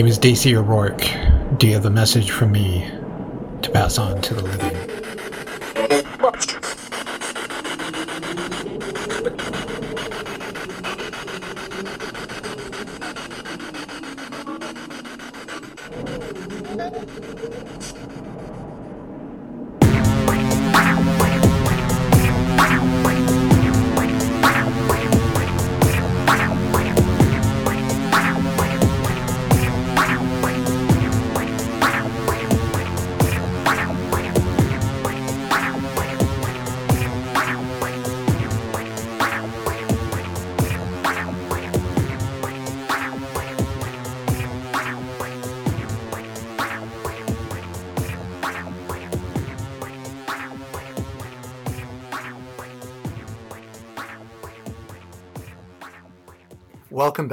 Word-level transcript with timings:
name 0.00 0.06
is 0.06 0.18
DC 0.18 0.54
O'Rourke. 0.54 1.58
Do 1.58 1.66
you 1.66 1.74
have 1.74 1.84
a 1.84 1.90
message 1.90 2.30
from 2.30 2.52
me 2.52 2.90
to 3.60 3.70
pass 3.70 3.98
on 3.98 4.22
to 4.22 4.32
the 4.32 4.40
living? 4.40 5.09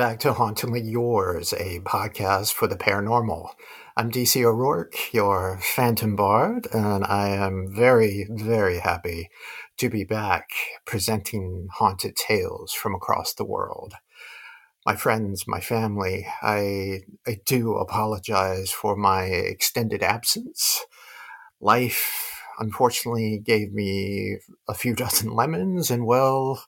Back 0.08 0.20
to 0.22 0.32
Hauntingly 0.32 0.80
Yours, 0.80 1.52
a 1.52 1.82
podcast 1.82 2.54
for 2.54 2.66
the 2.66 2.78
paranormal. 2.78 3.50
I'm 3.98 4.10
DC 4.10 4.42
O'Rourke, 4.42 5.14
your 5.14 5.60
Phantom 5.62 6.16
Bard, 6.16 6.66
and 6.72 7.04
I 7.04 7.28
am 7.28 7.76
very, 7.76 8.26
very 8.30 8.80
happy 8.80 9.30
to 9.76 9.90
be 9.90 10.06
back 10.06 10.48
presenting 10.86 11.68
haunted 11.74 12.16
tales 12.16 12.72
from 12.72 12.96
across 12.96 13.34
the 13.34 13.44
world. 13.44 13.96
My 14.86 14.96
friends, 14.96 15.44
my 15.46 15.60
family, 15.60 16.26
I, 16.42 17.02
I 17.28 17.42
do 17.46 17.76
apologize 17.76 18.72
for 18.72 18.96
my 18.96 19.24
extended 19.24 20.02
absence. 20.04 20.86
Life, 21.60 22.32
unfortunately, 22.60 23.40
gave 23.40 23.74
me 23.74 24.38
a 24.70 24.74
few 24.74 24.96
dozen 24.96 25.32
lemons, 25.34 25.92
and 25.92 26.06
well, 26.06 26.64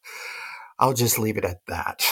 I'll 0.77 0.93
just 0.93 1.17
leave 1.17 1.37
it 1.37 1.45
at 1.45 1.65
that. 1.67 2.05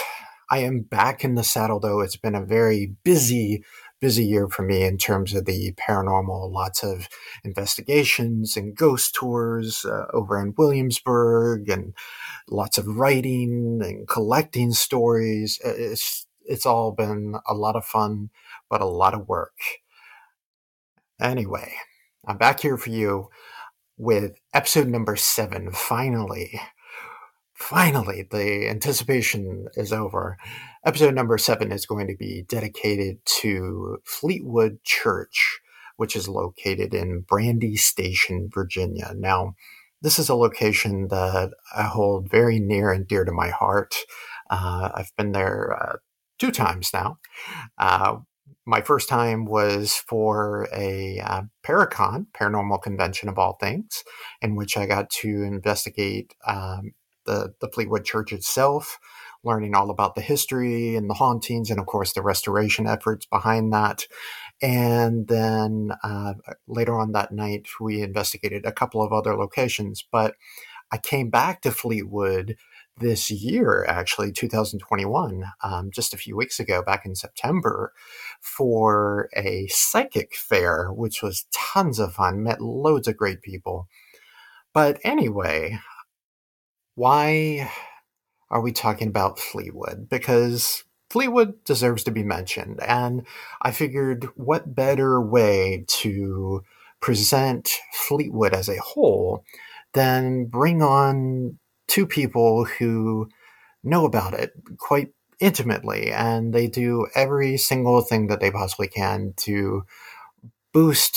I 0.50 0.58
am 0.58 0.80
back 0.80 1.24
in 1.24 1.34
the 1.34 1.44
saddle 1.44 1.78
though. 1.80 2.00
It's 2.00 2.16
been 2.16 2.34
a 2.34 2.44
very 2.44 2.94
busy, 3.04 3.64
busy 4.00 4.24
year 4.24 4.48
for 4.48 4.62
me 4.62 4.82
in 4.84 4.96
terms 4.96 5.34
of 5.34 5.44
the 5.44 5.72
paranormal. 5.72 6.50
Lots 6.50 6.82
of 6.82 7.08
investigations 7.44 8.56
and 8.56 8.74
ghost 8.74 9.14
tours 9.14 9.84
uh, 9.84 10.06
over 10.12 10.40
in 10.40 10.54
Williamsburg 10.56 11.68
and 11.68 11.94
lots 12.48 12.78
of 12.78 12.86
writing 12.86 13.80
and 13.82 14.08
collecting 14.08 14.72
stories. 14.72 15.60
It's, 15.62 16.26
it's 16.44 16.64
all 16.64 16.92
been 16.92 17.36
a 17.46 17.54
lot 17.54 17.76
of 17.76 17.84
fun, 17.84 18.30
but 18.70 18.80
a 18.80 18.86
lot 18.86 19.12
of 19.14 19.28
work. 19.28 19.58
Anyway, 21.20 21.72
I'm 22.26 22.38
back 22.38 22.60
here 22.60 22.78
for 22.78 22.90
you 22.90 23.28
with 23.98 24.38
episode 24.54 24.88
number 24.88 25.16
seven, 25.16 25.72
finally 25.72 26.58
finally, 27.58 28.26
the 28.30 28.68
anticipation 28.68 29.66
is 29.74 29.92
over. 29.92 30.38
Episode 30.84 31.14
number 31.14 31.36
seven 31.38 31.72
is 31.72 31.86
going 31.86 32.06
to 32.06 32.16
be 32.16 32.44
dedicated 32.48 33.18
to 33.40 33.98
Fleetwood 34.04 34.82
Church, 34.84 35.60
which 35.96 36.14
is 36.14 36.28
located 36.28 36.94
in 36.94 37.24
Brandy 37.28 37.76
Station, 37.76 38.48
Virginia. 38.52 39.12
Now, 39.16 39.54
this 40.00 40.18
is 40.18 40.28
a 40.28 40.36
location 40.36 41.08
that 41.08 41.50
I 41.76 41.82
hold 41.82 42.30
very 42.30 42.60
near 42.60 42.92
and 42.92 43.06
dear 43.06 43.24
to 43.24 43.32
my 43.32 43.50
heart. 43.50 43.94
Uh, 44.48 44.90
I've 44.94 45.14
been 45.16 45.32
there 45.32 45.76
uh, 45.76 45.96
two 46.38 46.52
times 46.52 46.90
now. 46.94 47.18
Uh, 47.76 48.18
my 48.64 48.82
first 48.82 49.08
time 49.08 49.46
was 49.46 49.94
for 49.94 50.68
a 50.72 51.18
uh, 51.20 51.42
Paracon, 51.66 52.26
paranormal 52.38 52.82
convention 52.82 53.28
of 53.28 53.38
all 53.38 53.56
things, 53.58 54.04
in 54.40 54.54
which 54.54 54.76
I 54.76 54.86
got 54.86 55.10
to 55.22 55.28
investigate 55.42 56.34
um, 56.46 56.92
the, 57.28 57.54
the 57.60 57.68
Fleetwood 57.68 58.04
Church 58.04 58.32
itself, 58.32 58.98
learning 59.44 59.76
all 59.76 59.90
about 59.90 60.14
the 60.14 60.22
history 60.22 60.96
and 60.96 61.08
the 61.08 61.14
hauntings, 61.14 61.70
and 61.70 61.78
of 61.78 61.86
course 61.86 62.14
the 62.14 62.22
restoration 62.22 62.86
efforts 62.86 63.26
behind 63.26 63.72
that. 63.72 64.06
And 64.62 65.28
then 65.28 65.92
uh, 66.02 66.34
later 66.66 66.98
on 66.98 67.12
that 67.12 67.30
night, 67.30 67.68
we 67.80 68.02
investigated 68.02 68.64
a 68.64 68.72
couple 68.72 69.02
of 69.02 69.12
other 69.12 69.36
locations. 69.36 70.02
But 70.10 70.34
I 70.90 70.96
came 70.96 71.28
back 71.28 71.60
to 71.62 71.70
Fleetwood 71.70 72.56
this 72.98 73.30
year, 73.30 73.84
actually, 73.86 74.32
2021, 74.32 75.44
um, 75.62 75.90
just 75.92 76.12
a 76.14 76.16
few 76.16 76.34
weeks 76.34 76.58
ago, 76.58 76.82
back 76.82 77.04
in 77.04 77.14
September, 77.14 77.92
for 78.40 79.28
a 79.36 79.68
psychic 79.68 80.34
fair, 80.34 80.88
which 80.88 81.22
was 81.22 81.46
tons 81.52 82.00
of 82.00 82.14
fun, 82.14 82.42
met 82.42 82.60
loads 82.60 83.06
of 83.06 83.16
great 83.16 83.42
people. 83.42 83.86
But 84.74 84.98
anyway, 85.04 85.78
why 86.98 87.70
are 88.50 88.60
we 88.60 88.72
talking 88.72 89.06
about 89.06 89.38
Fleetwood? 89.38 90.08
Because 90.08 90.82
Fleetwood 91.10 91.62
deserves 91.64 92.02
to 92.04 92.10
be 92.10 92.24
mentioned. 92.24 92.80
And 92.82 93.24
I 93.62 93.70
figured 93.70 94.24
what 94.34 94.74
better 94.74 95.20
way 95.20 95.84
to 95.86 96.64
present 97.00 97.70
Fleetwood 97.94 98.52
as 98.52 98.68
a 98.68 98.80
whole 98.80 99.44
than 99.92 100.46
bring 100.46 100.82
on 100.82 101.58
two 101.86 102.04
people 102.04 102.64
who 102.64 103.28
know 103.84 104.04
about 104.04 104.34
it 104.34 104.52
quite 104.78 105.12
intimately 105.38 106.10
and 106.10 106.52
they 106.52 106.66
do 106.66 107.06
every 107.14 107.56
single 107.56 108.00
thing 108.00 108.26
that 108.26 108.40
they 108.40 108.50
possibly 108.50 108.88
can 108.88 109.32
to 109.36 109.84
boost 110.72 111.16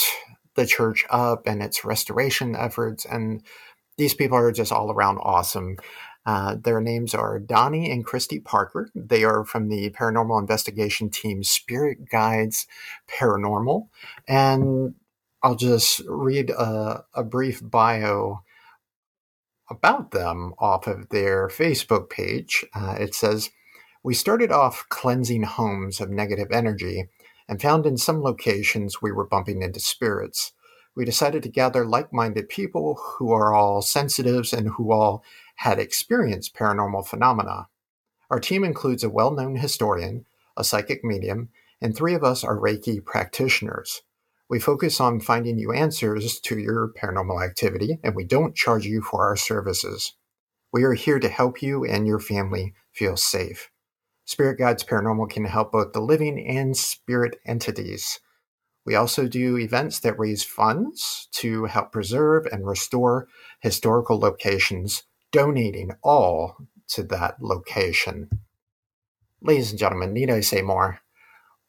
the 0.54 0.64
church 0.64 1.04
up 1.10 1.42
and 1.46 1.60
its 1.60 1.84
restoration 1.84 2.54
efforts 2.54 3.04
and 3.04 3.42
these 3.96 4.14
people 4.14 4.36
are 4.36 4.52
just 4.52 4.72
all 4.72 4.90
around 4.90 5.18
awesome. 5.18 5.76
Uh, 6.24 6.56
their 6.62 6.80
names 6.80 7.14
are 7.14 7.38
Donnie 7.38 7.90
and 7.90 8.04
Christy 8.04 8.38
Parker. 8.38 8.90
They 8.94 9.24
are 9.24 9.44
from 9.44 9.68
the 9.68 9.90
paranormal 9.90 10.40
investigation 10.40 11.10
team 11.10 11.42
Spirit 11.42 12.08
Guides 12.10 12.66
Paranormal. 13.08 13.88
And 14.28 14.94
I'll 15.42 15.56
just 15.56 16.00
read 16.06 16.50
a, 16.50 17.04
a 17.14 17.24
brief 17.24 17.60
bio 17.62 18.42
about 19.68 20.12
them 20.12 20.54
off 20.58 20.86
of 20.86 21.08
their 21.08 21.48
Facebook 21.48 22.08
page. 22.08 22.64
Uh, 22.74 22.96
it 23.00 23.14
says, 23.14 23.50
We 24.04 24.14
started 24.14 24.52
off 24.52 24.84
cleansing 24.90 25.42
homes 25.42 26.00
of 26.00 26.10
negative 26.10 26.48
energy 26.52 27.06
and 27.48 27.60
found 27.60 27.84
in 27.84 27.96
some 27.96 28.22
locations 28.22 29.02
we 29.02 29.10
were 29.10 29.26
bumping 29.26 29.62
into 29.62 29.80
spirits 29.80 30.52
we 30.94 31.04
decided 31.04 31.42
to 31.42 31.48
gather 31.48 31.86
like 31.86 32.12
minded 32.12 32.48
people 32.48 33.00
who 33.02 33.32
are 33.32 33.54
all 33.54 33.82
sensitives 33.82 34.52
and 34.52 34.68
who 34.68 34.92
all 34.92 35.24
had 35.56 35.78
experienced 35.78 36.54
paranormal 36.54 37.06
phenomena. 37.06 37.68
Our 38.30 38.40
team 38.40 38.64
includes 38.64 39.04
a 39.04 39.10
well 39.10 39.30
known 39.30 39.56
historian, 39.56 40.26
a 40.56 40.64
psychic 40.64 41.04
medium, 41.04 41.50
and 41.80 41.96
three 41.96 42.14
of 42.14 42.24
us 42.24 42.44
are 42.44 42.58
Reiki 42.58 43.04
practitioners. 43.04 44.02
We 44.48 44.60
focus 44.60 45.00
on 45.00 45.20
finding 45.20 45.58
you 45.58 45.72
answers 45.72 46.38
to 46.40 46.58
your 46.58 46.92
paranormal 47.00 47.44
activity, 47.44 47.98
and 48.04 48.14
we 48.14 48.24
don't 48.24 48.54
charge 48.54 48.84
you 48.84 49.00
for 49.00 49.26
our 49.26 49.36
services. 49.36 50.14
We 50.72 50.84
are 50.84 50.94
here 50.94 51.18
to 51.18 51.28
help 51.28 51.62
you 51.62 51.84
and 51.84 52.06
your 52.06 52.18
family 52.18 52.74
feel 52.92 53.16
safe. 53.16 53.70
Spirit 54.24 54.58
Guides 54.58 54.84
Paranormal 54.84 55.30
can 55.30 55.44
help 55.44 55.72
both 55.72 55.92
the 55.92 56.00
living 56.00 56.46
and 56.46 56.76
spirit 56.76 57.36
entities. 57.44 58.20
We 58.84 58.94
also 58.96 59.28
do 59.28 59.56
events 59.58 60.00
that 60.00 60.18
raise 60.18 60.42
funds 60.42 61.28
to 61.32 61.66
help 61.66 61.92
preserve 61.92 62.46
and 62.46 62.66
restore 62.66 63.28
historical 63.60 64.18
locations, 64.18 65.04
donating 65.30 65.92
all 66.02 66.56
to 66.88 67.04
that 67.04 67.40
location. 67.40 68.28
Ladies 69.40 69.70
and 69.70 69.78
gentlemen, 69.78 70.12
need 70.12 70.30
I 70.30 70.40
say 70.40 70.62
more? 70.62 71.00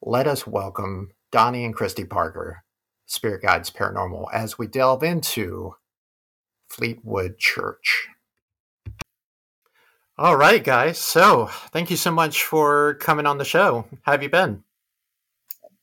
Let 0.01 0.27
us 0.27 0.47
welcome 0.47 1.11
Donnie 1.31 1.65
and 1.65 1.73
Christy 1.73 2.03
Parker, 2.03 2.63
Spirit 3.05 3.43
Guides 3.43 3.69
Paranormal, 3.69 4.27
as 4.33 4.57
we 4.57 4.67
delve 4.67 5.03
into 5.03 5.75
Fleetwood 6.67 7.37
Church. 7.37 8.07
All 10.17 10.35
right, 10.35 10.63
guys. 10.63 10.97
So, 10.99 11.47
thank 11.71 11.89
you 11.89 11.97
so 11.97 12.11
much 12.11 12.43
for 12.43 12.95
coming 12.95 13.25
on 13.25 13.37
the 13.37 13.45
show. 13.45 13.85
How 14.03 14.11
have 14.13 14.23
you 14.23 14.29
been? 14.29 14.63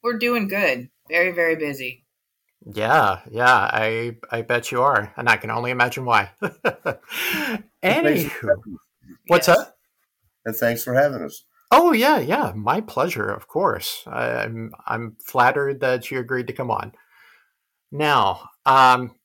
We're 0.03 0.19
doing 0.19 0.49
good. 0.49 0.88
Very, 1.11 1.33
very 1.33 1.57
busy. 1.57 2.05
Yeah, 2.65 3.21
yeah, 3.31 3.69
I 3.73 4.17
I 4.31 4.43
bet 4.43 4.71
you 4.71 4.83
are, 4.83 5.12
and 5.17 5.29
I 5.29 5.39
can 5.39 5.51
only 5.51 5.71
imagine 5.71 6.05
why. 6.05 6.31
Anywho, 7.83 8.57
what's 9.27 9.49
yes. 9.49 9.59
up? 9.59 9.79
And 10.45 10.55
thanks 10.55 10.85
for 10.85 10.95
having 10.95 11.23
us. 11.23 11.45
Oh 11.71 11.93
yeah, 11.93 12.19
yeah, 12.19 12.53
my 12.55 12.81
pleasure, 12.81 13.29
of 13.29 13.49
course. 13.49 14.05
I, 14.07 14.43
I'm 14.43 14.73
I'm 14.87 15.17
flattered 15.25 15.81
that 15.81 16.11
you 16.11 16.19
agreed 16.19 16.49
to 16.49 16.53
come 16.53 16.71
on. 16.71 16.93
Now, 17.91 18.51
um, 18.67 19.17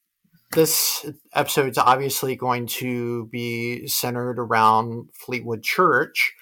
this 0.53 1.05
episode's 1.33 1.77
obviously 1.77 2.35
going 2.35 2.67
to 2.67 3.27
be 3.27 3.87
centered 3.87 4.39
around 4.39 5.09
Fleetwood 5.13 5.61
Church. 5.61 6.33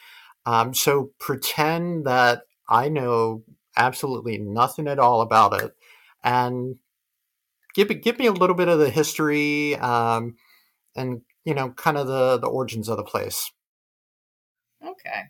Um, 0.46 0.74
so 0.74 1.12
pretend 1.20 2.06
that 2.06 2.44
I 2.70 2.90
know 2.90 3.44
absolutely 3.78 4.38
nothing 4.38 4.88
at 4.88 5.00
all 5.00 5.22
about 5.22 5.62
it, 5.62 5.76
and 6.24 6.78
give 7.76 7.90
give 8.02 8.20
me 8.20 8.28
a 8.28 8.32
little 8.32 8.56
bit 8.56 8.68
of 8.68 8.80
the 8.80 8.90
history, 8.90 9.76
um, 9.78 10.36
and 10.96 11.22
you 11.46 11.54
know, 11.54 11.72
kind 11.72 11.98
of 11.98 12.08
the 12.08 12.38
the 12.38 12.48
origins 12.48 12.90
of 12.90 12.98
the 12.98 13.04
place. 13.04 13.52
Okay. 14.84 15.24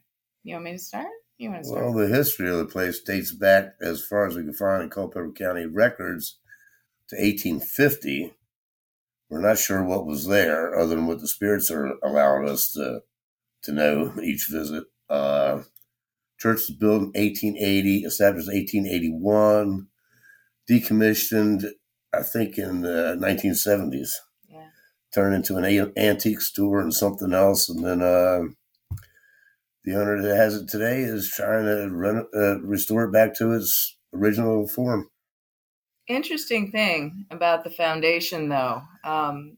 You 0.43 0.55
want 0.55 0.65
me 0.65 0.71
to 0.73 0.79
start? 0.79 1.07
You 1.37 1.49
want 1.49 1.63
to 1.63 1.69
start? 1.69 1.85
Well, 1.85 1.93
the 1.93 2.13
history 2.13 2.49
of 2.49 2.57
the 2.57 2.65
place 2.65 3.01
dates 3.01 3.31
back 3.31 3.75
as 3.81 4.03
far 4.03 4.27
as 4.27 4.35
we 4.35 4.43
can 4.43 4.53
find 4.53 4.83
in 4.83 4.89
Culpeper 4.89 5.31
County 5.31 5.65
records 5.65 6.39
to 7.09 7.15
1850. 7.15 8.33
We're 9.29 9.41
not 9.41 9.57
sure 9.57 9.83
what 9.83 10.05
was 10.05 10.27
there 10.27 10.77
other 10.77 10.95
than 10.95 11.07
what 11.07 11.19
the 11.19 11.27
spirits 11.27 11.71
are 11.71 11.93
allowing 12.03 12.47
us 12.47 12.71
to 12.73 13.01
to 13.63 13.71
know 13.71 14.13
each 14.21 14.47
visit. 14.49 14.83
Uh, 15.09 15.63
church 16.43 16.67
was 16.67 16.71
built 16.71 17.01
in 17.01 17.23
1880, 17.23 17.99
established 17.99 18.49
in 18.49 18.55
1881, 18.55 19.87
decommissioned, 20.69 21.65
I 22.13 22.21
think, 22.21 22.57
in 22.57 22.81
the 22.81 23.17
1970s. 23.17 24.09
Yeah. 24.49 24.67
Turned 25.13 25.35
into 25.35 25.55
an 25.55 25.93
antique 25.97 26.41
store 26.41 26.81
and 26.81 26.93
something 26.93 27.33
else, 27.33 27.69
and 27.69 27.85
then 27.85 28.01
uh, 28.01 28.41
the 29.85 29.95
owner 29.95 30.21
that 30.21 30.35
has 30.35 30.55
it 30.55 30.67
today 30.67 30.99
is 30.99 31.31
trying 31.33 31.63
to 31.65 31.87
run 31.89 32.25
uh, 32.35 32.59
restore 32.59 33.05
it 33.05 33.13
back 33.13 33.35
to 33.35 33.53
its 33.53 33.97
original 34.13 34.67
form. 34.67 35.09
Interesting 36.09 36.71
thing 36.71 37.25
about 37.31 37.63
the 37.63 37.69
foundation, 37.69 38.49
though, 38.49 38.81
um, 39.05 39.55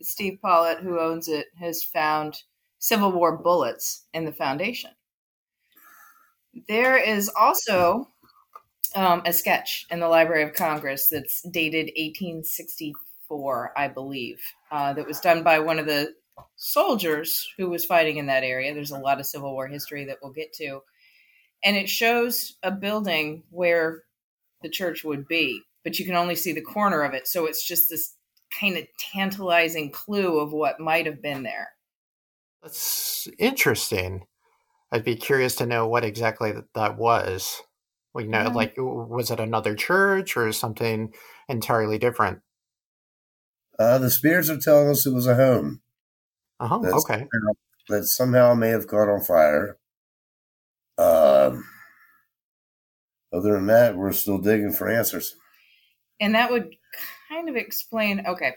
Steve 0.00 0.38
Pollitt, 0.40 0.78
who 0.78 1.00
owns 1.00 1.26
it, 1.26 1.46
has 1.58 1.82
found 1.82 2.36
Civil 2.78 3.10
War 3.10 3.36
bullets 3.36 4.06
in 4.14 4.24
the 4.24 4.32
foundation. 4.32 4.92
There 6.68 6.96
is 6.96 7.30
also 7.38 8.08
um, 8.94 9.22
a 9.24 9.32
sketch 9.32 9.86
in 9.90 10.00
the 10.00 10.08
Library 10.08 10.42
of 10.42 10.54
Congress 10.54 11.08
that's 11.08 11.42
dated 11.42 11.86
1864, 11.96 13.72
I 13.76 13.88
believe, 13.88 14.40
uh, 14.70 14.92
that 14.94 15.06
was 15.06 15.20
done 15.20 15.42
by 15.42 15.58
one 15.58 15.78
of 15.78 15.86
the 15.86 16.14
soldiers 16.56 17.48
who 17.56 17.70
was 17.70 17.84
fighting 17.84 18.16
in 18.16 18.26
that 18.26 18.44
area. 18.44 18.74
There's 18.74 18.90
a 18.90 18.98
lot 18.98 19.20
of 19.20 19.26
Civil 19.26 19.52
War 19.52 19.66
history 19.66 20.04
that 20.06 20.18
we'll 20.22 20.32
get 20.32 20.52
to. 20.54 20.80
And 21.62 21.76
it 21.76 21.88
shows 21.88 22.56
a 22.62 22.70
building 22.70 23.42
where 23.50 24.04
the 24.62 24.70
church 24.70 25.04
would 25.04 25.28
be 25.28 25.62
but 25.84 25.98
you 25.98 26.04
can 26.04 26.14
only 26.14 26.34
see 26.34 26.52
the 26.52 26.60
corner 26.60 27.02
of 27.02 27.14
it. 27.14 27.26
So 27.26 27.46
it's 27.46 27.64
just 27.64 27.88
this 27.88 28.14
kind 28.58 28.76
of 28.76 28.86
tantalizing 28.98 29.90
clue 29.90 30.38
of 30.40 30.52
what 30.52 30.80
might 30.80 31.06
have 31.06 31.22
been 31.22 31.42
there. 31.42 31.70
That's 32.62 33.28
interesting. 33.38 34.26
I'd 34.92 35.04
be 35.04 35.16
curious 35.16 35.54
to 35.56 35.66
know 35.66 35.86
what 35.86 36.04
exactly 36.04 36.52
that 36.74 36.96
was. 36.98 37.62
Well, 38.12 38.24
you 38.24 38.30
know, 38.30 38.42
yeah. 38.42 38.48
like 38.48 38.74
was 38.76 39.30
it 39.30 39.38
another 39.38 39.74
church 39.74 40.36
or 40.36 40.50
something 40.52 41.12
entirely 41.48 41.98
different? 41.98 42.40
Uh, 43.78 43.98
the 43.98 44.10
spirits 44.10 44.50
are 44.50 44.58
telling 44.58 44.88
us 44.88 45.06
it 45.06 45.14
was 45.14 45.26
a 45.26 45.36
home. 45.36 45.80
Uh-huh. 46.58 46.76
okay. 46.76 46.94
Somehow, 46.94 47.52
that 47.88 48.04
somehow 48.04 48.54
may 48.54 48.68
have 48.68 48.86
caught 48.86 49.08
on 49.08 49.22
fire. 49.22 49.78
Um, 50.98 51.64
other 53.32 53.54
than 53.54 53.66
that, 53.66 53.96
we're 53.96 54.12
still 54.12 54.38
digging 54.38 54.72
for 54.72 54.88
answers 54.88 55.34
and 56.20 56.34
that 56.34 56.50
would 56.50 56.76
kind 57.28 57.48
of 57.48 57.56
explain 57.56 58.24
okay 58.26 58.54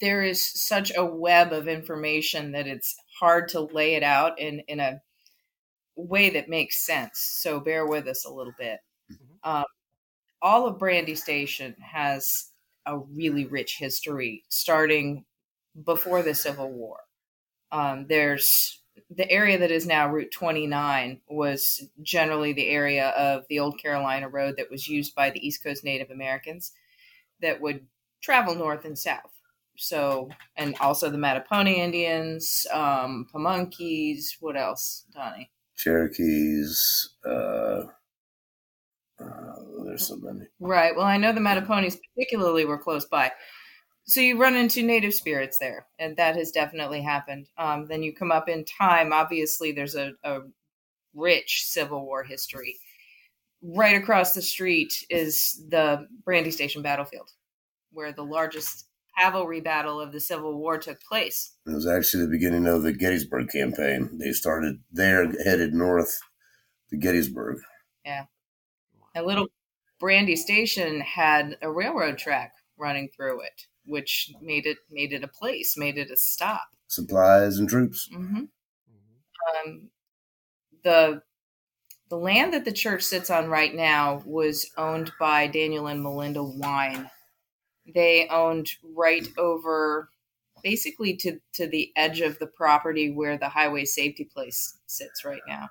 there 0.00 0.22
is 0.22 0.46
such 0.46 0.92
a 0.96 1.04
web 1.04 1.52
of 1.52 1.68
information 1.68 2.52
that 2.52 2.66
it's 2.66 2.96
hard 3.18 3.48
to 3.48 3.60
lay 3.60 3.94
it 3.94 4.02
out 4.02 4.38
in 4.38 4.60
in 4.68 4.80
a 4.80 5.00
way 5.96 6.30
that 6.30 6.48
makes 6.48 6.84
sense 6.84 7.38
so 7.40 7.60
bear 7.60 7.86
with 7.86 8.06
us 8.06 8.24
a 8.24 8.32
little 8.32 8.54
bit 8.58 8.78
mm-hmm. 9.12 9.50
um, 9.50 9.64
all 10.40 10.66
of 10.66 10.78
brandy 10.78 11.14
station 11.14 11.74
has 11.80 12.50
a 12.86 12.98
really 12.98 13.44
rich 13.44 13.76
history 13.78 14.42
starting 14.48 15.24
before 15.84 16.22
the 16.22 16.34
civil 16.34 16.70
war 16.70 16.98
um, 17.72 18.06
there's 18.08 18.80
the 19.08 19.30
area 19.30 19.58
that 19.58 19.70
is 19.70 19.86
now 19.86 20.08
Route 20.08 20.30
29 20.32 21.20
was 21.28 21.88
generally 22.02 22.52
the 22.52 22.68
area 22.68 23.08
of 23.10 23.44
the 23.48 23.58
old 23.58 23.78
Carolina 23.78 24.28
Road 24.28 24.54
that 24.56 24.70
was 24.70 24.88
used 24.88 25.14
by 25.14 25.30
the 25.30 25.44
East 25.46 25.62
Coast 25.62 25.84
Native 25.84 26.10
Americans 26.10 26.72
that 27.40 27.60
would 27.60 27.86
travel 28.20 28.54
north 28.54 28.84
and 28.84 28.98
south. 28.98 29.39
So, 29.76 30.28
and 30.56 30.74
also 30.80 31.10
the 31.10 31.16
Mattaponi 31.16 31.76
Indians, 31.76 32.66
um, 32.72 33.26
Pamunkeys, 33.34 34.36
what 34.40 34.56
else, 34.56 35.06
Donnie? 35.14 35.50
Cherokees, 35.76 37.14
uh, 37.24 37.84
uh, 39.18 39.54
there's 39.84 40.06
so 40.06 40.16
many. 40.16 40.46
Right. 40.58 40.94
Well, 40.94 41.06
I 41.06 41.16
know 41.16 41.32
the 41.32 41.40
Mattaponis 41.40 41.98
particularly 42.14 42.66
were 42.66 42.78
close 42.78 43.06
by 43.06 43.32
so 44.10 44.20
you 44.20 44.38
run 44.38 44.56
into 44.56 44.82
native 44.82 45.14
spirits 45.14 45.58
there, 45.58 45.86
and 46.00 46.16
that 46.16 46.34
has 46.34 46.50
definitely 46.50 47.00
happened. 47.00 47.48
Um, 47.56 47.86
then 47.86 48.02
you 48.02 48.12
come 48.12 48.32
up 48.32 48.48
in 48.48 48.64
time. 48.64 49.12
Obviously, 49.12 49.70
there's 49.70 49.94
a, 49.94 50.12
a 50.24 50.40
rich 51.14 51.64
Civil 51.66 52.04
War 52.04 52.24
history. 52.24 52.76
Right 53.62 53.94
across 53.94 54.32
the 54.32 54.42
street 54.42 54.92
is 55.10 55.64
the 55.68 56.08
Brandy 56.24 56.50
Station 56.50 56.82
battlefield, 56.82 57.30
where 57.92 58.12
the 58.12 58.24
largest 58.24 58.86
cavalry 59.20 59.60
battle 59.60 60.00
of 60.00 60.12
the 60.12 60.20
Civil 60.20 60.58
War 60.58 60.78
took 60.78 61.00
place. 61.02 61.54
It 61.66 61.74
was 61.74 61.86
actually 61.86 62.24
the 62.24 62.30
beginning 62.30 62.66
of 62.66 62.82
the 62.82 62.92
Gettysburg 62.92 63.48
campaign. 63.50 64.18
They 64.18 64.32
started 64.32 64.76
there, 64.90 65.30
headed 65.44 65.74
north 65.74 66.18
to 66.90 66.96
Gettysburg. 66.96 67.58
Yeah. 68.04 68.24
A 69.14 69.22
little 69.22 69.48
Brandy 69.98 70.36
Station 70.36 71.00
had 71.00 71.56
a 71.62 71.70
railroad 71.70 72.18
track 72.18 72.52
running 72.78 73.08
through 73.14 73.42
it 73.42 73.66
which 73.90 74.32
made 74.40 74.66
it 74.66 74.78
made 74.90 75.12
it 75.12 75.24
a 75.24 75.28
place, 75.28 75.76
made 75.76 75.98
it 75.98 76.10
a 76.10 76.16
stop. 76.16 76.68
Supplies 76.86 77.58
and 77.58 77.68
troops. 77.68 78.08
Mm-hmm. 78.14 78.44
Um, 79.66 79.90
the 80.84 81.22
the 82.08 82.16
land 82.16 82.52
that 82.54 82.64
the 82.64 82.72
church 82.72 83.02
sits 83.02 83.30
on 83.30 83.48
right 83.48 83.74
now 83.74 84.22
was 84.24 84.68
owned 84.76 85.12
by 85.18 85.46
Daniel 85.46 85.88
and 85.88 86.02
Melinda 86.02 86.42
Wine. 86.42 87.10
They 87.94 88.28
owned 88.28 88.70
right 88.94 89.26
over 89.38 90.10
basically 90.62 91.16
to, 91.16 91.38
to 91.54 91.66
the 91.66 91.92
edge 91.96 92.20
of 92.20 92.38
the 92.38 92.46
property 92.46 93.10
where 93.10 93.38
the 93.38 93.48
highway 93.48 93.84
safety 93.84 94.24
place 94.24 94.78
sits 94.86 95.24
right 95.24 95.40
now. 95.48 95.68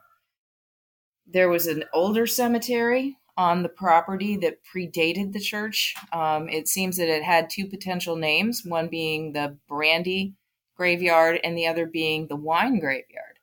There 1.28 1.50
was 1.50 1.68
an 1.68 1.84
older 1.94 2.26
cemetery 2.26 3.18
on 3.38 3.64
the 3.64 3.70
property 3.70 4.36
that 4.38 4.60
predated 4.66 5.32
the 5.32 5.40
church. 5.40 5.96
Um, 6.12 6.50
it 6.50 6.68
seems 6.68 6.98
that 6.98 7.08
it 7.08 7.24
had 7.24 7.50
two 7.50 7.68
potential 7.68 8.16
names, 8.16 8.64
one 8.66 8.88
being 8.88 9.32
the 9.32 9.58
Brandy 9.68 10.34
graveyard 10.76 11.40
and 11.44 11.58
the 11.58 11.68
other 11.68 11.86
being 11.86 12.28
the 12.28 12.36
wine 12.36 12.80
graveyard. 12.80 13.40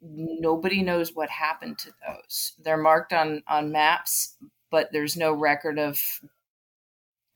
Nobody 0.00 0.82
knows 0.82 1.14
what 1.14 1.30
happened 1.30 1.78
to 1.78 1.92
those. 2.06 2.52
They're 2.62 2.76
marked 2.76 3.12
on, 3.12 3.42
on 3.48 3.72
maps, 3.72 4.36
but 4.70 4.90
there's 4.92 5.16
no 5.16 5.32
record 5.32 5.78
of 5.78 6.00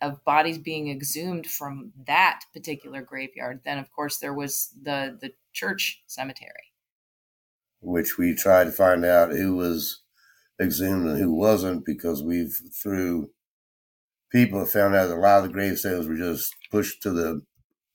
of 0.00 0.24
bodies 0.24 0.58
being 0.58 0.90
exhumed 0.90 1.46
from 1.46 1.92
that 2.06 2.40
particular 2.52 3.02
graveyard. 3.02 3.60
Then, 3.64 3.78
of 3.78 3.90
course, 3.92 4.18
there 4.18 4.34
was 4.34 4.70
the 4.80 5.18
the 5.20 5.32
church 5.52 6.02
cemetery, 6.06 6.72
which 7.80 8.18
we 8.18 8.34
tried 8.34 8.64
to 8.64 8.72
find 8.72 9.04
out 9.04 9.30
who 9.30 9.56
was 9.56 10.02
exhumed 10.60 11.08
and 11.08 11.18
who 11.18 11.32
wasn't 11.32 11.84
because 11.84 12.22
we've 12.22 12.56
through 12.82 13.30
people 14.30 14.64
found 14.66 14.94
out 14.94 15.06
that 15.08 15.16
a 15.16 15.20
lot 15.20 15.38
of 15.38 15.44
the 15.44 15.52
gravestones 15.52 16.06
were 16.06 16.16
just 16.16 16.54
pushed 16.70 17.02
to 17.02 17.10
the 17.10 17.42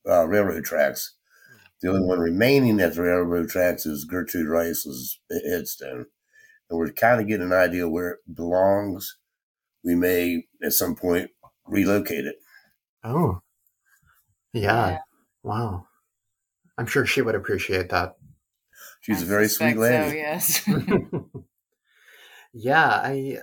uh, 0.09 0.27
railroad 0.27 0.63
tracks. 0.63 1.15
The 1.81 1.89
only 1.89 2.01
one 2.07 2.19
remaining 2.19 2.79
at 2.79 2.95
the 2.95 3.01
railroad 3.01 3.49
tracks 3.49 3.85
is 3.85 4.05
Gertrude 4.05 4.47
Rice's 4.47 5.19
headstone. 5.29 6.05
And 6.69 6.79
we're 6.79 6.91
kind 6.91 7.19
of 7.19 7.27
getting 7.27 7.47
an 7.47 7.53
idea 7.53 7.89
where 7.89 8.11
it 8.11 8.19
belongs. 8.33 9.17
We 9.83 9.95
may 9.95 10.45
at 10.63 10.73
some 10.73 10.95
point 10.95 11.29
relocate 11.67 12.25
it. 12.25 12.35
Oh, 13.03 13.41
yeah. 14.53 14.89
yeah. 14.89 14.97
Wow. 15.43 15.87
I'm 16.77 16.85
sure 16.85 17.05
she 17.05 17.21
would 17.21 17.35
appreciate 17.35 17.89
that. 17.89 18.15
She's 19.01 19.21
I 19.21 19.25
a 19.25 19.27
very 19.27 19.47
sweet 19.47 19.77
lady. 19.77 20.09
So, 20.09 20.15
yes. 20.15 20.67
Yeah, 22.53 22.85
I, 22.87 23.39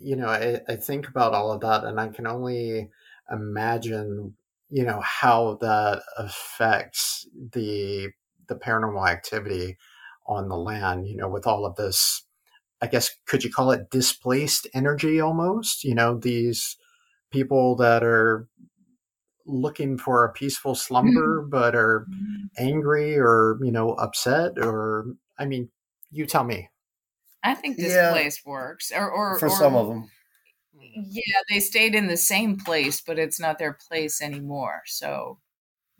you 0.00 0.16
know, 0.16 0.28
I, 0.28 0.60
I 0.68 0.76
think 0.76 1.08
about 1.08 1.34
all 1.34 1.52
of 1.52 1.60
that 1.60 1.84
and 1.84 2.00
I 2.00 2.08
can 2.08 2.26
only 2.26 2.90
imagine, 3.30 4.34
you 4.70 4.84
know, 4.84 5.00
how 5.00 5.58
that 5.60 6.02
affects 6.16 7.26
the, 7.52 8.08
the 8.48 8.54
paranormal 8.54 9.08
activity 9.08 9.76
on 10.26 10.48
the 10.48 10.56
land, 10.56 11.06
you 11.06 11.16
know, 11.16 11.28
with 11.28 11.46
all 11.46 11.66
of 11.66 11.76
this, 11.76 12.24
I 12.80 12.86
guess, 12.86 13.10
could 13.26 13.44
you 13.44 13.50
call 13.50 13.72
it 13.72 13.90
displaced 13.90 14.66
energy 14.74 15.20
almost? 15.20 15.84
You 15.84 15.94
know, 15.94 16.18
these 16.18 16.76
people 17.36 17.76
that 17.76 18.02
are 18.02 18.48
looking 19.44 19.98
for 19.98 20.24
a 20.24 20.32
peaceful 20.32 20.74
slumber 20.74 21.40
mm-hmm. 21.40 21.50
but 21.50 21.74
are 21.74 22.06
angry 22.58 23.16
or, 23.18 23.58
you 23.62 23.70
know, 23.70 23.92
upset 23.92 24.52
or, 24.58 25.06
I 25.38 25.44
mean, 25.44 25.68
you 26.10 26.26
tell 26.26 26.44
me. 26.44 26.70
I 27.42 27.54
think 27.54 27.76
this 27.76 27.92
yeah, 27.92 28.12
works. 28.44 28.90
Or, 28.90 29.10
or 29.10 29.38
for 29.38 29.46
or, 29.46 29.50
some 29.50 29.76
of 29.76 29.86
them. 29.86 30.10
Yeah, 30.80 31.40
they 31.50 31.60
stayed 31.60 31.94
in 31.94 32.06
the 32.06 32.16
same 32.16 32.56
place, 32.56 33.02
but 33.06 33.18
it's 33.18 33.38
not 33.38 33.58
their 33.58 33.76
place 33.88 34.22
anymore. 34.22 34.82
So, 34.86 35.38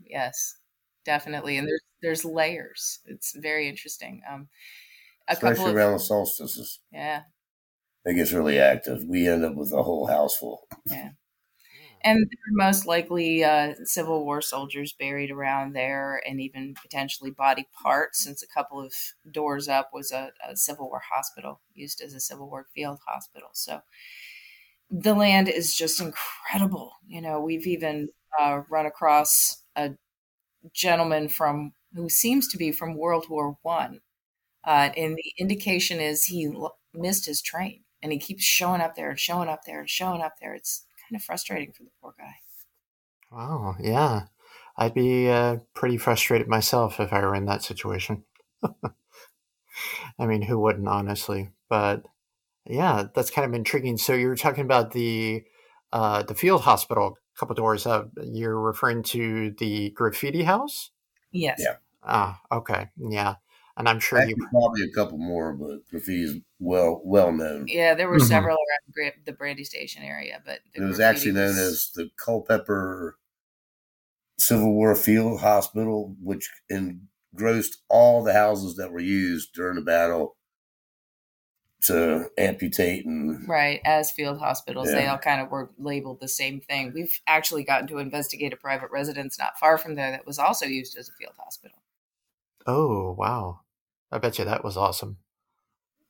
yes, 0.02 0.56
definitely. 1.04 1.58
And 1.58 1.68
there's 1.68 1.82
there's 2.02 2.24
layers. 2.24 3.00
It's 3.06 3.34
very 3.36 3.68
interesting. 3.68 4.22
Um, 4.30 4.48
a 5.28 5.32
Especially 5.32 5.70
of, 5.70 5.76
around 5.76 5.92
the 5.92 5.98
solstices. 5.98 6.80
Yeah. 6.92 7.22
It 8.04 8.14
gets 8.14 8.32
really 8.32 8.58
active. 8.58 9.04
We 9.04 9.28
end 9.28 9.44
up 9.44 9.54
with 9.54 9.72
a 9.72 9.82
whole 9.82 10.06
house 10.06 10.36
full. 10.36 10.66
Yeah. 10.86 11.10
And 12.04 12.30
most 12.52 12.86
likely 12.86 13.42
uh, 13.42 13.74
Civil 13.84 14.24
War 14.24 14.40
soldiers 14.40 14.92
buried 14.92 15.30
around 15.30 15.72
there, 15.72 16.22
and 16.26 16.40
even 16.40 16.74
potentially 16.80 17.30
body 17.30 17.68
parts, 17.82 18.22
since 18.22 18.42
a 18.42 18.46
couple 18.46 18.80
of 18.80 18.92
doors 19.30 19.68
up 19.68 19.90
was 19.92 20.12
a, 20.12 20.30
a 20.48 20.56
Civil 20.56 20.88
War 20.88 21.02
hospital 21.12 21.60
used 21.74 22.00
as 22.00 22.14
a 22.14 22.20
Civil 22.20 22.48
War 22.48 22.66
field 22.74 23.00
hospital. 23.06 23.48
So 23.54 23.80
the 24.90 25.14
land 25.14 25.48
is 25.48 25.74
just 25.74 26.00
incredible. 26.00 26.92
You 27.06 27.20
know, 27.20 27.40
we've 27.40 27.66
even 27.66 28.08
uh, 28.40 28.62
run 28.70 28.86
across 28.86 29.62
a 29.74 29.92
gentleman 30.74 31.28
from 31.30 31.74
who 31.94 32.10
seems 32.10 32.48
to 32.50 32.58
be 32.58 32.72
from 32.72 32.96
World 32.96 33.26
War 33.30 33.58
One, 33.62 34.00
uh, 34.64 34.90
and 34.96 35.16
the 35.16 35.34
indication 35.38 36.00
is 36.00 36.26
he 36.26 36.46
l- 36.46 36.78
missed 36.94 37.26
his 37.26 37.42
train, 37.42 37.84
and 38.02 38.12
he 38.12 38.20
keeps 38.20 38.44
showing 38.44 38.82
up 38.82 38.96
there 38.96 39.10
and 39.10 39.20
showing 39.20 39.50
up 39.50 39.62
there 39.66 39.80
and 39.80 39.90
showing 39.90 40.22
up 40.22 40.34
there. 40.40 40.54
It's 40.54 40.85
kind 41.08 41.16
of 41.18 41.22
frustrating 41.22 41.72
for 41.72 41.82
the 41.82 41.90
poor 42.00 42.14
guy. 42.18 42.34
Wow, 43.30 43.76
yeah, 43.80 44.26
I'd 44.76 44.94
be 44.94 45.28
uh, 45.28 45.58
pretty 45.74 45.96
frustrated 45.96 46.48
myself 46.48 47.00
if 47.00 47.12
I 47.12 47.20
were 47.20 47.34
in 47.34 47.46
that 47.46 47.62
situation. 47.62 48.24
I 50.18 50.26
mean, 50.26 50.42
who 50.42 50.58
wouldn't, 50.58 50.88
honestly? 50.88 51.50
But 51.68 52.04
yeah, 52.64 53.04
that's 53.14 53.30
kind 53.30 53.46
of 53.46 53.54
intriguing. 53.54 53.96
So 53.98 54.14
you're 54.14 54.36
talking 54.36 54.64
about 54.64 54.92
the 54.92 55.44
uh, 55.92 56.22
the 56.22 56.34
field 56.34 56.62
hospital, 56.62 57.18
a 57.34 57.38
couple 57.38 57.54
doors 57.54 57.86
up. 57.86 58.10
You're 58.22 58.60
referring 58.60 59.02
to 59.04 59.52
the 59.58 59.90
graffiti 59.90 60.42
house. 60.42 60.90
Yes. 61.32 61.60
Yeah. 61.62 61.76
Ah, 62.02 62.40
okay, 62.52 62.86
yeah, 62.96 63.34
and 63.76 63.88
I'm 63.88 64.00
sure 64.00 64.18
Actually, 64.18 64.36
you 64.38 64.48
probably 64.50 64.82
a 64.84 64.90
couple 64.92 65.18
more, 65.18 65.52
but 65.52 65.86
graffiti 65.90 66.22
is 66.22 66.36
well 66.58 67.00
well 67.04 67.30
known. 67.30 67.66
Yeah, 67.68 67.94
there 67.94 68.08
were 68.08 68.16
mm-hmm. 68.16 68.26
several 68.26 68.56
around 68.98 69.12
the 69.24 69.32
Brandy 69.32 69.64
Station 69.64 70.02
area, 70.02 70.40
but 70.44 70.60
it 70.74 70.80
was 70.80 70.98
actually 70.98 71.32
known 71.32 71.58
as 71.58 71.90
the 71.94 72.08
Culpeper 72.16 73.18
Civil 74.38 74.72
War 74.72 74.94
Field 74.94 75.40
Hospital, 75.40 76.16
which 76.22 76.48
engrossed 76.70 77.82
all 77.90 78.24
the 78.24 78.32
houses 78.32 78.76
that 78.76 78.92
were 78.92 79.00
used 79.00 79.52
during 79.52 79.76
the 79.76 79.82
battle 79.82 80.36
to 81.82 82.28
amputate 82.36 83.04
and 83.06 83.46
right 83.48 83.80
as 83.84 84.10
field 84.10 84.38
hospitals 84.38 84.88
yeah. 84.88 84.94
they 84.94 85.06
all 85.06 85.18
kind 85.18 85.40
of 85.40 85.50
were 85.50 85.70
labeled 85.78 86.18
the 86.20 86.26
same 86.26 86.58
thing 86.58 86.90
we've 86.92 87.20
actually 87.28 87.62
gotten 87.62 87.86
to 87.86 87.98
investigate 87.98 88.52
a 88.52 88.56
private 88.56 88.90
residence 88.90 89.38
not 89.38 89.56
far 89.58 89.78
from 89.78 89.94
there 89.94 90.10
that 90.10 90.26
was 90.26 90.38
also 90.38 90.66
used 90.66 90.96
as 90.96 91.08
a 91.08 91.12
field 91.12 91.34
hospital 91.38 91.78
oh 92.66 93.12
wow 93.12 93.60
i 94.12 94.18
bet 94.18 94.38
you 94.38 94.44
that 94.44 94.64
was 94.64 94.76
awesome. 94.76 95.18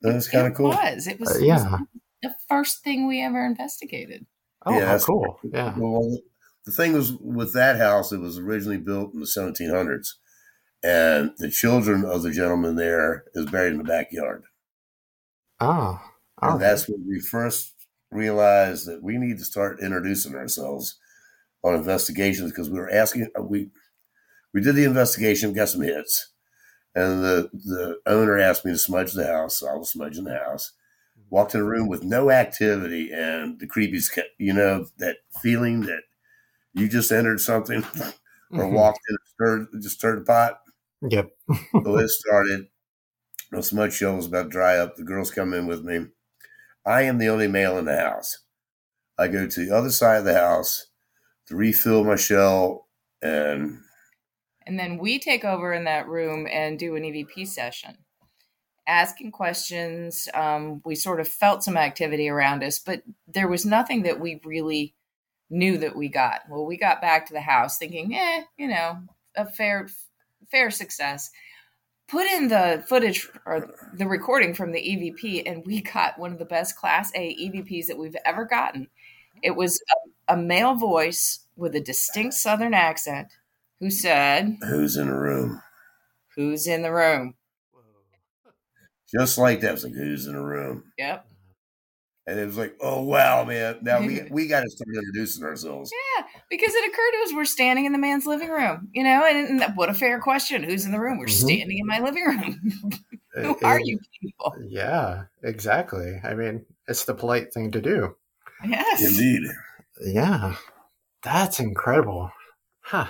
That 0.02 0.14
was 0.14 0.28
kind 0.28 0.46
of 0.46 0.54
cool. 0.54 0.72
it 0.72 0.94
was. 0.94 1.06
It 1.06 1.18
was, 1.18 1.36
uh, 1.36 1.38
yeah. 1.40 1.64
it 1.64 1.70
was 1.70 1.80
the 2.22 2.34
first 2.48 2.84
thing 2.84 3.06
we 3.06 3.22
ever 3.22 3.44
investigated. 3.44 4.26
Oh 4.64 4.78
yeah, 4.78 4.98
cool. 5.02 5.38
Yeah. 5.42 5.74
Well 5.76 6.18
the 6.64 6.72
thing 6.72 6.92
was 6.92 7.12
with 7.14 7.54
that 7.54 7.76
house 7.76 8.12
it 8.12 8.18
was 8.18 8.38
originally 8.38 8.78
built 8.78 9.14
in 9.14 9.20
the 9.20 9.26
1700s 9.26 10.14
and 10.82 11.32
the 11.38 11.50
children 11.50 12.04
of 12.04 12.22
the 12.22 12.30
gentleman 12.30 12.76
there 12.76 13.24
is 13.34 13.46
buried 13.46 13.72
in 13.72 13.78
the 13.78 13.84
backyard. 13.84 14.44
Oh, 15.60 16.00
okay. 16.42 16.52
and 16.52 16.60
that's 16.60 16.88
when 16.88 17.06
we 17.08 17.20
first 17.20 17.72
realized 18.10 18.86
that 18.86 19.02
we 19.02 19.16
need 19.16 19.38
to 19.38 19.44
start 19.44 19.80
introducing 19.80 20.34
ourselves 20.34 20.98
on 21.64 21.74
investigations 21.74 22.50
because 22.50 22.68
we 22.68 22.78
were 22.78 22.90
asking 22.90 23.28
uh, 23.38 23.42
we 23.42 23.70
we 24.52 24.60
did 24.60 24.74
the 24.74 24.84
investigation, 24.84 25.52
got 25.52 25.68
some 25.68 25.82
hits, 25.82 26.32
and 26.96 27.22
the 27.22 27.50
the 27.52 27.98
owner 28.06 28.38
asked 28.38 28.64
me 28.64 28.72
to 28.72 28.78
smudge 28.78 29.12
the 29.12 29.26
house. 29.26 29.60
So 29.60 29.68
I 29.68 29.74
was 29.74 29.90
smudging 29.90 30.24
the 30.24 30.38
house. 30.38 30.72
Walked 31.28 31.54
in 31.54 31.60
a 31.60 31.64
room 31.64 31.88
with 31.88 32.02
no 32.02 32.30
activity, 32.30 33.10
and 33.12 33.60
the 33.60 33.66
creepies, 33.66 34.06
you 34.38 34.52
know, 34.52 34.86
that 34.98 35.18
feeling 35.42 35.82
that 35.82 36.02
you 36.72 36.88
just 36.88 37.12
entered 37.12 37.40
something 37.40 37.84
or 38.50 38.64
mm-hmm. 38.64 38.74
walked 38.74 39.00
in, 39.08 39.16
and 39.16 39.18
stirred, 39.26 39.82
just 39.82 39.98
stirred 39.98 40.20
the 40.20 40.24
pot. 40.24 40.60
Yep. 41.02 41.30
so 41.84 41.98
it 41.98 42.08
started. 42.08 42.68
No 43.52 43.60
smudge 43.60 43.94
show 43.94 44.14
was 44.14 44.26
about 44.26 44.44
to 44.44 44.48
dry 44.48 44.78
up. 44.78 44.96
The 44.96 45.04
girls 45.04 45.30
come 45.30 45.52
in 45.52 45.66
with 45.66 45.84
me. 45.84 46.06
I 46.84 47.02
am 47.02 47.18
the 47.18 47.28
only 47.28 47.48
male 47.48 47.76
in 47.78 47.84
the 47.84 47.98
house. 47.98 48.38
I 49.18 49.28
go 49.28 49.46
to 49.46 49.66
the 49.66 49.74
other 49.74 49.90
side 49.90 50.18
of 50.18 50.24
the 50.24 50.34
house 50.34 50.86
to 51.48 51.56
refill 51.56 52.04
my 52.04 52.16
shell 52.16 52.88
and 53.22 53.80
and 54.66 54.78
then 54.78 54.98
we 54.98 55.18
take 55.18 55.44
over 55.44 55.72
in 55.72 55.84
that 55.84 56.08
room 56.08 56.46
and 56.50 56.78
do 56.78 56.96
an 56.96 57.02
EVP 57.02 57.46
session, 57.46 57.98
asking 58.86 59.32
questions. 59.32 60.28
Um, 60.34 60.82
we 60.84 60.94
sort 60.94 61.20
of 61.20 61.28
felt 61.28 61.62
some 61.62 61.76
activity 61.76 62.28
around 62.28 62.62
us, 62.62 62.78
but 62.78 63.02
there 63.28 63.48
was 63.48 63.64
nothing 63.64 64.02
that 64.02 64.20
we 64.20 64.40
really 64.44 64.94
knew 65.48 65.78
that 65.78 65.94
we 65.94 66.08
got. 66.08 66.40
Well, 66.50 66.66
we 66.66 66.76
got 66.76 67.00
back 67.00 67.26
to 67.26 67.32
the 67.32 67.40
house 67.40 67.78
thinking, 67.78 68.14
eh, 68.14 68.42
you 68.58 68.68
know, 68.68 68.98
a 69.36 69.46
fair 69.46 69.88
fair 70.50 70.70
success 70.70 71.30
put 72.08 72.26
in 72.26 72.48
the 72.48 72.84
footage 72.88 73.28
or 73.46 73.74
the 73.94 74.06
recording 74.06 74.54
from 74.54 74.72
the 74.72 74.78
EVP, 74.78 75.42
and 75.46 75.64
we 75.66 75.82
got 75.82 76.18
one 76.18 76.32
of 76.32 76.38
the 76.38 76.44
best 76.44 76.76
Class 76.76 77.10
A 77.14 77.34
EVPs 77.34 77.86
that 77.86 77.98
we've 77.98 78.16
ever 78.24 78.44
gotten. 78.44 78.88
It 79.42 79.56
was 79.56 79.80
a, 80.28 80.34
a 80.34 80.36
male 80.36 80.74
voice 80.74 81.40
with 81.56 81.74
a 81.74 81.80
distinct 81.80 82.34
Southern 82.34 82.74
accent 82.74 83.28
who 83.80 83.90
said, 83.90 84.56
Who's 84.68 84.96
in 84.96 85.08
the 85.08 85.14
room? 85.14 85.62
Who's 86.36 86.66
in 86.66 86.82
the 86.82 86.92
room? 86.92 87.34
Just 89.14 89.38
like 89.38 89.60
that. 89.60 89.72
was 89.72 89.84
like, 89.84 89.94
Who's 89.94 90.26
in 90.26 90.34
the 90.34 90.42
room? 90.42 90.92
Yep. 90.98 91.26
And 92.28 92.40
it 92.40 92.46
was 92.46 92.56
like, 92.56 92.76
oh 92.80 93.02
wow, 93.02 93.44
man! 93.44 93.78
Now 93.82 94.00
we 94.00 94.20
we 94.30 94.48
got 94.48 94.62
to 94.62 94.70
start 94.70 94.88
introducing 94.92 95.44
ourselves. 95.44 95.92
Yeah, 96.16 96.26
because 96.50 96.74
it 96.74 96.84
occurred 96.84 97.12
to 97.12 97.22
us 97.24 97.32
we're 97.32 97.44
standing 97.44 97.84
in 97.84 97.92
the 97.92 97.98
man's 97.98 98.26
living 98.26 98.50
room, 98.50 98.88
you 98.92 99.04
know, 99.04 99.24
and, 99.24 99.62
and 99.62 99.76
what 99.76 99.90
a 99.90 99.94
fair 99.94 100.20
question. 100.20 100.64
Who's 100.64 100.84
in 100.84 100.90
the 100.90 100.98
room? 100.98 101.18
We're 101.18 101.26
mm-hmm. 101.26 101.46
standing 101.46 101.78
in 101.78 101.86
my 101.86 102.00
living 102.00 102.24
room. 102.24 102.92
Who 103.34 103.56
it, 103.56 103.62
are 103.62 103.80
you 103.80 104.00
people? 104.20 104.56
Yeah, 104.68 105.24
exactly. 105.44 106.20
I 106.24 106.34
mean, 106.34 106.64
it's 106.88 107.04
the 107.04 107.14
polite 107.14 107.54
thing 107.54 107.70
to 107.72 107.80
do. 107.80 108.16
Yes, 108.66 109.04
indeed. 109.04 109.42
Yeah, 110.00 110.56
that's 111.22 111.60
incredible, 111.60 112.32
huh? 112.80 113.06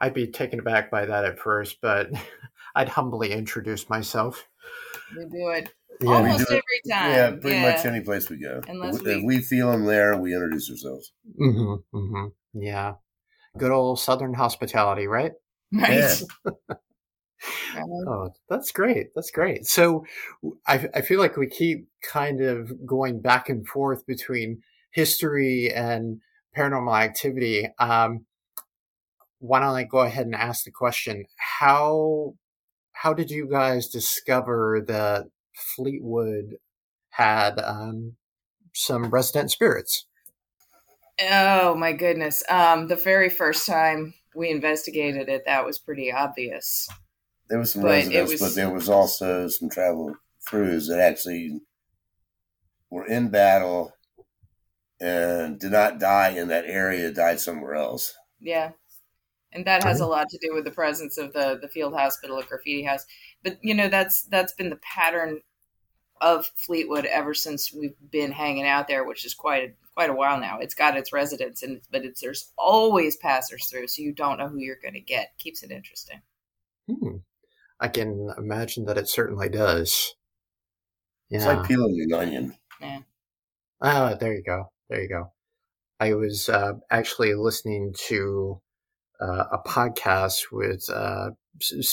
I'd 0.00 0.14
be 0.14 0.26
taken 0.26 0.60
aback 0.60 0.90
by 0.90 1.06
that 1.06 1.24
at 1.24 1.38
first, 1.38 1.78
but 1.80 2.10
I'd 2.74 2.88
humbly 2.88 3.32
introduce 3.32 3.88
myself. 3.88 4.48
We 5.16 5.24
do 5.24 5.48
it 5.50 5.72
yeah, 6.00 6.10
almost 6.10 6.46
every 6.48 6.62
time. 6.90 7.10
Yeah, 7.10 7.30
pretty 7.30 7.56
yeah. 7.56 7.70
much 7.72 7.84
any 7.84 8.00
place 8.00 8.30
we 8.30 8.38
go. 8.38 8.60
Unless 8.68 8.96
if 9.00 9.02
we, 9.02 9.24
we 9.24 9.38
feel 9.40 9.72
them 9.72 9.84
there, 9.84 10.16
we 10.16 10.34
introduce 10.34 10.70
ourselves. 10.70 11.12
Mm-hmm, 11.40 11.96
mm-hmm. 11.96 12.60
Yeah, 12.60 12.94
good 13.56 13.72
old 13.72 13.98
Southern 13.98 14.34
hospitality, 14.34 15.06
right? 15.06 15.32
Right. 15.70 16.22
Yeah. 17.76 17.82
oh, 18.08 18.30
that's 18.48 18.72
great. 18.72 19.08
That's 19.14 19.30
great. 19.30 19.66
So, 19.66 20.06
I 20.66 20.88
I 20.94 21.02
feel 21.02 21.20
like 21.20 21.36
we 21.36 21.46
keep 21.46 21.88
kind 22.02 22.40
of 22.40 22.86
going 22.86 23.20
back 23.20 23.50
and 23.50 23.68
forth 23.68 24.06
between 24.06 24.62
history 24.92 25.70
and 25.70 26.22
paranormal 26.56 26.98
activity. 26.98 27.68
Um, 27.78 28.24
why 29.38 29.60
don't 29.60 29.74
I 29.74 29.84
go 29.84 30.00
ahead 30.00 30.26
and 30.26 30.34
ask 30.34 30.64
the 30.64 30.70
question? 30.70 31.24
How 31.60 32.34
how 32.92 33.12
did 33.14 33.30
you 33.30 33.48
guys 33.48 33.88
discover 33.88 34.82
that 34.86 35.26
Fleetwood 35.54 36.56
had 37.10 37.58
um, 37.58 38.16
some 38.72 39.10
resident 39.10 39.50
spirits. 39.50 40.06
Oh 41.20 41.74
my 41.74 41.92
goodness! 41.92 42.44
Um, 42.48 42.86
the 42.86 42.96
very 42.96 43.28
first 43.28 43.66
time 43.66 44.14
we 44.36 44.50
investigated 44.50 45.28
it, 45.28 45.42
that 45.46 45.66
was 45.66 45.78
pretty 45.78 46.12
obvious. 46.12 46.88
There 47.48 47.58
was 47.58 47.72
some 47.72 47.82
but 47.82 47.88
residents, 47.88 48.32
was, 48.32 48.40
but 48.40 48.54
there 48.54 48.70
was 48.70 48.88
also 48.88 49.48
some 49.48 49.68
travel 49.68 50.14
crews 50.46 50.86
that 50.88 51.00
actually 51.00 51.60
were 52.90 53.06
in 53.06 53.30
battle 53.30 53.92
and 55.00 55.58
did 55.58 55.72
not 55.72 55.98
die 55.98 56.30
in 56.30 56.48
that 56.48 56.66
area; 56.66 57.10
died 57.10 57.40
somewhere 57.40 57.74
else. 57.74 58.14
Yeah, 58.38 58.70
and 59.52 59.64
that 59.66 59.82
has 59.82 60.00
a 60.00 60.06
lot 60.06 60.28
to 60.28 60.38
do 60.38 60.54
with 60.54 60.64
the 60.64 60.70
presence 60.70 61.18
of 61.18 61.32
the 61.32 61.58
the 61.60 61.68
field 61.68 61.94
hospital, 61.94 62.38
a 62.38 62.44
graffiti 62.44 62.82
house. 62.82 63.06
but 63.42 63.58
you 63.62 63.74
know 63.74 63.88
that's 63.88 64.22
that's 64.24 64.52
been 64.52 64.70
the 64.70 64.76
pattern 64.76 65.40
of 66.20 66.50
Fleetwood 66.56 67.06
ever 67.06 67.34
since 67.34 67.72
we've 67.72 67.94
been 68.10 68.32
hanging 68.32 68.66
out 68.66 68.88
there, 68.88 69.04
which 69.04 69.24
is 69.24 69.34
quite 69.34 69.62
a, 69.62 69.72
quite 69.94 70.10
a 70.10 70.14
while 70.14 70.40
now. 70.40 70.58
It's 70.58 70.74
got 70.74 70.96
its 70.96 71.12
residents, 71.12 71.62
and 71.62 71.80
but 71.90 72.04
it's 72.04 72.20
there's 72.20 72.52
always 72.56 73.16
passers 73.16 73.66
through, 73.66 73.88
so 73.88 74.02
you 74.02 74.12
don't 74.12 74.38
know 74.38 74.48
who 74.48 74.58
you're 74.58 74.80
going 74.80 74.94
to 74.94 75.00
get. 75.00 75.32
Keeps 75.38 75.62
it 75.62 75.70
interesting. 75.70 76.20
Hmm. 76.88 77.18
I 77.80 77.88
can 77.88 78.32
imagine 78.36 78.86
that 78.86 78.98
it 78.98 79.08
certainly 79.08 79.48
does. 79.48 80.14
Yeah. 81.30 81.38
It's 81.38 81.46
like 81.46 81.68
peeling 81.68 82.00
an 82.00 82.18
onion. 82.18 82.54
Yeah. 82.80 83.00
Ah, 83.80 84.14
there 84.18 84.34
you 84.34 84.42
go. 84.42 84.72
There 84.88 85.00
you 85.02 85.08
go. 85.08 85.32
I 86.00 86.14
was 86.14 86.48
uh, 86.48 86.74
actually 86.90 87.34
listening 87.34 87.94
to 88.08 88.60
uh, 89.20 89.44
a 89.52 89.58
podcast 89.66 90.44
with 90.52 90.88
uh, 90.90 91.30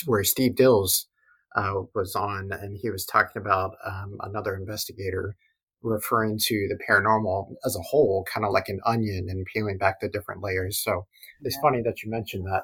where 0.05 0.23
Steve 0.23 0.55
Dills 0.55 1.07
uh, 1.55 1.81
was 1.93 2.15
on, 2.15 2.51
and 2.51 2.77
he 2.81 2.89
was 2.89 3.05
talking 3.05 3.41
about 3.41 3.71
um, 3.85 4.17
another 4.21 4.55
investigator 4.55 5.35
referring 5.81 6.37
to 6.39 6.67
the 6.67 6.77
paranormal 6.89 7.55
as 7.65 7.75
a 7.75 7.81
whole, 7.81 8.25
kind 8.31 8.45
of 8.45 8.51
like 8.51 8.69
an 8.69 8.79
onion 8.85 9.27
and 9.29 9.45
peeling 9.53 9.77
back 9.77 9.99
the 9.99 10.09
different 10.09 10.43
layers. 10.43 10.79
So 10.79 11.05
it's 11.41 11.55
yeah. 11.55 11.61
funny 11.61 11.81
that 11.83 12.03
you 12.03 12.09
mentioned 12.09 12.45
that. 12.45 12.63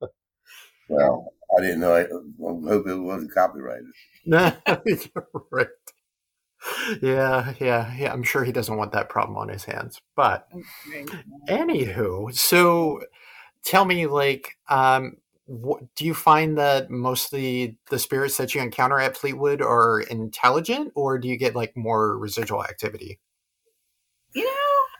well, 0.88 1.32
I 1.56 1.62
didn't 1.62 1.80
know. 1.80 1.94
I, 1.94 2.02
I 2.02 2.68
hope 2.68 2.86
it 2.86 2.96
wasn't 2.96 3.34
copyrighted. 3.34 3.86
Right. 5.50 5.68
Yeah, 7.02 7.52
yeah, 7.60 7.94
yeah. 7.96 8.12
I'm 8.12 8.22
sure 8.22 8.42
he 8.42 8.52
doesn't 8.52 8.76
want 8.76 8.92
that 8.92 9.10
problem 9.10 9.36
on 9.36 9.50
his 9.50 9.64
hands. 9.64 10.00
But 10.16 10.48
anywho, 11.48 12.34
so 12.34 13.02
tell 13.64 13.84
me, 13.84 14.06
like, 14.06 14.56
um, 14.68 15.16
what, 15.46 15.82
do 15.94 16.04
you 16.04 16.14
find 16.14 16.56
that 16.58 16.90
mostly 16.90 17.76
the 17.90 17.98
spirits 17.98 18.36
that 18.38 18.54
you 18.54 18.60
encounter 18.60 18.98
at 18.98 19.16
Fleetwood 19.16 19.60
are 19.60 20.00
intelligent, 20.00 20.92
or 20.94 21.18
do 21.18 21.28
you 21.28 21.36
get 21.36 21.54
like 21.54 21.76
more 21.76 22.16
residual 22.16 22.64
activity? 22.64 23.20
You 24.34 24.44
know, 24.44 24.50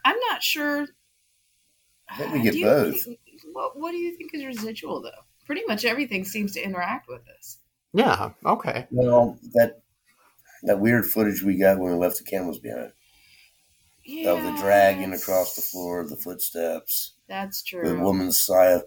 I'm 0.05 0.19
not 0.31 0.43
sure. 0.43 0.87
Let 2.19 2.33
me 2.33 2.43
get 2.43 2.61
both. 2.61 3.05
Think, 3.05 3.19
what, 3.53 3.79
what 3.79 3.93
do 3.93 3.97
you 3.97 4.17
think 4.17 4.35
is 4.35 4.45
residual, 4.45 5.01
though? 5.01 5.11
Pretty 5.47 5.63
much 5.67 5.85
everything 5.85 6.25
seems 6.25 6.53
to 6.53 6.63
interact 6.63 7.09
with 7.09 7.25
this. 7.25 7.59
Yeah. 7.93 8.31
Okay. 8.45 8.87
Well, 8.91 9.39
that 9.55 9.81
that 10.65 10.81
weird 10.81 11.07
footage 11.07 11.43
we 11.43 11.57
got 11.57 11.79
when 11.79 11.93
we 11.93 11.99
left 11.99 12.19
the 12.19 12.25
cameras 12.25 12.59
behind. 12.59 12.93
Yeah, 14.05 14.33
of 14.33 14.43
the 14.43 14.61
dragging 14.61 15.13
across 15.13 15.57
the 15.57 15.63
floor, 15.63 16.07
the 16.07 16.17
footsteps. 16.17 17.15
That's 17.29 17.63
true. 17.63 17.89
The 17.89 17.99
woman's 17.99 18.41
sigh 18.41 18.73
of, 18.73 18.85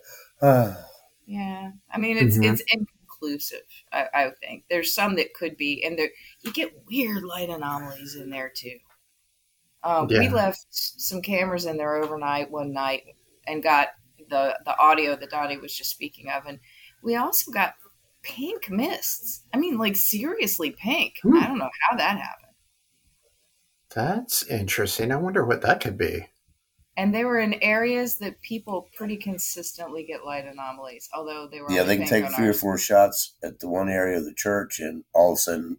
Yeah, 1.25 1.71
I 1.91 1.97
mean 1.97 2.17
it's 2.17 2.37
mm-hmm. 2.37 2.53
it's 2.53 2.63
inconclusive. 2.71 3.65
I, 3.91 4.05
I 4.13 4.31
think 4.41 4.65
there's 4.69 4.93
some 4.93 5.15
that 5.15 5.33
could 5.33 5.57
be, 5.57 5.83
and 5.83 5.97
there 5.97 6.09
you 6.41 6.53
get 6.53 6.73
weird 6.87 7.23
light 7.23 7.49
anomalies 7.49 8.15
in 8.15 8.29
there 8.29 8.51
too. 8.55 8.77
Um, 9.83 10.07
yeah. 10.09 10.19
We 10.19 10.29
left 10.29 10.65
some 10.69 11.21
cameras 11.21 11.65
in 11.65 11.77
there 11.77 11.95
overnight 11.95 12.51
one 12.51 12.73
night 12.73 13.03
and 13.47 13.63
got 13.63 13.89
the 14.29 14.57
the 14.65 14.77
audio 14.77 15.15
that 15.15 15.29
Donnie 15.29 15.57
was 15.57 15.75
just 15.75 15.91
speaking 15.91 16.29
of, 16.29 16.45
and 16.45 16.59
we 17.01 17.15
also 17.15 17.51
got 17.51 17.75
pink 18.21 18.69
mists. 18.69 19.43
I 19.53 19.57
mean, 19.57 19.77
like 19.77 19.95
seriously 19.95 20.71
pink. 20.71 21.15
Hmm. 21.23 21.37
I 21.37 21.47
don't 21.47 21.59
know 21.59 21.69
how 21.89 21.97
that 21.97 22.17
happened. 22.17 22.46
That's 23.97 24.43
interesting. 24.47 25.11
I 25.11 25.15
wonder 25.15 25.43
what 25.45 25.61
that 25.63 25.81
could 25.81 25.97
be 25.97 26.27
and 26.97 27.13
they 27.13 27.23
were 27.23 27.39
in 27.39 27.53
areas 27.61 28.17
that 28.17 28.41
people 28.41 28.89
pretty 28.95 29.15
consistently 29.15 30.03
get 30.03 30.25
light 30.25 30.45
anomalies. 30.45 31.07
Although 31.15 31.47
they 31.47 31.61
were 31.61 31.71
yeah, 31.71 31.83
they 31.83 31.97
can 31.97 32.07
take 32.07 32.27
three 32.31 32.47
or 32.47 32.53
four 32.53 32.77
shots 32.79 33.35
at 33.43 33.59
the 33.59 33.69
one 33.69 33.87
area 33.87 34.17
of 34.17 34.25
the 34.25 34.33
church, 34.33 34.79
and 34.79 35.03
all 35.13 35.33
of 35.33 35.37
a 35.37 35.39
sudden, 35.39 35.77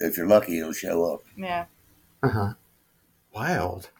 if 0.00 0.16
you're 0.16 0.26
lucky, 0.26 0.58
it'll 0.58 0.72
show 0.72 1.12
up. 1.12 1.20
Yeah. 1.36 1.66
Uh 2.22 2.28
huh. 2.30 2.54
Wild. 3.34 3.90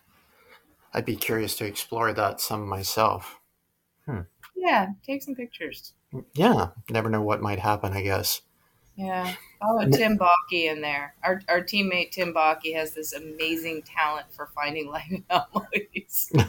I'd 0.94 1.04
be 1.04 1.16
curious 1.16 1.54
to 1.56 1.66
explore 1.66 2.14
that 2.14 2.40
some 2.40 2.66
myself. 2.66 3.40
Hmm. 4.06 4.20
Yeah, 4.56 4.88
take 5.04 5.22
some 5.22 5.34
pictures. 5.34 5.92
Yeah, 6.34 6.68
never 6.88 7.10
know 7.10 7.22
what 7.22 7.42
might 7.42 7.58
happen. 7.58 7.92
I 7.92 8.00
guess. 8.00 8.40
Yeah. 8.96 9.34
Oh, 9.60 9.84
Tim 9.90 10.18
Bakke 10.18 10.70
in 10.70 10.80
there. 10.80 11.14
Our, 11.22 11.40
our 11.48 11.60
teammate 11.60 12.12
Tim 12.12 12.32
Bakke 12.32 12.74
has 12.74 12.92
this 12.92 13.12
amazing 13.12 13.82
talent 13.82 14.26
for 14.32 14.50
finding 14.54 14.88
light 14.90 15.24
anomalies. 15.30 16.30
he 16.32 16.40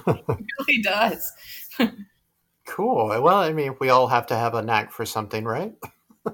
really 0.59 0.81
does. 0.83 1.31
cool. 2.65 3.07
Well, 3.07 3.37
I 3.37 3.51
mean, 3.51 3.75
we 3.79 3.89
all 3.89 4.07
have 4.07 4.27
to 4.27 4.35
have 4.35 4.53
a 4.53 4.61
knack 4.61 4.91
for 4.91 5.05
something, 5.05 5.43
right? 5.43 5.73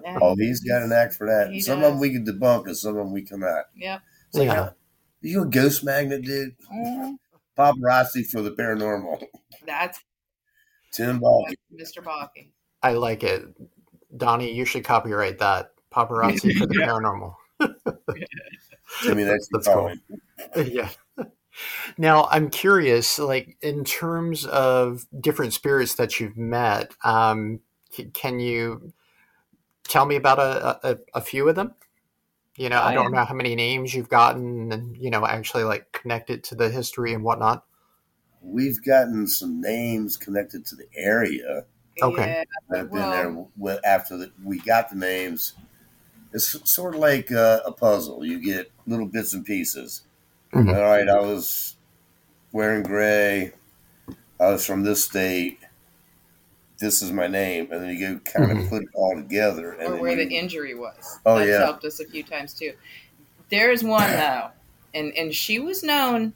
Yeah. 0.04 0.19
Oh, 0.21 0.36
he's 0.36 0.62
got 0.62 0.84
a 0.84 0.88
knack 0.88 1.13
for 1.13 1.28
that. 1.28 1.52
He 1.52 1.60
some 1.62 1.80
does. 1.80 1.88
of 1.88 1.93
them 1.93 2.02
we 2.02 2.12
can 2.12 2.26
debunk, 2.26 2.65
and 2.67 2.78
some 2.78 2.91
of 2.91 2.97
them 2.97 3.13
we 3.13 3.24
cannot. 3.24 3.65
Yep. 3.76 4.02
So, 4.32 4.41
yeah. 4.41 4.69
You 5.21 5.43
a 5.43 5.45
ghost 5.45 5.84
magnet, 5.84 6.24
dude? 6.24 6.56
Mm-hmm. 6.74 7.13
Paparazzi 7.58 8.26
for 8.26 8.41
the 8.41 8.52
paranormal. 8.52 9.24
That's 9.65 10.00
Tim 10.93 11.19
Bakke. 11.19 11.56
Mr. 11.74 12.04
Bakke. 12.04 12.52
I 12.82 12.93
like 12.93 13.24
it. 13.24 13.43
Donnie, 14.15 14.54
you 14.54 14.65
should 14.65 14.84
copyright 14.84 15.39
that 15.39 15.71
paparazzi 15.91 16.58
for 16.58 16.65
the 16.65 16.75
yeah. 16.80 16.88
paranormal. 16.88 17.36
I 17.60 19.13
mean, 19.13 19.27
that's, 19.27 19.47
that's 19.51 19.67
cool. 19.67 19.93
Yeah. 20.65 20.89
Now, 21.97 22.27
I'm 22.32 22.49
curious, 22.49 23.19
like 23.19 23.58
in 23.62 23.84
terms 23.84 24.45
of 24.45 25.06
different 25.19 25.54
spirits 25.54 25.95
that 25.95 26.19
you've 26.19 26.38
met, 26.38 26.93
um, 27.04 27.60
can 28.13 28.39
you 28.39 28.93
tell 29.84 30.06
me 30.06 30.15
about 30.15 30.39
a, 30.39 30.91
a, 30.91 30.97
a 31.15 31.21
few 31.21 31.47
of 31.49 31.56
them? 31.56 31.75
You 32.56 32.69
know, 32.69 32.77
I, 32.77 32.91
I 32.91 32.93
don't 32.93 33.12
know 33.12 33.25
how 33.25 33.34
many 33.34 33.56
names 33.56 33.93
you've 33.93 34.10
gotten, 34.10 34.71
and 34.71 34.97
you 34.97 35.10
know, 35.10 35.25
actually 35.25 35.63
like 35.63 35.91
connected 35.91 36.43
to 36.45 36.56
the 36.56 36.69
history 36.69 37.13
and 37.13 37.23
whatnot. 37.23 37.65
We've 38.41 38.84
gotten 38.84 39.27
some 39.27 39.62
names 39.62 40.17
connected 40.17 40.65
to 40.67 40.75
the 40.75 40.88
area. 40.95 41.65
Okay, 42.01 42.45
yeah, 42.71 42.77
I've 42.80 42.89
been 42.89 42.99
well, 42.99 43.49
there 43.58 43.80
after 43.86 44.17
the, 44.17 44.32
we 44.43 44.60
got 44.60 44.89
the 44.89 44.95
names 44.95 45.54
it's 46.34 46.70
sort 46.70 46.96
of 46.96 47.02
like 47.02 47.32
a, 47.32 47.62
a 47.65 47.72
puzzle. 47.72 48.26
You 48.26 48.39
get 48.39 48.72
little 48.88 49.06
bits 49.06 49.34
and 49.34 49.46
pieces. 49.46 50.04
Mm-hmm. 50.54 50.70
All 50.70 50.82
right, 50.82 51.08
I 51.08 51.20
was 51.20 51.76
wearing 52.52 52.84
gray. 52.84 53.54
I 54.39 54.52
was 54.52 54.65
from 54.65 54.84
this 54.84 55.04
state. 55.04 55.60
This 56.80 57.02
is 57.02 57.12
my 57.12 57.28
name, 57.28 57.72
and 57.72 57.84
then 57.84 57.96
you 57.96 58.00
go 58.00 58.20
kind 58.32 58.50
mm-hmm. 58.50 58.62
of 58.62 58.70
put 58.70 58.84
it 58.84 58.89
all 58.96 59.15
together. 59.15 59.76
or 59.82 59.98
where 59.98 60.20
you, 60.20 60.28
the 60.28 60.36
injury 60.36 60.74
was. 60.74 61.20
Oh 61.26 61.38
That's 61.38 61.50
yeah, 61.50 61.60
helped 61.60 61.86
us 61.86 62.00
a 62.00 62.06
few 62.06 62.24
times 62.24 62.54
too. 62.54 62.74
There's 63.50 63.84
one 63.84 64.10
though, 64.10 64.50
and 64.94 65.13
and 65.15 65.34
she 65.34 65.60
was 65.60 65.84
known 65.84 66.34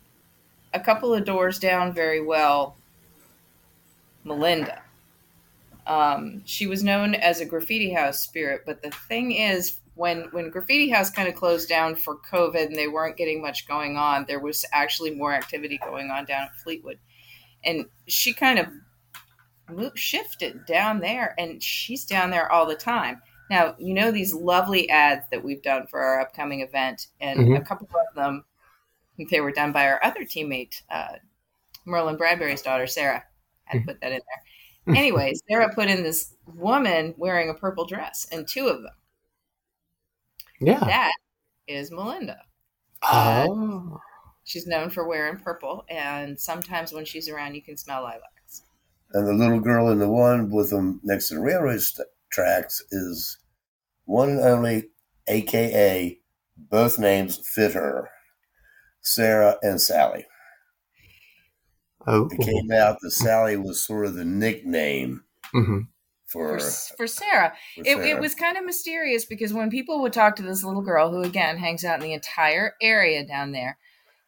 a 0.74 0.80
couple 0.80 1.14
of 1.14 1.26
doors 1.26 1.58
down 1.58 1.94
very 1.94 2.22
well. 2.22 2.76
Melinda. 4.24 4.82
Um, 5.88 6.42
she 6.46 6.68
was 6.68 6.84
known 6.84 7.16
as 7.16 7.40
a 7.40 7.46
graffiti 7.46 7.94
house 7.94 8.20
spirit, 8.20 8.64
but 8.66 8.82
the 8.82 8.90
thing 8.92 9.32
is, 9.32 9.78
when 9.96 10.24
when 10.32 10.50
graffiti 10.50 10.90
house 10.90 11.10
kind 11.10 11.28
of 11.28 11.36
closed 11.36 11.68
down 11.68 11.96
for 11.96 12.18
covid 12.32 12.68
and 12.68 12.76
they 12.76 12.88
weren't 12.88 13.18
getting 13.18 13.42
much 13.42 13.68
going 13.68 13.98
on 13.98 14.26
there 14.28 14.40
was 14.40 14.66
actually 14.72 15.12
more 15.12 15.34
activity 15.34 15.80
going 15.84 16.12
on 16.12 16.26
down 16.26 16.44
at 16.44 16.56
fleetwood. 16.58 17.00
And 17.64 17.86
she 18.08 18.34
kind 18.34 18.60
of 18.60 18.68
moved, 19.70 19.98
shifted 19.98 20.66
down 20.66 21.00
there 21.00 21.34
and 21.40 21.64
she's 21.64 22.06
down 22.06 22.30
there 22.30 22.52
all 22.52 22.66
the 22.66 22.76
time. 22.76 23.22
Now 23.50 23.76
you 23.80 23.94
know 23.94 24.12
these 24.12 24.34
lovely 24.34 24.90
ads 24.90 25.26
that 25.32 25.44
we've 25.44 25.64
done 25.64 25.88
for 25.88 26.02
our 26.02 26.22
upcoming 26.22 26.62
event 26.62 27.08
and 27.20 27.40
mm-hmm. 27.40 27.56
a 27.56 27.66
couple 27.66 27.88
of 27.88 28.16
them 28.16 28.44
they 29.30 29.40
were 29.40 29.52
done 29.52 29.72
by 29.72 29.88
our 29.88 30.04
other 30.04 30.26
teammate 30.26 30.82
uh, 30.90 31.14
merlin 31.86 32.18
bradbury's 32.18 32.62
daughter 32.62 32.88
sarah. 32.88 33.24
I 33.68 33.78
had 33.78 33.80
to 33.80 33.94
put 33.94 34.02
that 34.02 34.12
in 34.12 34.20
there. 34.20 34.96
Anyways 34.98 35.42
sarah 35.48 35.74
put 35.74 35.90
in 35.90 36.04
this 36.04 36.36
woman 36.46 37.14
wearing 37.18 37.50
a 37.50 37.54
purple 37.54 37.86
dress 37.86 38.28
and 38.32 38.48
two 38.48 38.68
of 38.68 38.82
them 38.82 38.94
yeah. 40.60 40.80
That 40.80 41.14
is 41.68 41.92
Melinda. 41.92 42.38
Oh. 43.04 43.94
Uh, 43.94 43.98
she's 44.44 44.68
known 44.68 44.90
for 44.90 45.08
wearing 45.08 45.38
purple, 45.38 45.86
and 45.90 46.40
sometimes 46.40 46.94
when 46.94 47.06
she's 47.06 47.30
around, 47.30 47.56
you 47.56 47.62
can 47.62 47.78
smell 47.78 48.04
lilacs. 48.04 48.64
And 49.14 49.28
the 49.28 49.34
little 49.34 49.60
girl 49.60 49.90
in 49.90 50.00
the 50.00 50.10
one 50.10 50.50
with 50.50 50.70
them 50.70 51.00
next 51.04 51.30
to 51.30 51.36
the 51.36 51.42
railroad 51.42 51.82
st- 51.82 52.08
tracks 52.32 52.82
is 52.92 53.38
one 54.06 54.30
and 54.30 54.40
only, 54.40 54.90
AKA, 55.28 56.20
both 56.58 57.00
names 57.00 57.40
fit 57.48 57.74
her 57.74 58.10
Sarah 59.02 59.58
and 59.62 59.80
Sally. 59.80 60.26
Oh. 62.08 62.30
It 62.32 62.40
came 62.40 62.72
out 62.72 62.98
that 63.02 63.12
Sally 63.12 63.58
was 63.58 63.86
sort 63.86 64.06
of 64.06 64.16
the 64.16 64.26
nickname 64.26 65.24
mm-hmm 65.54 65.80
for 66.36 66.60
for, 66.60 66.96
for 66.98 67.08
Sarah. 67.08 67.54
For 67.76 67.82
it, 67.82 67.86
Sarah. 67.88 68.08
it 68.08 68.20
was 68.20 68.36
kind 68.36 68.58
of 68.58 68.66
mysterious 68.66 69.26
because 69.26 69.54
when 69.54 69.70
people 69.70 70.02
would 70.02 70.14
talk 70.14 70.36
to 70.36 70.44
this 70.44 70.64
little 70.64 70.82
girl, 70.82 71.12
who 71.12 71.24
again 71.24 71.58
hangs 71.58 71.84
out 71.84 72.00
in 72.00 72.08
the 72.08 72.14
entire 72.14 72.76
area 72.82 73.26
down 73.26 73.52
there, 73.52 73.78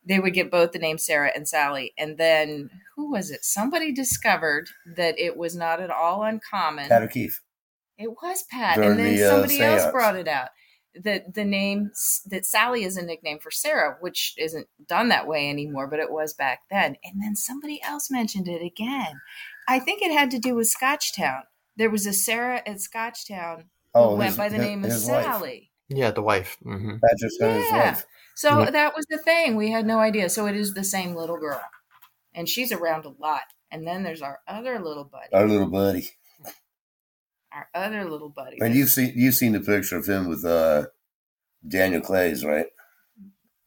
they 0.08 0.20
would 0.20 0.34
get 0.34 0.52
both 0.52 0.72
the 0.72 0.80
name 0.80 0.98
Sarah 0.98 1.32
and 1.36 1.48
Sally. 1.48 1.94
And 1.98 2.18
then 2.18 2.70
who 2.96 3.12
was 3.12 3.30
it? 3.30 3.44
Somebody 3.44 3.92
discovered 3.92 4.70
that 4.96 5.20
it 5.20 5.38
was 5.38 5.56
not 5.56 5.82
at 5.82 5.92
all 5.92 6.24
uncommon. 6.24 6.88
Pat 6.88 7.04
O'Keefe. 7.04 7.42
It 7.98 8.12
was 8.22 8.44
Pat, 8.50 8.76
During 8.76 8.92
and 8.92 9.00
then 9.00 9.16
the, 9.16 9.24
uh, 9.24 9.32
somebody 9.32 9.60
else 9.60 9.92
brought 9.92 10.16
it 10.16 10.28
out. 10.28 10.50
The 10.94 11.24
the 11.32 11.46
name 11.46 11.92
that 12.28 12.46
Sally 12.46 12.84
is 12.84 12.96
a 12.96 13.04
nickname 13.04 13.40
for 13.40 13.52
Sarah, 13.52 13.98
which 14.00 14.34
isn't 14.38 14.68
done 14.88 15.10
that 15.10 15.28
way 15.28 15.50
anymore, 15.50 15.88
but 15.88 16.00
it 16.00 16.12
was 16.12 16.34
back 16.34 16.62
then. 16.70 16.96
And 17.04 17.22
then 17.22 17.36
somebody 17.36 17.82
else 17.84 18.10
mentioned 18.10 18.48
it 18.48 18.64
again. 18.64 19.20
I 19.68 19.80
think 19.80 20.02
it 20.02 20.12
had 20.12 20.32
to 20.32 20.40
do 20.40 20.56
with 20.56 20.74
Scotchtown. 20.74 21.42
There 21.78 21.90
was 21.90 22.06
a 22.06 22.14
Sarah 22.14 22.58
at 22.66 22.78
Scotchtown 22.78 23.60
who 23.94 24.00
Oh, 24.00 24.16
went 24.16 24.30
his- 24.30 24.38
by 24.38 24.50
the 24.50 24.56
his- 24.58 24.66
name 24.66 24.84
of 24.84 24.92
his 24.92 25.06
wife. 25.08 25.24
Sally. 25.26 25.72
Yeah, 25.90 26.12
the 26.12 26.22
wife. 26.22 26.58
hmm 26.64 26.98
Patrick 26.98 27.32
Henry's 27.40 27.66
Yeah. 27.72 27.90
wife. 27.92 28.06
So 28.36 28.60
Yeah. 28.64 28.72
that 28.72 28.96
was 28.96 29.06
the 29.10 29.18
thing. 29.18 29.56
We 29.56 29.72
had 29.72 29.86
no 29.86 30.00
idea. 30.00 30.30
So 30.30 30.46
it 30.48 30.56
is 30.56 30.74
the 30.74 30.84
same 30.84 31.16
little 31.16 31.38
girl. 31.38 31.62
And 32.34 32.48
she's 32.50 32.72
around 32.72 33.06
a 33.06 33.10
lot. 33.10 33.44
And 33.72 33.88
then 33.88 34.04
there's 34.04 34.22
our 34.22 34.42
other 34.48 34.80
little 34.80 35.06
buddy. 35.06 35.34
Our 35.34 35.48
little 35.48 35.68
buddy. 35.70 36.10
Our 37.52 37.70
other 37.74 38.06
little 38.10 38.30
buddy. 38.30 38.58
And 38.62 38.76
you've 38.76 38.90
seen 38.90 39.14
you've 39.16 39.34
seen 39.34 39.54
the 39.54 39.60
picture 39.62 39.98
of 39.98 40.06
him 40.08 40.28
with 40.28 40.44
uh 40.46 40.88
Daniel 41.68 42.02
Clays, 42.02 42.46
right? 42.46 42.68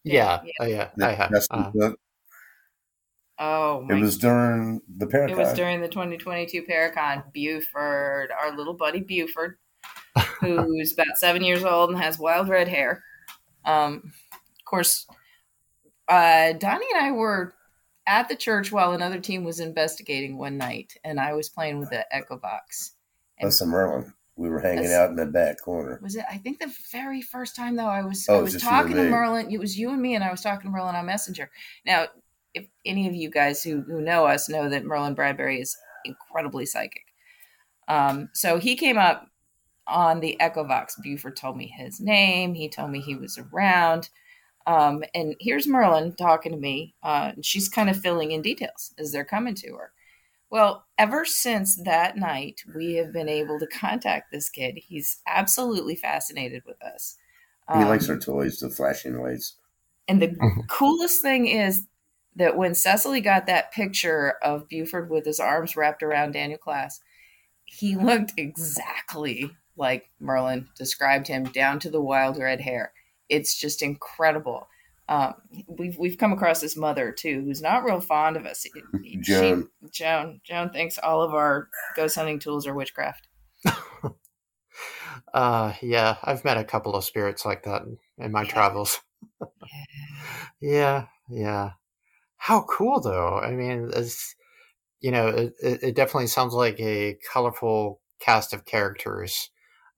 Yeah, 0.05 0.41
Yeah. 0.45 0.53
oh, 0.61 0.67
yeah, 0.67 0.91
The 0.97 1.07
I 1.09 1.13
have. 1.13 1.33
Uh, 1.51 1.71
book. 1.71 2.01
Oh, 3.43 3.87
It 3.89 3.95
was 3.95 4.19
during 4.19 4.83
the 4.99 5.07
Paracon. 5.07 5.31
It 5.31 5.37
was 5.39 5.55
during 5.55 5.81
the 5.81 5.89
2022 5.89 6.63
Paracon. 6.65 7.25
Buford, 7.33 8.31
our 8.31 8.55
little 8.55 8.75
buddy 8.75 9.01
Buford, 9.01 9.57
who's 10.41 10.93
about 10.93 11.17
seven 11.17 11.43
years 11.43 11.65
old 11.65 11.89
and 11.91 11.99
has 11.99 12.19
wild 12.19 12.51
red 12.51 12.69
hair. 12.69 13.03
Um, 13.65 14.13
of 14.33 14.65
course, 14.67 15.07
uh, 16.07 16.53
Donnie 16.53 16.87
and 16.95 17.03
I 17.03 17.13
were 17.13 17.55
at 18.07 18.29
the 18.29 18.37
church 18.37 18.71
while 18.71 18.93
another 18.93 19.19
team 19.21 19.43
was 19.45 19.59
investigating 19.59 20.37
one 20.37 20.59
night, 20.59 20.93
and 21.03 21.19
I 21.19 21.33
was 21.33 21.49
playing 21.49 21.79
with 21.79 21.89
the 21.91 22.05
Echo 22.15 22.37
Vox. 22.37 22.93
That's 23.41 23.59
the 23.59 23.67
Merlin. 23.67 24.13
We 24.37 24.51
were 24.51 24.61
hanging 24.61 24.93
out 24.93 25.11
in 25.11 25.17
the 25.17 25.27
back 25.27 25.61
corner. 25.63 25.99
Was 26.03 26.17
it? 26.17 26.25
I 26.31 26.37
think 26.37 26.59
the 26.61 26.75
very 26.93 27.23
first 27.23 27.57
time 27.57 27.77
though, 27.77 27.87
I 27.87 28.03
was 28.03 28.27
Oh, 28.29 28.37
I 28.37 28.39
it 28.41 28.43
was 28.43 28.61
talking 28.61 28.97
to. 28.97 29.09
Merlin. 29.09 29.51
It 29.51 29.61
was 29.61 29.79
you 29.79 29.91
and 29.91 30.01
me, 30.03 30.15
and 30.15 30.25
I 30.25 30.31
was 30.31 30.41
talking 30.43 30.71
to 30.71 30.77
Merlin 30.77 30.95
on 30.95 31.07
Messenger. 31.07 31.51
Now, 31.87 32.07
if 32.55 32.67
any 32.85 33.07
of 33.09 33.15
you 33.15 33.31
guys 33.31 33.63
who 33.63 33.81
who 33.83 34.01
know 34.01 34.27
us 34.27 34.49
know 34.49 34.69
that 34.69 34.85
Merlin 34.85 35.15
Bradbury 35.15 35.61
is 35.61 35.77
incredibly 36.05 36.67
psychic. 36.67 37.05
Um, 37.89 38.29
so 38.35 38.59
he 38.59 38.77
came 38.77 38.99
up 38.99 39.29
on 39.87 40.21
the 40.21 40.41
Echo 40.41 40.65
Vox. 40.65 40.97
Buford 41.03 41.37
told 41.37 41.57
me 41.57 41.67
his 41.77 42.01
name. 42.01 42.55
He 42.55 42.69
told 42.69 42.91
me 42.91 43.01
he 43.01 43.17
was 43.17 43.39
around. 43.39 44.09
Um, 44.67 45.03
and 45.15 45.35
here's 45.41 45.67
Merlin 45.67 46.15
talking 46.15 46.53
to 46.53 46.59
me. 46.59 46.95
Uh, 47.03 47.33
and 47.35 47.45
she's 47.45 47.69
kind 47.69 47.91
of 47.91 47.99
filling 48.01 48.31
in 48.31 48.43
details 48.43 48.95
as 48.99 49.11
they're 49.11 49.25
coming 49.25 49.55
to 49.57 49.75
her. 49.75 49.93
Well, 50.51 50.85
ever 50.99 51.25
since 51.25 51.77
that 51.85 52.17
night, 52.17 52.63
we 52.75 52.95
have 52.95 53.13
been 53.13 53.29
able 53.29 53.59
to 53.59 53.67
contact 53.67 54.31
this 54.31 54.49
kid. 54.49 54.77
He's 54.77 55.19
absolutely 55.27 55.97
fascinated 55.97 56.63
with 56.67 56.81
us. 56.83 57.17
he 57.73 57.81
Um, 57.83 57.89
likes 57.89 58.09
our 58.09 58.19
toys, 58.19 58.59
the 58.61 58.71
flashing 58.71 59.21
lights. 59.21 59.57
and 60.09 60.21
the 60.23 60.37
coolest 60.69 61.23
thing 61.23 61.47
is 61.47 61.87
that 62.37 62.57
when 62.57 62.75
Cecily 62.75 63.21
got 63.21 63.47
that 63.47 63.73
picture 63.73 64.35
of 64.43 64.69
Buford 64.69 65.11
with 65.11 65.27
his 65.27 65.41
arms 65.41 65.77
wrapped 65.77 66.03
around 66.03 66.33
Daniel 66.33 66.59
Class, 66.59 67.01
he 67.65 67.97
looked 68.01 68.33
exactly 68.37 69.51
like 69.77 70.11
Merlin 70.21 70.69
described 70.77 71.27
him, 71.27 71.45
down 71.45 71.79
to 71.81 71.91
the 71.91 72.01
wild 72.01 72.37
red 72.39 72.61
hair. 72.61 72.93
It's 73.29 73.59
just 73.59 73.83
incredible. 73.83 74.69
Um, 75.09 75.35
we've 75.67 75.97
we've 75.99 76.19
come 76.19 76.33
across 76.33 76.61
this 76.61 76.77
mother 76.77 77.11
too, 77.11 77.43
who's 77.45 77.63
not 77.63 77.83
real 77.85 78.01
fond 78.01 78.37
of 78.37 78.47
us. 78.47 78.65
She- 79.03 79.19
Joan. 79.23 79.69
Joan, 79.91 80.41
Joan 80.45 80.71
thinks 80.71 80.99
all 80.99 81.23
of 81.23 81.35
our 81.35 81.69
ghost 81.97 82.15
hunting 82.15 82.39
tools 82.39 82.67
are 82.67 82.75
witchcraft. 82.75 83.27
uh, 85.35 85.73
yeah, 85.83 86.17
I've 86.23 86.45
met 86.45 86.59
a 86.59 86.65
couple 86.65 86.95
of 86.95 87.05
spirits 87.05 87.45
like 87.45 87.65
that 87.65 87.83
in- 87.83 87.99
in 88.19 88.33
my 88.33 88.45
travels. 88.45 89.01
Yeah, 90.61 91.07
yeah. 91.31 91.71
How 92.41 92.63
cool, 92.63 93.01
though. 93.01 93.39
I 93.39 93.53
mean, 93.53 93.91
it's, 93.95 94.35
you 95.01 95.11
know, 95.13 95.29
it, 95.29 95.55
it 95.63 95.83
it 95.83 95.97
definitely 95.97 96.29
sounds 96.29 96.55
like 96.55 96.81
a 96.81 97.19
colorful 97.33 98.01
cast 98.21 98.53
of 98.55 98.65
characters. 98.67 99.51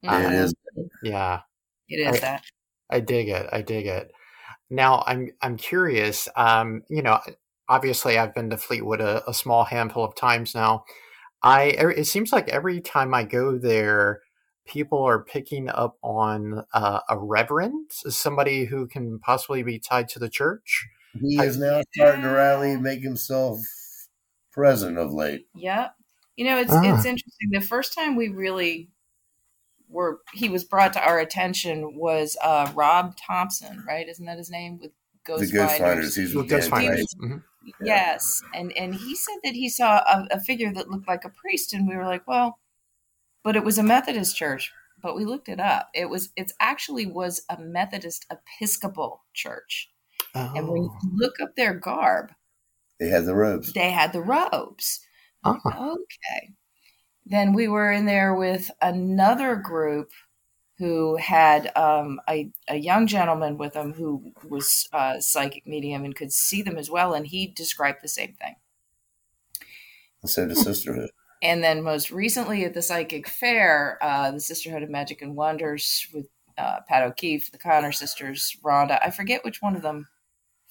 Uh, 0.06 0.22
it 0.26 0.32
is. 0.34 0.54
Yeah, 1.02 1.40
It 1.88 2.00
is 2.08 2.16
I- 2.18 2.20
that. 2.20 2.44
I 2.90 3.00
dig 3.00 3.28
it. 3.30 3.48
I 3.52 3.62
dig 3.62 3.86
it. 3.86 4.12
Now, 4.70 5.04
I'm 5.06 5.30
I'm 5.42 5.56
curious. 5.58 6.28
Um, 6.36 6.82
you 6.90 7.02
know, 7.02 7.20
obviously, 7.68 8.18
I've 8.18 8.34
been 8.34 8.50
to 8.50 8.58
Fleetwood 8.58 9.00
a, 9.02 9.28
a 9.30 9.34
small 9.34 9.64
handful 9.64 10.04
of 10.04 10.14
times 10.16 10.54
now. 10.54 10.84
I 11.42 11.76
er- 11.80 11.92
it 11.92 12.06
seems 12.06 12.32
like 12.32 12.48
every 12.50 12.80
time 12.80 13.14
I 13.14 13.24
go 13.24 13.58
there, 13.58 14.22
people 14.66 15.02
are 15.04 15.24
picking 15.24 15.68
up 15.70 15.96
on 16.02 16.64
uh, 16.74 17.00
a 17.08 17.18
reverend, 17.18 17.90
somebody 17.92 18.64
who 18.66 18.86
can 18.88 19.18
possibly 19.20 19.62
be 19.62 19.78
tied 19.80 20.08
to 20.10 20.18
the 20.20 20.30
church. 20.30 20.86
He 21.20 21.36
is 21.38 21.58
now 21.58 21.82
starting 21.94 22.22
to 22.22 22.28
rally, 22.28 22.76
make 22.76 23.02
himself 23.02 23.60
present 24.52 24.98
of 24.98 25.12
late. 25.12 25.46
Yep. 25.54 25.94
You 26.36 26.44
know, 26.46 26.58
it's 26.58 26.72
Ah. 26.72 26.80
it's 26.82 27.04
interesting. 27.04 27.50
The 27.50 27.60
first 27.60 27.94
time 27.94 28.16
we 28.16 28.28
really 28.28 28.90
were 29.88 30.20
he 30.32 30.48
was 30.48 30.64
brought 30.64 30.92
to 30.94 31.04
our 31.06 31.18
attention 31.18 31.96
was 31.96 32.36
uh 32.42 32.70
Rob 32.74 33.16
Thompson, 33.16 33.84
right? 33.86 34.08
Isn't 34.08 34.26
that 34.26 34.38
his 34.38 34.50
name? 34.50 34.78
With 34.80 34.92
Ghost, 35.24 35.40
the 35.50 35.56
Ghost 35.58 35.76
Finders. 35.78 35.88
Finders. 35.88 36.16
He's 36.16 36.34
with 36.34 36.48
Ghost 36.48 36.70
Dan 36.70 36.80
Finders. 36.80 37.14
Clay. 37.18 37.28
Mhm. 37.28 37.42
Yes. 37.84 38.42
And 38.54 38.72
and 38.76 38.94
he 38.94 39.14
said 39.14 39.36
that 39.44 39.54
he 39.54 39.68
saw 39.68 39.98
a, 39.98 40.26
a 40.32 40.40
figure 40.40 40.72
that 40.72 40.90
looked 40.90 41.06
like 41.08 41.24
a 41.24 41.28
priest 41.30 41.72
and 41.72 41.86
we 41.86 41.94
were 41.96 42.06
like, 42.06 42.26
well, 42.26 42.58
but 43.44 43.54
it 43.56 43.64
was 43.64 43.78
a 43.78 43.82
Methodist 43.82 44.36
church. 44.36 44.72
But 45.02 45.16
we 45.16 45.24
looked 45.24 45.48
it 45.48 45.60
up. 45.60 45.90
It 45.94 46.08
was 46.08 46.30
it's 46.36 46.54
actually 46.60 47.06
was 47.06 47.42
a 47.50 47.58
Methodist 47.60 48.24
Episcopal 48.30 49.22
church. 49.34 49.90
And 50.34 50.68
when 50.68 50.82
Oh. 50.82 50.98
you 51.02 51.10
look 51.14 51.40
up 51.40 51.56
their 51.56 51.74
garb, 51.74 52.32
They 52.98 53.08
had 53.08 53.24
the 53.26 53.34
robes. 53.34 53.72
they 53.72 53.90
had 53.90 54.12
the 54.12 54.22
robes. 54.22 55.00
Ah. 55.44 55.58
Okay. 55.66 56.54
Then 57.26 57.52
we 57.52 57.68
were 57.68 57.90
in 57.92 58.06
there 58.06 58.34
with 58.34 58.70
another 58.80 59.56
group 59.56 60.10
who 60.78 61.16
had 61.16 61.70
um, 61.76 62.20
a, 62.28 62.50
a 62.68 62.76
young 62.76 63.06
gentleman 63.06 63.56
with 63.58 63.74
them 63.74 63.92
who 63.92 64.32
was 64.48 64.88
uh, 64.92 65.20
psychic 65.20 65.66
medium 65.66 66.04
and 66.04 66.16
could 66.16 66.32
see 66.32 66.62
them 66.62 66.76
as 66.76 66.90
well. 66.90 67.14
And 67.14 67.26
he 67.26 67.46
described 67.46 67.98
the 68.02 68.08
same 68.08 68.34
thing. 68.34 68.54
So 70.24 70.46
the 70.46 70.54
sisterhood. 70.56 71.10
And 71.42 71.62
then 71.62 71.82
most 71.82 72.10
recently 72.10 72.64
at 72.64 72.74
the 72.74 72.82
psychic 72.82 73.28
fair, 73.28 73.98
uh, 74.00 74.30
the 74.30 74.38
Sisterhood 74.40 74.84
of 74.84 74.90
Magic 74.90 75.22
and 75.22 75.34
Wonders 75.34 76.06
with 76.14 76.28
uh, 76.56 76.78
Pat 76.88 77.02
O'Keefe, 77.02 77.50
the 77.50 77.58
Connor 77.58 77.90
sisters, 77.90 78.56
Rhonda. 78.64 79.00
I 79.04 79.10
forget 79.10 79.44
which 79.44 79.60
one 79.60 79.74
of 79.74 79.82
them 79.82 80.06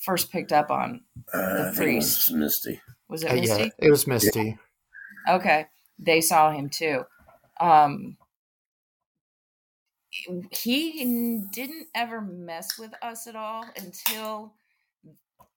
first 0.02 0.32
picked 0.32 0.52
up 0.52 0.70
on. 0.72 1.02
Uh, 1.34 1.68
I 1.70 1.72
think 1.76 1.94
it 1.94 1.96
was 1.98 2.32
Misty. 2.32 2.82
Was 3.10 3.24
it 3.24 3.32
Uh, 3.32 3.36
Misty? 3.36 3.64
yeah, 3.64 3.70
it 3.80 3.90
was 3.92 4.08
Misty. 4.08 4.58
Okay, 5.30 5.68
they 6.00 6.22
saw 6.22 6.52
him 6.52 6.70
too. 6.70 7.04
Um, 7.60 8.18
he 10.52 11.42
didn't 11.52 11.88
ever 11.96 12.22
mess 12.22 12.78
with 12.78 12.92
us 13.02 13.28
at 13.28 13.36
all 13.36 13.66
until 13.78 14.54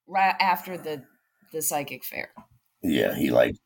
right 0.06 0.36
after 0.40 0.76
the 0.78 1.02
the 1.52 1.62
psychic 1.62 2.04
fair. 2.04 2.32
Yeah, 2.82 3.14
he 3.14 3.30
liked. 3.30 3.58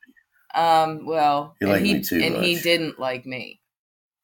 Um, 0.54 1.04
well, 1.06 1.56
He 1.60 1.64
and 1.66 1.72
liked 1.72 1.84
he 1.86 1.94
me 1.94 2.02
too 2.02 2.20
and 2.22 2.44
he 2.44 2.58
didn't 2.58 2.98
like 2.98 3.26
me 3.26 3.60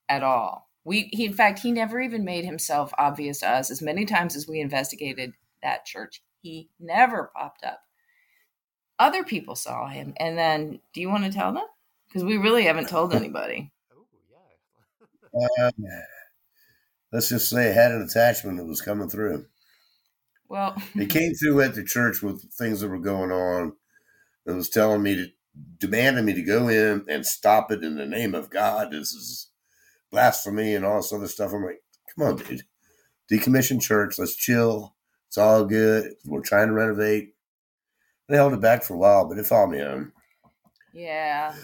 at 0.09 0.23
all. 0.23 0.71
We, 0.85 1.09
he, 1.13 1.25
in 1.25 1.33
fact, 1.33 1.59
he 1.61 1.73
never 1.73 1.99
even 2.01 2.25
made 2.25 2.45
himself 2.45 2.93
obvious 2.99 3.41
to 3.41 3.49
us. 3.49 3.71
As 3.71 3.81
many 3.81 4.05
times 4.05 4.37
as 4.37 4.47
we 4.47 4.61
investigated 4.61 5.33
that 5.63 5.87
church, 5.87 6.23
he 6.45 6.69
never 6.79 7.31
popped 7.35 7.65
up. 7.65 7.81
Other 8.99 9.25
people 9.25 9.57
saw 9.57 9.89
him, 9.89 10.15
and 10.19 10.39
then, 10.39 10.81
do 10.93 11.01
you 11.01 11.09
want 11.09 11.25
to 11.25 11.33
tell 11.33 11.53
them? 11.53 11.67
Because 12.07 12.23
we 12.25 12.37
really 12.37 12.65
haven't 12.65 12.89
told 12.89 13.13
anybody. 13.15 13.73
Oh, 15.35 15.71
yeah. 15.79 15.89
Uh, 15.89 16.01
let's 17.13 17.29
just 17.29 17.49
say 17.49 17.69
it 17.69 17.75
had 17.75 17.93
an 17.93 18.03
attachment 18.03 18.59
that 18.59 18.67
was 18.67 18.81
coming 18.81 19.09
through. 19.09 19.47
Well, 20.49 20.77
It 20.95 21.11
came 21.11 21.35
through 21.41 21.63
at 21.63 21.75
the 21.75 21.85
church 21.85 22.23
with 22.23 22.43
things 22.53 22.81
that 22.81 22.89
were 22.89 22.99
going 22.99 23.33
on. 23.33 23.73
and 24.47 24.57
was 24.57 24.69
telling 24.69 25.03
me 25.03 25.17
to, 25.17 25.27
demanding 25.79 26.25
me 26.25 26.35
to 26.35 26.43
go 26.43 26.69
in 26.69 27.05
and 27.09 27.27
stop 27.27 27.73
it 27.73 27.85
in 27.85 27.97
the 27.97 28.07
name 28.07 28.35
of 28.35 28.51
God. 28.51 28.93
This 28.93 29.13
is 29.13 29.49
blasphemy 30.11 30.75
and 30.75 30.85
all 30.85 30.97
this 30.97 31.13
other 31.13 31.29
stuff. 31.29 31.53
I'm 31.53 31.65
like, 31.65 31.83
come 32.15 32.29
on, 32.29 32.37
dude. 32.37 32.63
Decommission 33.31 33.81
church. 33.83 34.19
Let's 34.19 34.37
chill. 34.37 34.94
It's 35.35 35.39
all 35.39 35.65
good. 35.65 36.15
We're 36.27 36.43
trying 36.43 36.69
to 36.69 36.75
renovate. 36.75 37.35
They 38.29 38.37
held 38.37 38.53
it 38.53 38.61
back 38.61 38.85
for 38.85 38.95
a 38.95 38.97
while, 38.97 39.29
but 39.29 39.37
it 39.37 39.45
followed 39.45 39.71
me 39.71 39.81
home. 39.81 40.13
yeah. 40.93 41.57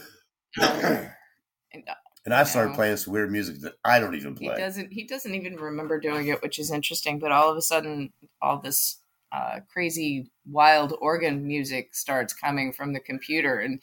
Um, 0.60 0.68
and, 1.72 1.84
uh, 1.88 2.34
I 2.34 2.42
started 2.42 2.74
playing 2.74 2.96
some 2.96 3.12
weird 3.12 3.30
music 3.30 3.60
that 3.60 3.74
I 3.84 4.00
don't 4.00 4.16
even 4.16 4.34
he 4.34 4.48
play. 4.48 4.56
doesn't. 4.56 4.92
He 4.92 5.04
doesn't 5.04 5.32
even 5.36 5.54
remember 5.54 6.00
doing 6.00 6.26
it, 6.26 6.42
which 6.42 6.58
is 6.58 6.72
interesting. 6.72 7.20
But 7.20 7.30
all 7.30 7.48
of 7.48 7.56
a 7.56 7.62
sudden, 7.62 8.12
all 8.42 8.58
this 8.58 8.98
uh, 9.30 9.60
crazy, 9.72 10.32
wild 10.50 10.96
organ 11.00 11.46
music 11.46 11.94
starts 11.94 12.32
coming 12.32 12.72
from 12.72 12.92
the 12.92 12.98
computer, 12.98 13.60
and 13.60 13.80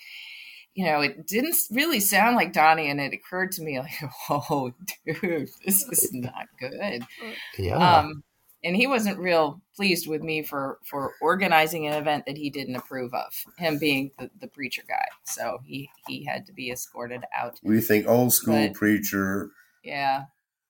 you 0.73 0.83
know, 0.83 0.99
it 0.99 1.27
didn't 1.27 1.55
really 1.71 2.01
sound 2.01 2.35
like 2.35 2.51
Donnie, 2.51 2.89
and 2.89 2.99
it 2.99 3.13
occurred 3.13 3.53
to 3.53 3.61
me 3.61 3.79
like, 3.79 3.93
"Oh, 4.29 4.73
dude, 5.05 5.47
this 5.65 5.81
is 5.83 6.09
not 6.11 6.47
good." 6.59 7.03
Yeah. 7.57 7.77
Um, 7.77 8.23
and 8.63 8.75
he 8.75 8.87
wasn't 8.87 9.19
real 9.19 9.61
pleased 9.75 10.07
with 10.07 10.21
me 10.21 10.41
for 10.43 10.79
for 10.89 11.13
organizing 11.21 11.85
an 11.87 11.93
event 11.93 12.25
that 12.25 12.37
he 12.37 12.49
didn't 12.49 12.75
approve 12.75 13.13
of. 13.13 13.33
Him 13.57 13.77
being 13.79 14.11
the, 14.17 14.29
the 14.39 14.47
preacher 14.47 14.83
guy, 14.87 15.05
so 15.25 15.59
he 15.65 15.89
he 16.07 16.25
had 16.25 16.45
to 16.47 16.53
be 16.53 16.71
escorted 16.71 17.23
out. 17.37 17.59
We 17.63 17.81
think 17.81 18.07
old 18.07 18.33
school 18.33 18.67
But- 18.67 18.73
preacher, 18.73 19.51
Yeah, 19.83 20.23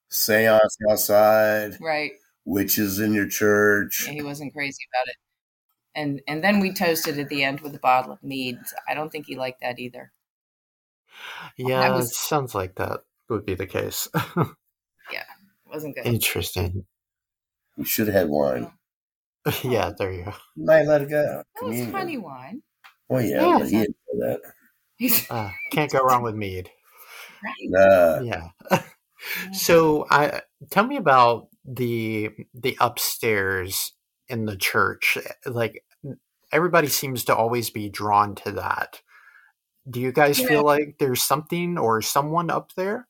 seance 0.09 0.77
outside, 0.89 1.77
right. 1.81 2.11
witches 2.45 2.99
in 2.99 3.13
your 3.13 3.27
church. 3.27 4.03
Yeah, 4.07 4.13
he 4.13 4.21
wasn't 4.21 4.53
crazy 4.53 4.83
about 4.93 5.07
it. 5.07 5.15
And 5.95 6.21
and 6.27 6.43
then 6.43 6.59
we 6.59 6.73
toasted 6.73 7.17
at 7.17 7.29
the 7.29 7.43
end 7.43 7.61
with 7.61 7.73
a 7.75 7.79
bottle 7.79 8.11
of 8.11 8.21
mead. 8.23 8.59
I 8.87 8.93
don't 8.93 9.09
think 9.11 9.25
he 9.25 9.35
liked 9.35 9.61
that 9.61 9.79
either. 9.79 10.11
yeah, 11.57 11.89
was- 11.95 12.11
it 12.11 12.15
sounds 12.15 12.53
like 12.53 12.75
that 12.75 13.01
would 13.29 13.45
be 13.45 13.55
the 13.55 13.65
case. 13.67 14.07
Yeah, 15.11 15.21
it 15.21 15.69
wasn't 15.69 15.95
good. 15.95 16.05
Interesting. 16.05 16.85
We 17.77 17.85
should 17.85 18.07
have 18.07 18.15
had 18.15 18.29
wine. 18.29 18.71
yeah, 19.63 19.91
there 19.97 20.11
you 20.11 20.25
go. 20.25 20.33
Might 20.57 20.85
let 20.87 21.01
it 21.03 21.09
go. 21.09 21.21
That 21.23 21.45
was 21.63 21.71
Communion. 21.75 21.91
honey 21.93 22.17
wine. 22.17 22.61
Oh 23.09 23.19
yeah, 23.19 23.45
Yeah. 23.45 23.57
but 23.59 23.69
he 23.69 23.77
didn't 23.77 23.95
know 24.13 24.27
that. 24.27 24.41
He's 24.97 25.29
Uh, 25.31 25.51
can't 25.71 25.91
go 25.91 25.99
wrong 25.99 26.23
with 26.23 26.35
mead. 26.35 26.69
right. 27.43 27.53
Nah. 27.61 28.19
Yeah. 28.21 28.49
So, 29.51 30.05
I 30.11 30.41
tell 30.69 30.85
me 30.85 30.95
about 30.95 31.47
the 31.65 32.29
the 32.53 32.77
upstairs 32.79 33.93
in 34.29 34.45
the 34.45 34.55
church. 34.55 35.17
Like 35.45 35.83
everybody 36.51 36.87
seems 36.87 37.25
to 37.25 37.35
always 37.35 37.69
be 37.71 37.89
drawn 37.89 38.35
to 38.35 38.51
that. 38.53 39.01
Do 39.89 39.99
you 39.99 40.11
guys 40.11 40.39
Yeah. 40.39 40.47
feel 40.47 40.63
like 40.63 40.95
there's 40.99 41.23
something 41.23 41.77
or 41.77 42.01
someone 42.01 42.49
up 42.51 42.73
there? 42.75 43.07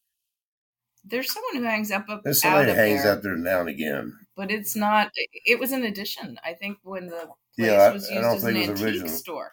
There's 1.03 1.31
someone 1.31 1.57
who 1.57 1.63
hangs 1.63 1.91
up, 1.91 2.05
up 2.09 2.21
There's 2.23 2.37
out 2.43 2.51
somebody 2.51 2.71
up 2.71 2.77
hangs 2.77 3.03
there, 3.03 3.11
up 3.13 3.21
there 3.21 3.35
now 3.35 3.59
and 3.59 3.69
again. 3.69 4.17
But 4.37 4.49
it's 4.51 4.75
not. 4.75 5.11
It 5.45 5.59
was 5.59 5.71
an 5.73 5.83
addition. 5.83 6.37
I 6.45 6.53
think 6.53 6.77
when 6.83 7.07
the 7.07 7.17
place 7.25 7.31
Yeah, 7.57 7.73
I- 7.73 7.91
was 7.91 8.09
I 8.09 8.13
used 8.13 8.23
don't 8.23 8.35
as 8.37 8.43
an 8.45 8.55
it 8.55 8.59
was 8.59 8.69
antique 8.69 8.85
original. 8.85 9.09
store, 9.09 9.51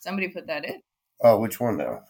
somebody 0.00 0.28
put 0.28 0.46
that 0.48 0.64
in. 0.64 0.80
Oh, 1.22 1.38
which 1.38 1.60
one 1.60 1.76
now? 1.76 2.00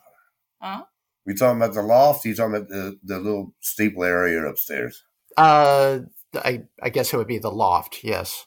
Huh? 0.63 0.85
We 1.27 1.35
talking 1.35 1.61
about 1.61 1.75
the 1.75 1.83
loft? 1.83 2.25
You 2.25 2.35
talking 2.35 2.55
about 2.57 2.69
the, 2.69 2.99
the 3.03 3.19
little 3.19 3.55
steeple 3.61 4.05
area 4.05 4.43
upstairs? 4.47 5.03
Uh, 5.37 6.01
I 6.37 6.63
I 6.83 6.89
guess 6.89 7.13
it 7.13 7.17
would 7.19 7.27
be 7.27 7.39
the 7.39 7.51
loft. 7.51 8.03
Yes. 8.03 8.47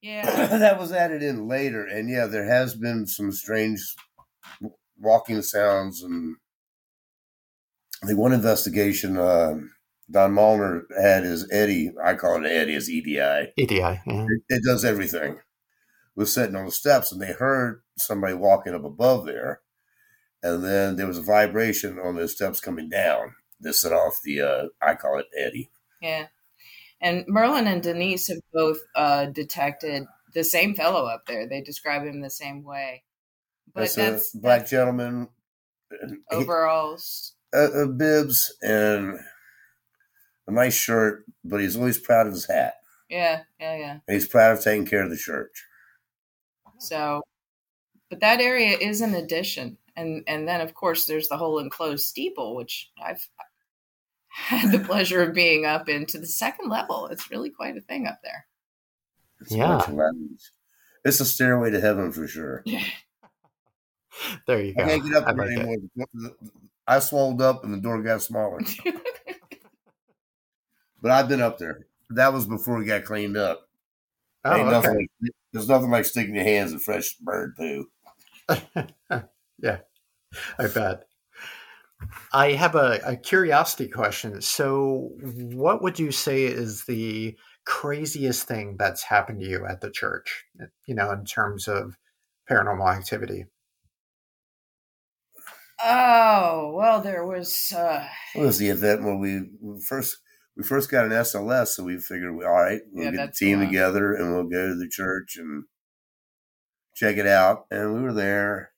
Yeah. 0.00 0.24
that 0.58 0.78
was 0.78 0.92
added 0.92 1.22
in 1.22 1.48
later, 1.48 1.84
and 1.84 2.08
yeah, 2.08 2.26
there 2.26 2.44
has 2.46 2.74
been 2.74 3.06
some 3.06 3.32
strange 3.32 3.80
walking 4.98 5.42
sounds, 5.42 6.02
and 6.02 6.36
the 8.02 8.16
one 8.16 8.32
investigation. 8.32 9.16
Uh, 9.18 9.54
Don 10.10 10.32
Malner 10.32 10.82
had 11.00 11.24
his 11.24 11.48
Eddie. 11.52 11.92
I 12.02 12.14
call 12.14 12.44
it 12.44 12.48
Eddie. 12.48 12.74
His 12.74 12.88
EDI. 12.88 13.52
EDI. 13.56 13.78
Yeah. 13.78 14.00
It, 14.06 14.42
it 14.48 14.62
does 14.64 14.84
everything. 14.84 15.38
Was 16.16 16.32
sitting 16.32 16.56
on 16.56 16.64
the 16.64 16.72
steps, 16.72 17.12
and 17.12 17.20
they 17.22 17.32
heard 17.32 17.82
somebody 17.96 18.34
walking 18.34 18.74
up 18.74 18.84
above 18.84 19.24
there, 19.26 19.60
and 20.42 20.64
then 20.64 20.96
there 20.96 21.06
was 21.06 21.18
a 21.18 21.22
vibration 21.22 21.98
on 21.98 22.16
those 22.16 22.34
steps 22.34 22.60
coming 22.60 22.88
down. 22.88 23.34
This 23.60 23.80
set 23.82 23.92
off 23.92 24.14
the. 24.24 24.40
Uh, 24.40 24.64
I 24.82 24.94
call 24.94 25.18
it 25.18 25.26
Eddie. 25.38 25.70
Yeah. 26.02 26.26
And 27.00 27.24
Merlin 27.28 27.68
and 27.68 27.80
Denise 27.82 28.26
have 28.28 28.38
both 28.52 28.78
uh, 28.96 29.26
detected 29.26 30.06
the 30.34 30.42
same 30.42 30.74
fellow 30.74 31.06
up 31.06 31.26
there. 31.26 31.46
They 31.48 31.60
describe 31.60 32.02
him 32.04 32.20
the 32.20 32.30
same 32.30 32.64
way. 32.64 33.04
But 33.72 33.82
That's, 33.82 33.94
that's, 33.94 34.34
a 34.34 34.38
black 34.38 34.58
that's 34.60 34.70
gentleman. 34.72 35.28
and 36.00 36.18
he- 36.30 36.36
overalls. 36.36 37.34
uh, 37.54 37.68
uh, 37.82 37.86
bibs 37.86 38.52
and 38.62 39.18
a 40.48 40.52
nice 40.52 40.74
shirt, 40.74 41.24
but 41.44 41.60
he's 41.60 41.76
always 41.76 41.98
proud 41.98 42.26
of 42.26 42.32
his 42.32 42.46
hat. 42.46 42.74
Yeah, 43.08 43.42
yeah, 43.60 43.76
yeah. 43.76 43.92
And 44.06 44.14
he's 44.14 44.28
proud 44.28 44.56
of 44.56 44.62
taking 44.64 44.86
care 44.86 45.02
of 45.02 45.10
the 45.10 45.16
church. 45.16 45.64
So, 46.78 47.22
but 48.10 48.20
that 48.20 48.40
area 48.40 48.76
is 48.78 49.00
an 49.00 49.14
addition. 49.14 49.78
And, 49.96 50.22
and 50.28 50.46
then, 50.46 50.60
of 50.60 50.74
course, 50.74 51.06
there's 51.06 51.28
the 51.28 51.36
whole 51.36 51.58
enclosed 51.58 52.06
steeple, 52.06 52.54
which 52.54 52.90
I've 53.02 53.26
had 54.28 54.70
the 54.72 54.78
pleasure 54.86 55.22
of 55.22 55.34
being 55.34 55.66
up 55.66 55.88
into 55.88 56.18
the 56.18 56.26
second 56.26 56.68
level. 56.70 57.06
It's 57.08 57.30
really 57.30 57.50
quite 57.50 57.76
a 57.76 57.80
thing 57.80 58.06
up 58.06 58.20
there. 58.22 58.46
It's 59.40 59.52
Yeah. 59.54 59.68
bunch 59.78 59.88
of 59.88 59.94
lounge. 59.94 60.50
It's 61.04 61.20
a 61.20 61.24
stairway 61.24 61.70
to 61.70 61.80
heaven 61.80 62.12
for 62.12 62.26
sure. 62.26 62.64
There 64.46 64.60
you 64.60 64.74
go. 64.74 64.82
I 64.82 64.86
can't 64.88 65.04
get 65.04 65.14
up 65.14 65.28
I 65.28 65.32
there 65.32 65.46
like 65.46 65.50
it. 65.50 65.58
anymore. 65.60 66.30
I 66.88 66.98
swelled 66.98 67.40
up 67.40 67.62
and 67.64 67.72
the 67.72 67.78
door 67.78 68.02
got 68.02 68.20
smaller. 68.22 68.60
but 71.00 71.10
I've 71.10 71.28
been 71.28 71.40
up 71.42 71.58
there. 71.58 71.86
That 72.10 72.32
was 72.32 72.46
before 72.46 72.78
we 72.78 72.84
got 72.84 73.04
cleaned 73.04 73.36
up. 73.36 73.68
Oh, 74.44 74.56
Ain't 74.56 74.70
nothing 74.70 74.96
like, 74.96 75.32
there's 75.52 75.68
nothing 75.68 75.90
like 75.90 76.04
sticking 76.04 76.34
your 76.34 76.44
hands 76.44 76.72
in 76.72 76.78
fresh 76.78 77.14
bird 77.16 77.56
poo. 77.56 77.86
yeah, 79.58 79.78
I 80.58 80.66
bet. 80.68 81.04
I 82.32 82.52
have 82.52 82.74
a, 82.74 83.00
a 83.04 83.16
curiosity 83.16 83.88
question. 83.88 84.40
So, 84.40 85.10
what 85.20 85.82
would 85.82 85.98
you 85.98 86.12
say 86.12 86.44
is 86.44 86.84
the 86.84 87.36
craziest 87.66 88.46
thing 88.46 88.76
that's 88.78 89.02
happened 89.02 89.40
to 89.40 89.46
you 89.46 89.66
at 89.66 89.80
the 89.80 89.90
church? 89.90 90.44
You 90.86 90.94
know, 90.94 91.10
in 91.10 91.24
terms 91.24 91.66
of 91.68 91.96
paranormal 92.48 92.94
activity. 92.96 93.46
oh, 95.82 96.72
well, 96.74 97.00
there 97.00 97.24
was. 97.24 97.72
Uh, 97.72 98.06
It 98.34 98.40
was 98.40 98.58
the 98.58 98.68
event 98.68 99.02
when 99.04 99.18
we 99.18 99.42
we 99.60 99.80
first 99.80 100.18
we 100.58 100.64
first 100.64 100.90
got 100.90 101.04
an 101.06 101.12
SLS, 101.12 101.68
so 101.68 101.84
we 101.84 101.98
figured, 101.98 102.34
all 102.44 102.50
right, 102.52 102.80
we'll 102.92 103.04
Yeah, 103.06 103.10
get 103.12 103.26
the 103.28 103.32
team 103.32 103.58
one. 103.60 103.68
together 103.68 104.12
and 104.12 104.34
we'll 104.34 104.48
go 104.48 104.68
to 104.68 104.74
the 104.74 104.88
church 104.90 105.36
and 105.38 105.64
check 106.96 107.16
it 107.16 107.26
out. 107.28 107.66
And 107.70 107.94
we 107.94 108.02
were 108.02 108.12
there. 108.12 108.72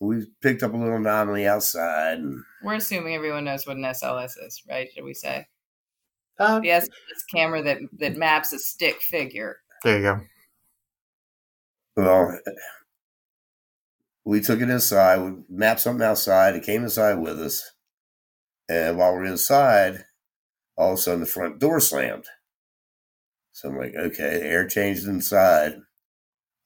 We 0.00 0.26
picked 0.40 0.62
up 0.62 0.72
a 0.72 0.76
little 0.78 0.96
anomaly 0.96 1.46
outside, 1.46 2.16
and 2.18 2.42
we're 2.64 2.76
assuming 2.76 3.14
everyone 3.14 3.44
knows 3.44 3.66
what 3.66 3.76
an 3.76 3.82
SLS 3.82 4.32
is, 4.46 4.62
right? 4.68 4.88
Should 4.94 5.04
we 5.04 5.12
say? 5.12 5.46
Uh, 6.38 6.58
The 6.60 6.68
SLS 6.68 6.88
camera 7.30 7.62
that, 7.62 7.78
that 7.98 8.16
maps 8.16 8.54
a 8.54 8.58
stick 8.58 9.02
figure. 9.02 9.58
there 9.84 9.96
you 9.98 10.02
go. 10.02 10.20
well, 11.98 12.38
we 14.24 14.40
took 14.40 14.60
it 14.62 14.70
inside. 14.70 15.18
We 15.20 15.32
mapped 15.50 15.80
something 15.80 16.06
outside. 16.06 16.56
It 16.56 16.64
came 16.64 16.82
inside 16.82 17.14
with 17.18 17.38
us, 17.38 17.62
and 18.70 18.96
while 18.96 19.12
we're 19.12 19.26
inside, 19.26 20.06
all 20.80 20.92
of 20.92 20.98
a 20.98 21.02
sudden 21.02 21.20
the 21.20 21.26
front 21.26 21.58
door 21.58 21.78
slammed. 21.78 22.24
So 23.52 23.68
I'm 23.68 23.76
like, 23.76 23.94
okay, 23.94 24.40
air 24.42 24.66
changed 24.66 25.06
inside. 25.06 25.74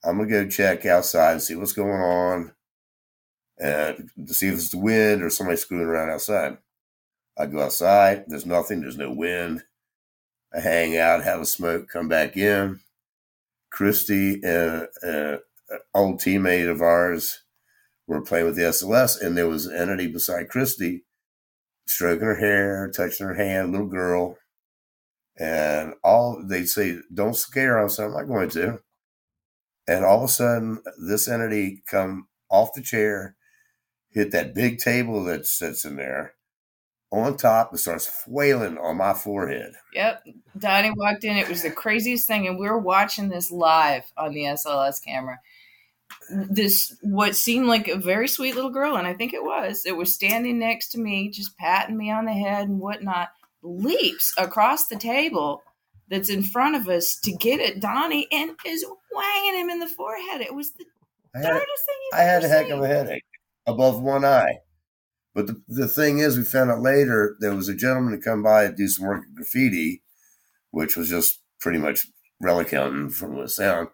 I'm 0.05 0.19
gonna 0.19 0.31
go 0.31 0.49
check 0.49 0.87
outside 0.87 1.33
and 1.33 1.43
see 1.43 1.57
what's 1.57 1.73
going 1.73 2.01
on, 2.01 2.53
and 3.59 4.11
to 4.27 4.35
see 4.35 4.49
if 4.49 4.55
it's 4.55 4.71
the 4.71 4.79
wind 4.79 5.23
or 5.23 5.31
somebody 5.31 5.57
screwing 5.57 5.87
around 5.87 6.11
outside. 6.11 6.59
I 7.37 7.47
go 7.47 7.63
outside. 7.63 8.25
There's 8.29 8.47
nothing. 8.47 8.81
There's 8.81 8.97
no 8.97 9.11
wind. 9.11 9.65
I 10.55 10.61
hang 10.61 10.97
out, 10.97 11.25
have 11.25 11.41
a 11.41 11.47
smoke, 11.47 11.89
come 11.89 12.07
back 12.07 12.37
in. 12.37 12.79
Christy 13.73 14.35
and 14.45 14.87
uh, 15.03 15.39
an 15.69 15.81
old 15.93 16.21
teammate 16.21 16.71
of 16.71 16.81
ours 16.81 17.43
were 18.07 18.23
playing 18.23 18.47
with 18.47 18.55
the 18.55 18.63
SLS, 18.63 19.21
and 19.21 19.37
there 19.37 19.49
was 19.49 19.67
an 19.67 19.77
entity 19.77 20.07
beside 20.07 20.49
Christy, 20.49 21.05
stroking 21.87 22.27
her 22.27 22.37
hair, 22.37 22.91
touching 22.91 23.27
her 23.27 23.35
hand, 23.35 23.73
little 23.73 23.87
girl, 23.87 24.39
and 25.37 25.95
all 26.03 26.43
they'd 26.45 26.67
say, 26.67 26.99
"Don't 27.13 27.37
scare 27.37 27.79
us." 27.85 27.99
I'm 27.99 28.13
not 28.13 28.29
going 28.29 28.51
to. 28.51 28.81
And 29.87 30.05
all 30.05 30.25
of 30.25 30.31
a 30.31 30.33
sudden, 30.33 30.83
this 31.07 31.29
entity 31.29 31.83
come 31.87 32.29
off 32.49 32.73
the 32.75 32.83
chair, 32.83 33.37
hit 34.11 34.31
that 34.31 34.55
big 34.55 34.79
table 34.79 35.25
that 35.25 35.47
sits 35.47 35.85
in 35.85 35.97
there, 35.97 36.35
on 37.11 37.37
top, 37.37 37.71
and 37.71 37.81
starts 37.81 38.07
flailing 38.07 38.79
on 38.79 38.97
my 38.97 39.13
forehead. 39.13 39.75
Yep. 39.93 40.25
Donnie 40.59 40.95
walked 40.97 41.25
in. 41.25 41.37
It 41.37 41.49
was 41.49 41.63
the 41.63 41.71
craziest 41.71 42.27
thing. 42.27 42.47
And 42.47 42.59
we 42.59 42.67
were 42.69 42.79
watching 42.79 43.29
this 43.29 43.51
live 43.51 44.05
on 44.17 44.33
the 44.33 44.45
SLS 44.45 45.05
camera. 45.05 45.39
This, 46.31 46.97
what 47.03 47.37
seemed 47.37 47.67
like 47.67 47.89
a 47.89 47.97
very 47.97 48.29
sweet 48.29 48.55
little 48.55 48.71
girl, 48.71 48.97
and 48.97 49.07
I 49.07 49.15
think 49.15 49.35
it 49.35 49.43
was, 49.43 49.85
it 49.85 49.97
was 49.97 50.15
standing 50.15 50.59
next 50.59 50.89
to 50.91 50.99
me, 50.99 51.31
just 51.31 51.57
patting 51.59 51.97
me 51.97 52.11
on 52.11 52.25
the 52.25 52.33
head 52.33 52.69
and 52.69 52.81
whatnot, 52.81 53.29
leaps 53.63 54.35
across 54.39 54.87
the 54.87 54.97
table 54.97 55.63
that's 56.09 56.29
in 56.29 56.43
front 56.43 56.77
of 56.77 56.89
us 56.89 57.17
to 57.17 57.33
get 57.33 57.61
at 57.61 57.81
Donnie 57.81 58.29
and 58.31 58.53
is 58.67 58.85
wanging 59.13 59.61
him 59.61 59.71
in 59.71 59.81
the 59.81 59.89
forehead. 59.89 60.41
It 60.41 60.55
was 60.55 60.73
the 60.73 60.85
I 61.35 61.39
had, 61.39 61.47
darndest 61.47 61.87
thing 61.87 61.97
I 62.13 62.21
had 62.21 62.45
a 62.45 62.49
heck 62.49 62.67
seen. 62.67 62.73
of 62.73 62.83
a 62.83 62.87
headache 62.87 63.25
above 63.67 64.01
one 64.01 64.25
eye. 64.25 64.59
But 65.35 65.49
the, 65.49 65.63
the 65.67 65.89
thing 65.89 66.19
is, 66.19 66.37
we 66.37 66.45
found 66.45 66.71
out 66.71 66.81
later 66.81 67.37
there 67.41 67.55
was 67.55 67.69
a 67.69 67.75
gentleman 67.75 68.13
to 68.13 68.25
come 68.25 68.43
by 68.43 68.65
and 68.65 68.77
do 68.77 68.87
some 68.87 69.07
work 69.07 69.25
at 69.29 69.35
graffiti, 69.35 70.03
which 70.71 70.97
was 70.97 71.09
just 71.09 71.41
pretty 71.61 71.79
much 71.79 72.07
relic 72.41 72.69
from 72.69 73.37
the 73.37 73.49
sound. 73.49 73.89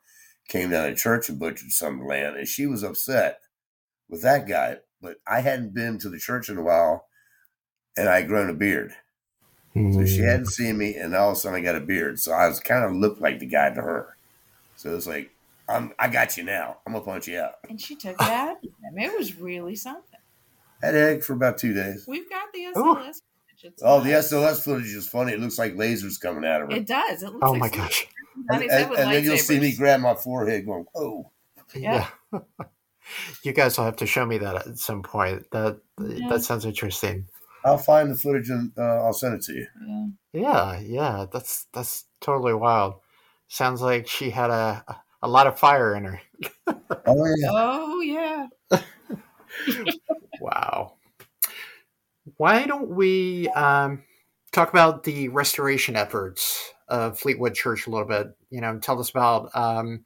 Came 0.51 0.71
down 0.71 0.89
to 0.89 0.97
church 0.97 1.29
and 1.29 1.39
butchered 1.39 1.71
some 1.71 2.05
land, 2.05 2.37
and 2.37 2.47
she 2.49 2.67
was 2.67 2.83
upset 2.83 3.39
with 4.09 4.21
that 4.23 4.49
guy, 4.49 4.79
but 5.01 5.19
I 5.27 5.41
hadn't 5.43 5.73
been 5.75 5.97
to 6.01 6.09
the 6.11 6.19
church 6.19 6.49
in 6.49 6.59
a 6.59 6.63
while, 6.63 7.07
and 7.97 8.09
I 8.09 8.17
had 8.19 8.27
grown 8.29 8.51
a 8.51 8.55
beard. 8.55 8.93
So 9.75 10.05
she 10.05 10.19
Hmm. 10.19 10.25
hadn't 10.25 10.47
seen 10.47 10.77
me, 10.77 10.97
and 10.97 11.15
all 11.15 11.31
of 11.31 11.37
a 11.37 11.41
sudden 11.41 11.57
I 11.61 11.63
got 11.63 11.77
a 11.77 11.81
beard. 11.81 12.19
So 12.19 12.33
I 12.33 12.49
was 12.49 12.59
kind 12.59 12.85
of 12.85 12.93
looked 12.93 13.21
like 13.21 13.39
the 13.39 13.47
guy 13.47 13.71
to 13.71 13.81
her. 13.81 14.17
So 14.75 14.97
it's 14.97 15.07
like, 15.07 15.31
I'm, 15.69 15.93
I 16.01 16.09
got 16.09 16.37
you 16.37 16.43
now. 16.43 16.79
I'm 16.85 16.95
gonna 16.95 17.05
punch 17.05 17.29
you 17.29 17.39
out. 17.39 17.53
And 17.69 17.81
she 17.81 17.95
took 17.95 18.19
that. 18.19 18.59
I 18.61 18.91
mean, 18.93 19.09
it 19.09 19.17
was 19.17 19.39
really 19.39 19.77
something. 19.77 20.19
Had 20.83 20.97
egg 20.97 21.23
for 21.23 21.35
about 21.35 21.59
two 21.59 21.73
days. 21.75 22.07
We've 22.09 22.29
got 22.29 22.53
the 22.53 22.65
Ooh. 22.65 22.73
SLS. 22.75 22.97
footage. 22.97 23.23
It's 23.63 23.83
Oh, 23.85 24.01
the. 24.01 24.11
SLS 24.15 24.65
footage 24.65 24.93
is 24.93 25.07
funny. 25.07 25.33
It 25.33 25.39
looks 25.39 25.59
like 25.59 25.75
lasers 25.75 26.21
coming 26.21 26.45
out 26.45 26.63
of 26.63 26.71
her. 26.71 26.77
It 26.77 26.87
does. 26.89 27.23
It 27.23 27.27
looks 27.27 27.39
Oh 27.43 27.53
like 27.53 27.61
my 27.61 27.69
gosh. 27.69 28.07
And, 28.49 28.63
and- 28.63 28.73
and 28.95 29.13
then 29.13 29.25
you'll 29.25 29.37
see 29.39 29.59
me 29.61 29.75
grab 29.77 30.01
my 30.01 30.15
forehead, 30.15 30.67
going, 30.67 30.87
"Oh, 30.95 31.31
Yeah. 31.75 32.09
you 33.43 33.53
guys 33.53 33.77
will 33.77 33.85
have 33.85 33.97
to 33.97 34.07
show 34.07 34.25
me 34.27 34.39
that 34.39 34.67
at 34.67 34.79
some 34.79 35.03
point. 35.03 35.51
That 35.53 35.81
Yeah. 36.01 36.29
that 36.29 36.43
sounds 36.43 36.65
interesting. 36.65 37.27
I'll 37.65 37.77
find 37.79 38.11
the 38.11 38.17
footage 38.17 38.49
and 38.49 38.73
uh, 38.79 39.05
I'll 39.05 39.13
send 39.13 39.35
it 39.35 39.43
to 39.43 39.53
you." 39.53 39.67
Yeah. 39.87 40.07
Yeah, 40.33 40.81
yeah, 40.81 41.27
that's 41.33 41.67
that's 41.73 42.05
totally 42.21 42.55
wild. 42.55 42.95
Sounds 43.49 43.83
like 43.83 44.07
she 44.07 44.31
had 44.31 44.51
a 44.51 44.85
a 45.23 45.29
lot 45.29 45.47
of 45.47 45.59
fire 45.59 45.95
in 45.95 46.05
her. 46.05 46.21
Oh 47.07 47.27
yeah. 47.39 47.49
Oh 47.51 48.01
yeah. 48.01 48.47
Wow. 50.41 50.95
Why 52.37 52.67
don't 52.67 52.89
we 52.91 53.49
um, 53.51 54.03
talk 54.53 54.71
about 54.71 55.05
the 55.05 55.29
restoration 55.29 55.97
efforts 55.97 56.73
of 56.91 57.19
Fleetwood 57.19 57.55
Church 57.55 57.87
a 57.87 57.91
little 57.91 58.07
bit? 58.07 58.27
You 58.51 58.61
know, 58.61 58.79
tell 58.79 59.01
us 59.01 59.09
about 59.09 59.51
um, 59.55 60.05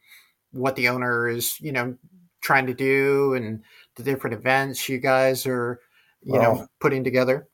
what 0.52 0.76
the 0.76 0.88
owner 0.88 1.26
is, 1.26 1.58
you 1.60 1.72
know, 1.72 1.96
trying 2.42 2.66
to 2.66 2.74
do 2.74 3.34
and 3.34 3.64
the 3.96 4.02
different 4.02 4.34
events 4.34 4.88
you 4.88 4.98
guys 4.98 5.46
are, 5.46 5.80
you 6.22 6.38
know, 6.38 6.66
putting 6.80 7.02
together. 7.02 7.48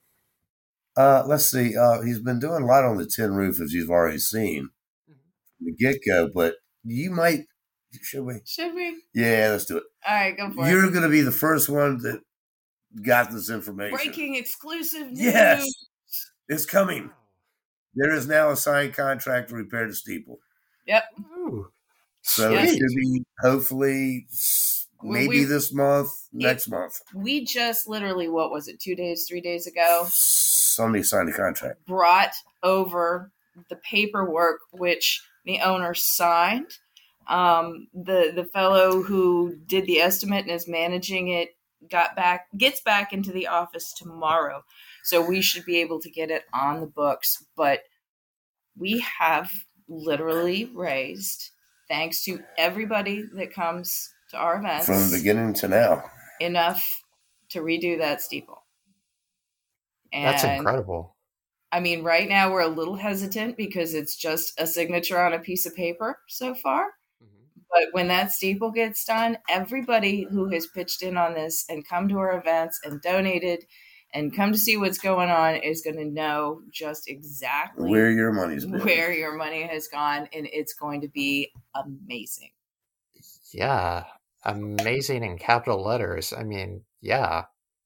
Uh, 0.96 1.22
let's 1.26 1.46
see. 1.46 1.76
Uh, 1.76 2.02
he's 2.02 2.20
been 2.20 2.40
doing 2.40 2.62
a 2.62 2.66
lot 2.66 2.84
on 2.84 2.96
the 2.96 3.06
tin 3.06 3.32
roof, 3.32 3.60
as 3.60 3.72
you've 3.72 3.90
already 3.90 4.18
seen, 4.18 4.68
from 5.06 5.66
the 5.66 5.72
get 5.72 6.00
go. 6.06 6.28
But 6.34 6.56
you 6.84 7.10
might, 7.10 7.40
should 8.02 8.24
we? 8.24 8.40
Should 8.44 8.74
we? 8.74 9.02
Yeah, 9.14 9.50
let's 9.52 9.66
do 9.66 9.78
it. 9.78 9.84
All 10.06 10.14
right, 10.14 10.36
go 10.36 10.50
for 10.50 10.66
it. 10.66 10.70
You're 10.70 10.90
going 10.90 11.04
to 11.04 11.08
be 11.08 11.22
the 11.22 11.30
first 11.32 11.68
one 11.68 11.98
that 11.98 12.20
got 13.02 13.30
this 13.30 13.48
information. 13.48 13.96
Breaking 13.96 14.34
exclusive 14.34 15.06
news. 15.06 15.20
Yes. 15.20 15.64
It's 16.48 16.66
coming. 16.66 17.10
There 17.94 18.12
is 18.12 18.26
now 18.28 18.50
a 18.50 18.56
signed 18.56 18.94
contract 18.94 19.48
to 19.50 19.56
repair 19.56 19.86
the 19.88 19.94
steeple. 19.94 20.38
Ooh, 21.20 21.70
So 22.22 22.52
Yes. 22.52 22.72
it 22.72 22.78
should 22.78 22.96
be 22.96 23.24
hopefully 23.40 24.26
s- 24.30 24.88
We- 25.02 25.10
maybe 25.20 25.28
we- 25.28 25.44
this 25.44 25.72
month, 25.72 26.10
next 26.32 26.68
month. 26.68 27.00
We 27.14 27.44
just 27.44 27.88
literally, 27.88 28.28
what 28.28 28.50
was 28.50 28.68
it, 28.68 28.78
two 28.80 28.94
days, 28.94 29.24
three 29.26 29.40
days 29.40 29.66
ago, 29.66 30.06
Somebody 30.10 31.02
signed 31.02 31.28
a 31.30 31.32
contract. 31.32 31.86
brought 31.86 32.32
over 32.62 33.32
the 33.70 33.76
paperwork 33.76 34.60
which 34.72 35.22
the 35.46 35.60
owner 35.60 35.94
signed. 35.94 36.70
Um, 37.26 37.88
the 37.94 38.32
the 38.34 38.44
fellow 38.44 39.02
who 39.02 39.56
did 39.66 39.86
the 39.86 40.00
estimate 40.00 40.42
and 40.42 40.50
is 40.50 40.68
managing 40.68 41.28
it 41.28 41.56
got 41.88 42.14
back 42.16 42.48
gets 42.58 42.80
back 42.80 43.12
into 43.14 43.32
the 43.32 43.46
office 43.46 43.92
tomorrow, 43.94 44.62
so 45.04 45.26
we 45.26 45.40
should 45.40 45.64
be 45.64 45.80
able 45.80 46.00
to 46.00 46.10
get 46.10 46.30
it 46.30 46.44
on 46.52 46.80
the 46.80 46.86
books. 46.86 47.44
But 47.56 47.80
we 48.76 49.04
have 49.18 49.50
literally 49.88 50.70
raised, 50.74 51.50
thanks 51.88 52.24
to 52.24 52.40
everybody 52.56 53.24
that 53.34 53.52
comes 53.52 54.12
to 54.30 54.36
our 54.36 54.58
events, 54.58 54.86
From 54.86 55.10
the 55.10 55.18
beginning 55.18 55.54
to 55.54 55.68
now. 55.68 56.04
enough 56.40 57.02
to 57.50 57.60
redo 57.60 57.98
that 57.98 58.22
steeple. 58.22 58.62
And 60.12 60.26
that's 60.26 60.44
incredible. 60.44 61.16
I 61.72 61.80
mean, 61.80 62.02
right 62.02 62.28
now 62.28 62.52
we're 62.52 62.62
a 62.62 62.68
little 62.68 62.96
hesitant 62.96 63.56
because 63.56 63.94
it's 63.94 64.16
just 64.16 64.52
a 64.58 64.66
signature 64.66 65.20
on 65.20 65.32
a 65.32 65.38
piece 65.38 65.66
of 65.66 65.74
paper 65.76 66.18
so 66.28 66.54
far. 66.54 66.86
Mm-hmm. 67.22 67.60
But 67.70 67.84
when 67.92 68.08
that 68.08 68.32
steeple 68.32 68.72
gets 68.72 69.04
done, 69.04 69.38
everybody 69.48 70.26
who 70.30 70.48
has 70.50 70.66
pitched 70.66 71.02
in 71.02 71.16
on 71.16 71.34
this 71.34 71.64
and 71.68 71.86
come 71.86 72.08
to 72.08 72.18
our 72.18 72.36
events 72.38 72.80
and 72.84 73.00
donated 73.02 73.64
and 74.12 74.34
come 74.34 74.52
to 74.52 74.58
see 74.58 74.76
what's 74.76 74.98
going 74.98 75.30
on 75.30 75.56
is 75.56 75.82
going 75.82 75.96
to 75.96 76.04
know 76.04 76.62
just 76.70 77.08
exactly 77.08 77.88
Where 77.90 78.10
your 78.10 78.32
money's 78.32 78.66
been. 78.66 78.80
where 78.80 79.12
your 79.12 79.36
money 79.36 79.62
has 79.66 79.88
gone, 79.88 80.28
and 80.32 80.48
it's 80.52 80.74
going 80.74 81.00
to 81.02 81.08
be 81.08 81.52
amazing. 81.74 82.50
Yeah, 83.52 84.04
amazing 84.44 85.24
in 85.24 85.38
capital 85.38 85.84
letters. 85.84 86.32
I 86.32 86.44
mean, 86.44 86.84
yeah, 87.00 87.44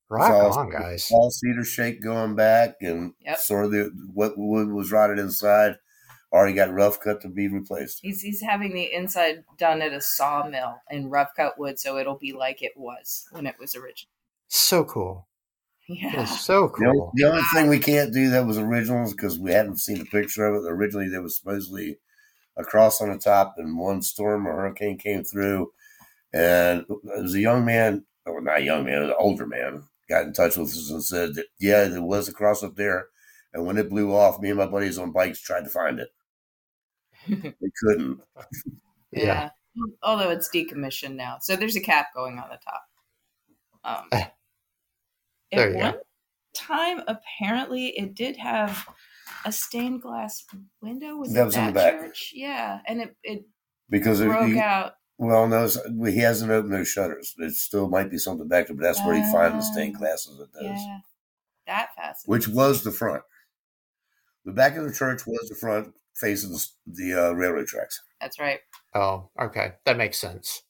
rock 0.09 0.31
all- 0.31 0.59
on, 0.59 0.71
guys. 0.71 1.09
all 1.13 1.31
cedar 1.31 1.65
shake 1.65 2.03
going 2.03 2.35
back 2.35 2.77
and 2.81 3.15
Yep. 3.21 3.39
sort 3.39 3.65
of 3.67 3.71
the 3.73 3.91
what 4.13 4.35
wood 4.37 4.69
was 4.69 4.93
rotted 4.93 5.19
inside 5.19 5.77
already 6.33 6.53
got 6.55 6.73
rough 6.73 6.99
cut 7.01 7.21
to 7.23 7.29
be 7.29 7.47
replaced. 7.49 8.01
He's 8.03 8.21
he's 8.21 8.41
having 8.43 8.75
the 8.75 8.93
inside 8.93 9.45
done 9.57 9.81
at 9.83 9.93
a 9.93 10.01
sawmill 10.01 10.81
in 10.91 11.09
rough 11.11 11.31
cut 11.37 11.59
wood, 11.59 11.79
so 11.79 11.97
it'll 11.97 12.19
be 12.19 12.33
like 12.33 12.63
it 12.63 12.73
was 12.77 13.27
when 13.31 13.47
it 13.47 13.57
was 13.59 13.75
original. 13.77 14.11
So 14.49 14.85
cool. 14.85 15.29
Yeah. 15.89 16.23
It's 16.23 16.41
so 16.41 16.73
The 16.79 16.87
only, 16.87 16.99
cool. 16.99 17.13
the 17.15 17.25
only 17.25 17.43
thing 17.55 17.69
we 17.69 17.79
can't 17.79 18.13
do 18.13 18.31
that 18.31 18.47
was 18.47 18.59
originals 18.59 19.13
because 19.13 19.39
we 19.39 19.53
hadn't 19.53 19.79
seen 19.79 20.01
a 20.01 20.05
picture 20.05 20.47
of 20.47 20.65
it. 20.65 20.69
Originally, 20.71 21.09
there 21.09 21.23
was 21.23 21.37
supposedly 21.37 21.99
a 22.57 22.65
cross 22.65 23.01
on 23.01 23.11
the 23.11 23.19
top, 23.19 23.55
and 23.59 23.77
one 23.79 24.01
storm 24.03 24.47
or 24.47 24.53
hurricane 24.53 24.97
came 24.97 25.25
through, 25.25 25.73
and 26.33 26.81
it 26.89 27.23
was 27.23 27.35
a 27.35 27.41
young 27.41 27.65
man, 27.65 28.05
or 28.25 28.41
not 28.41 28.61
a 28.61 28.63
young 28.65 28.85
man, 28.85 28.99
it 28.99 29.01
was 29.01 29.11
an 29.11 29.17
older 29.19 29.47
man, 29.47 29.85
got 30.09 30.25
in 30.25 30.33
touch 30.33 30.57
with 30.57 30.69
us 30.69 30.91
and 30.91 31.05
said 31.05 31.35
that 31.35 31.47
yeah, 31.59 31.85
there 31.85 32.03
was 32.03 32.29
a 32.29 32.33
cross 32.33 32.63
up 32.63 32.77
there, 32.77 33.09
and 33.53 33.67
when 33.67 33.77
it 33.77 33.91
blew 33.91 34.15
off, 34.15 34.41
me 34.41 34.51
and 34.51 34.59
my 34.59 34.67
buddies 34.67 34.99
on 34.99 35.13
bikes 35.13 35.41
tried 35.41 35.65
to 35.65 35.71
find 35.71 35.99
it. 36.01 36.09
They 37.61 37.71
couldn't. 37.83 38.21
Yeah. 39.13 39.51
Although 40.03 40.31
it's 40.31 40.49
decommissioned 40.55 41.17
now. 41.17 41.39
So 41.41 41.57
there's 41.57 41.77
a 41.77 41.81
cap 41.81 42.09
going 42.15 42.39
on 42.39 42.49
the 42.51 42.59
top. 42.63 44.09
Um. 44.13 44.21
There 45.57 45.69
at 45.69 45.73
you 45.75 45.79
go. 45.79 45.85
one 45.85 45.95
time, 46.57 47.01
apparently, 47.07 47.89
it 47.97 48.15
did 48.15 48.37
have 48.37 48.87
a 49.45 49.53
stained 49.53 50.03
glass 50.03 50.45
window. 50.83 51.17
Was 51.17 51.33
That 51.33 51.43
it 51.43 51.45
was 51.47 51.57
in 51.57 51.67
the 51.67 51.73
back. 51.73 51.93
church? 52.01 52.31
Yeah. 52.35 52.81
And 52.87 53.01
it, 53.01 53.17
it 53.23 53.43
Because 53.91 54.21
it, 54.21 54.27
broke 54.29 54.49
he- 54.53 54.59
out. 54.59 54.93
well, 55.19 55.47
no, 55.47 55.69
he 56.07 56.19
hasn't 56.19 56.51
opened 56.51 56.73
those 56.73 56.89
shutters. 56.89 57.35
It 57.39 57.55
still 57.55 57.89
might 57.89 58.11
be 58.11 58.19
something 58.19 58.49
back 58.49 58.67
there, 58.69 58.77
but 58.77 58.83
that's 58.83 59.05
where 59.05 59.15
he 59.15 59.33
finds 59.33 59.67
the 59.67 59.73
stained 59.73 59.97
glasses 59.97 60.41
at 60.41 60.53
those. 60.53 60.63
Yeah. 60.81 60.99
That 61.67 61.89
fascinating. 61.97 62.31
which 62.31 62.49
was 62.49 62.85
the 62.85 62.93
front. 62.93 63.23
The 64.45 64.53
back 64.53 64.77
of 64.77 64.85
the 64.85 64.93
church 64.93 65.27
was 65.27 65.49
the 65.49 65.55
front 65.55 65.95
facing 66.15 66.51
the, 66.51 66.67
the 66.87 67.15
uh, 67.15 67.33
railroad 67.33 67.67
tracks. 67.67 68.01
That's 68.21 68.39
right. 68.39 68.61
Oh, 68.95 69.31
okay. 69.41 69.73
That 69.87 69.97
makes 69.97 70.19
sense. 70.19 70.63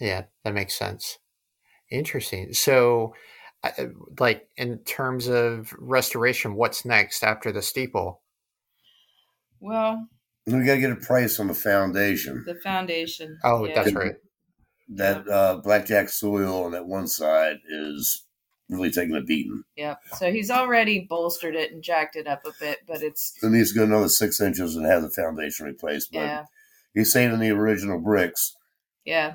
Yep. 0.00 0.08
Yeah, 0.08 0.22
that 0.44 0.54
makes 0.54 0.78
sense. 0.78 1.18
Interesting. 1.90 2.52
So, 2.52 3.14
like 4.18 4.48
in 4.56 4.78
terms 4.78 5.28
of 5.28 5.74
restoration, 5.78 6.54
what's 6.54 6.84
next 6.84 7.22
after 7.22 7.52
the 7.52 7.62
steeple? 7.62 8.22
Well, 9.60 10.06
we 10.46 10.52
got 10.64 10.74
to 10.74 10.80
get 10.80 10.92
a 10.92 10.96
price 10.96 11.40
on 11.40 11.48
the 11.48 11.54
foundation. 11.54 12.44
the 12.46 12.54
foundation. 12.54 13.38
Oh, 13.44 13.64
yeah. 13.64 13.74
that's 13.74 13.92
right. 13.92 14.14
That 14.88 15.28
uh, 15.28 15.56
blackjack 15.56 16.08
soil 16.08 16.64
on 16.64 16.72
that 16.72 16.86
one 16.86 17.08
side 17.08 17.56
is 17.68 18.24
really 18.68 18.90
taking 18.90 19.16
a 19.16 19.20
beating. 19.20 19.62
Yep. 19.76 20.00
So 20.18 20.32
he's 20.32 20.50
already 20.50 21.06
bolstered 21.08 21.56
it 21.56 21.72
and 21.72 21.82
jacked 21.82 22.16
it 22.16 22.26
up 22.26 22.42
a 22.46 22.52
bit, 22.60 22.78
but 22.86 23.02
it's 23.02 23.34
It 23.42 23.50
needs 23.50 23.72
to 23.72 23.78
go 23.78 23.84
another 23.84 24.08
six 24.08 24.40
inches 24.40 24.76
and 24.76 24.86
have 24.86 25.02
the 25.02 25.10
foundation 25.10 25.66
replaced. 25.66 26.12
But 26.12 26.20
yeah, 26.20 26.44
he's 26.94 27.12
saving 27.12 27.40
the 27.40 27.50
original 27.50 27.98
bricks, 27.98 28.56
yeah. 29.04 29.34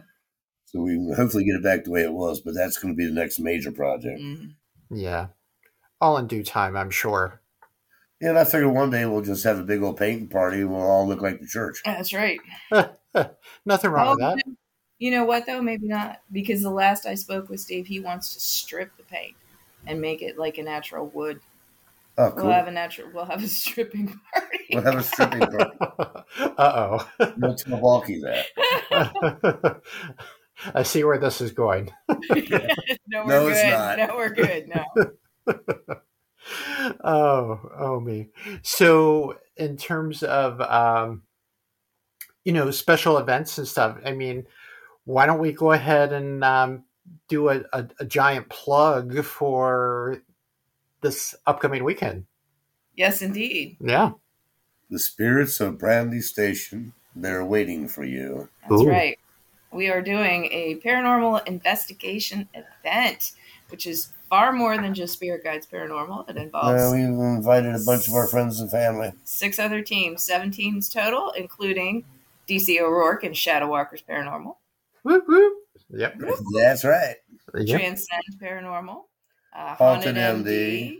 So 0.72 0.82
we 0.82 1.14
hopefully 1.16 1.44
get 1.46 1.56
it 1.56 1.64
back 1.64 1.84
the 1.84 1.92
way 1.92 2.04
it 2.04 2.14
was. 2.14 2.42
But 2.42 2.54
that's 2.56 2.78
going 2.78 2.94
to 2.94 2.98
be 2.98 3.06
the 3.06 3.14
next 3.14 3.40
major 3.40 3.72
project. 3.72 4.20
mhm. 4.22 4.54
Yeah. 4.90 5.28
All 6.00 6.18
in 6.18 6.28
due 6.28 6.44
time, 6.44 6.76
I'm 6.76 6.90
sure. 6.90 7.42
Yeah, 8.20 8.30
and 8.30 8.40
I 8.40 8.44
figure 8.44 8.70
one 8.70 8.90
day 8.92 9.06
we'll 9.06 9.22
just 9.22 9.44
have 9.46 9.58
a 9.60 9.64
big 9.64 9.82
old 9.82 9.98
painting 9.98 10.28
party 10.28 10.62
and 10.62 10.70
we'll 10.72 10.82
all 10.82 11.08
look 11.08 11.22
like 11.22 11.40
the 11.40 11.48
church. 11.48 11.82
That's 11.86 12.14
right. 12.14 12.40
Nothing 13.66 13.92
wrong 13.92 14.16
with 14.16 14.24
Oh, 14.24 14.36
that. 14.36 14.44
You 15.00 15.10
know 15.12 15.26
what 15.26 15.46
though? 15.48 15.62
Maybe 15.62 15.88
not 15.88 16.22
because 16.32 16.62
the 16.62 16.70
last 16.70 17.06
I 17.08 17.16
spoke 17.16 17.50
with 17.50 17.60
Steve, 17.60 17.88
he 17.88 18.00
wants 18.00 18.34
to 18.36 18.40
strip 18.40 18.96
the 18.98 19.04
paint 19.04 19.36
and 19.88 20.00
make 20.00 20.22
it 20.22 20.38
like 20.38 20.60
a 20.60 20.64
natural 20.64 21.08
wood. 21.08 21.40
Oh, 22.18 22.30
cool. 22.32 22.44
We'll 22.46 22.54
have 22.54 22.68
a 22.68 22.72
natural. 22.72 23.10
We'll 23.12 23.26
have 23.26 23.44
a 23.44 23.48
stripping 23.62 24.08
party. 24.34 24.66
We'll 24.74 24.84
have 24.84 24.98
a 24.98 25.04
stripping 25.04 25.40
party. 25.40 25.78
uh 26.58 27.04
Don't 27.40 27.58
tell 27.58 27.80
Balky 27.82 28.22
that. 28.22 29.82
I 30.74 30.84
see 30.84 31.04
where 31.04 31.18
this 31.18 31.42
is 31.42 31.52
going. 31.52 31.92
no, 32.10 32.16
we're 32.30 32.46
No, 33.08 33.48
good. 33.48 33.52
it's 33.52 33.64
not. 33.64 33.98
No, 33.98 34.16
we're 34.16 34.30
good. 34.30 34.70
No. 34.70 34.86
oh, 37.04 37.72
oh 37.78 38.00
me. 38.00 38.30
So, 38.64 39.38
in 39.58 39.78
terms 39.78 40.24
of 40.24 40.62
um, 40.62 41.24
you 42.44 42.54
know 42.54 42.72
special 42.72 43.18
events 43.18 43.58
and 43.58 43.68
stuff, 43.68 43.98
I 44.06 44.14
mean, 44.14 44.46
why 45.06 45.26
don't 45.26 45.40
we 45.40 45.52
go 45.52 45.72
ahead 45.72 46.14
and 46.14 46.44
um, 46.44 46.84
do 47.28 47.50
a, 47.50 47.62
a, 47.74 47.88
a 48.00 48.06
giant 48.06 48.50
plug 48.50 49.24
for 49.24 50.22
this 51.02 51.36
upcoming 51.48 51.84
weekend. 51.84 52.26
Yes, 52.96 53.22
indeed. 53.22 53.78
Yeah. 53.80 54.12
The 54.90 55.00
spirits 55.00 55.60
of 55.60 55.78
Brandy 55.80 56.22
Station, 56.22 56.94
they're 57.16 57.46
waiting 57.46 57.88
for 57.88 58.04
you. 58.04 58.50
That's 58.70 58.82
Ooh. 58.82 58.90
right. 58.90 59.18
We 59.72 59.90
are 59.90 60.02
doing 60.02 60.46
a 60.52 60.76
paranormal 60.84 61.48
investigation 61.48 62.48
event, 62.54 63.32
which 63.70 63.86
is 63.88 64.12
far 64.30 64.52
more 64.52 64.76
than 64.78 64.94
just 64.94 65.14
Spirit 65.14 65.44
Guides 65.44 65.68
Paranormal. 65.68 66.30
It 66.30 66.38
involves 66.38 66.82
Uh, 66.82 66.90
we've 66.94 67.04
invited 67.06 67.76
a 67.76 67.80
bunch 67.86 68.08
of 68.08 68.14
our 68.14 68.28
friends 68.28 68.60
and 68.60 68.70
family. 68.70 69.12
six 69.24 69.60
other 69.60 69.82
teams, 69.82 70.24
seven 70.24 70.52
teams 70.52 70.90
total, 70.90 71.32
including 71.32 72.04
DC 72.48 72.80
O'Rourke 72.82 73.24
and 73.24 73.36
Shadow 73.36 73.68
Walkers 73.68 74.04
Paranormal, 74.08 74.56
Whoop, 75.04 75.24
whoop. 75.28 75.54
Yep. 75.90 76.16
That's 76.56 76.84
right. 76.84 77.16
Yep. 77.56 77.80
Transcend 77.80 78.24
Paranormal, 78.42 79.04
uh, 79.56 79.76
Haunted 79.76 80.16
Haunted, 80.18 80.46
MD, 80.46 80.46
MD, 80.46 80.98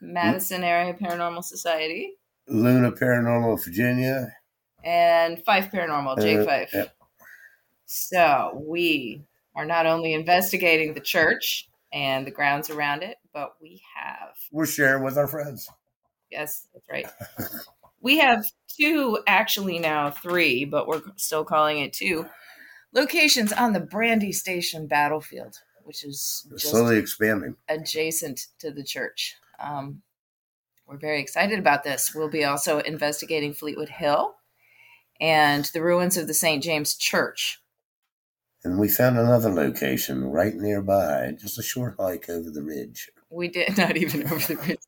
Madison 0.00 0.62
Area 0.64 0.94
Paranormal 0.94 1.42
Society, 1.44 2.14
Luna 2.48 2.92
Paranormal 2.92 3.62
Virginia. 3.64 4.32
and 4.84 5.42
Fife 5.44 5.70
Paranormal, 5.72 6.20
Jake 6.20 6.38
Uh, 6.38 6.44
Fife. 6.44 6.70
yep. 6.74 6.94
So 7.90 8.62
we 8.66 9.22
are 9.56 9.64
not 9.64 9.86
only 9.86 10.12
investigating 10.12 10.92
the 10.92 11.00
church 11.00 11.70
and 11.90 12.26
the 12.26 12.30
grounds 12.30 12.68
around 12.68 13.02
it, 13.02 13.16
but 13.32 13.54
we 13.62 13.80
have 13.96 14.34
We're 14.52 14.66
sharing 14.66 15.02
with 15.02 15.16
our 15.16 15.26
friends. 15.26 15.70
Yes, 16.30 16.66
that's 16.74 16.86
right. 16.90 17.06
we 18.02 18.18
have 18.18 18.44
two, 18.68 19.20
actually 19.26 19.78
now 19.78 20.10
three, 20.10 20.66
but 20.66 20.86
we're 20.86 21.00
still 21.16 21.44
calling 21.44 21.78
it 21.78 21.94
two 21.94 22.26
locations 22.92 23.54
on 23.54 23.72
the 23.72 23.80
Brandy 23.80 24.32
Station 24.32 24.86
battlefield, 24.86 25.56
which 25.84 26.04
is 26.04 26.46
just 26.50 26.68
slowly 26.68 26.98
expanding. 26.98 27.56
adjacent 27.70 28.48
to 28.58 28.70
the 28.70 28.84
church. 28.84 29.34
Um, 29.58 30.02
we're 30.86 30.98
very 30.98 31.22
excited 31.22 31.58
about 31.58 31.84
this. 31.84 32.14
We'll 32.14 32.28
be 32.28 32.44
also 32.44 32.80
investigating 32.80 33.54
Fleetwood 33.54 33.88
Hill 33.88 34.34
and 35.22 35.64
the 35.72 35.82
ruins 35.82 36.18
of 36.18 36.26
the 36.26 36.34
St. 36.34 36.62
James 36.62 36.94
Church. 36.94 37.62
And 38.64 38.78
we 38.78 38.88
found 38.88 39.18
another 39.18 39.50
location 39.52 40.24
right 40.24 40.54
nearby, 40.54 41.32
just 41.38 41.58
a 41.58 41.62
short 41.62 41.94
hike 41.98 42.28
over 42.28 42.50
the 42.50 42.62
ridge. 42.62 43.10
We 43.30 43.48
did 43.48 43.76
not 43.78 43.96
even 43.96 44.24
over 44.24 44.54
the 44.54 44.56
ridge. 44.56 44.80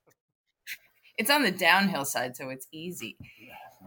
It's 1.17 1.31
on 1.31 1.43
the 1.43 1.51
downhill 1.51 2.05
side, 2.05 2.37
so 2.37 2.49
it's 2.51 2.67
easy. 2.73 3.17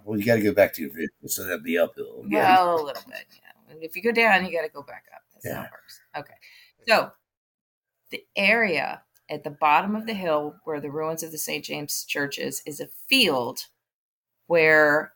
Well, 0.05 0.19
you 0.19 0.25
got 0.25 0.35
to 0.35 0.41
go 0.41 0.53
back 0.53 0.73
to 0.73 0.81
your 0.81 0.91
vehicle, 0.91 1.29
so 1.29 1.43
that'd 1.45 1.63
be 1.63 1.77
uphill. 1.77 2.25
Yeah, 2.27 2.55
Well, 2.57 2.75
a 2.75 2.83
little 2.83 3.03
bit. 3.07 3.25
Yeah. 3.69 3.75
If 3.79 3.95
you 3.95 4.01
go 4.01 4.11
down, 4.11 4.43
you 4.45 4.51
got 4.51 4.63
to 4.65 4.69
go 4.73 4.81
back 4.81 5.05
up. 5.15 5.21
That's 5.31 5.47
how 5.47 5.61
Yeah. 5.61 5.65
it 5.67 5.71
works. 5.71 6.01
Okay. 6.17 6.33
So 6.89 7.11
the 8.09 8.25
area 8.35 9.03
at 9.29 9.43
the 9.45 9.51
bottom 9.51 9.95
of 9.95 10.05
the 10.07 10.13
hill 10.15 10.55
where 10.65 10.81
the 10.81 10.89
ruins 10.91 11.23
of 11.23 11.31
the 11.31 11.37
St. 11.37 11.63
James 11.63 12.03
Church 12.03 12.37
is, 12.37 12.61
is 12.65 12.81
a 12.81 12.87
field 13.07 13.67
where 14.47 15.13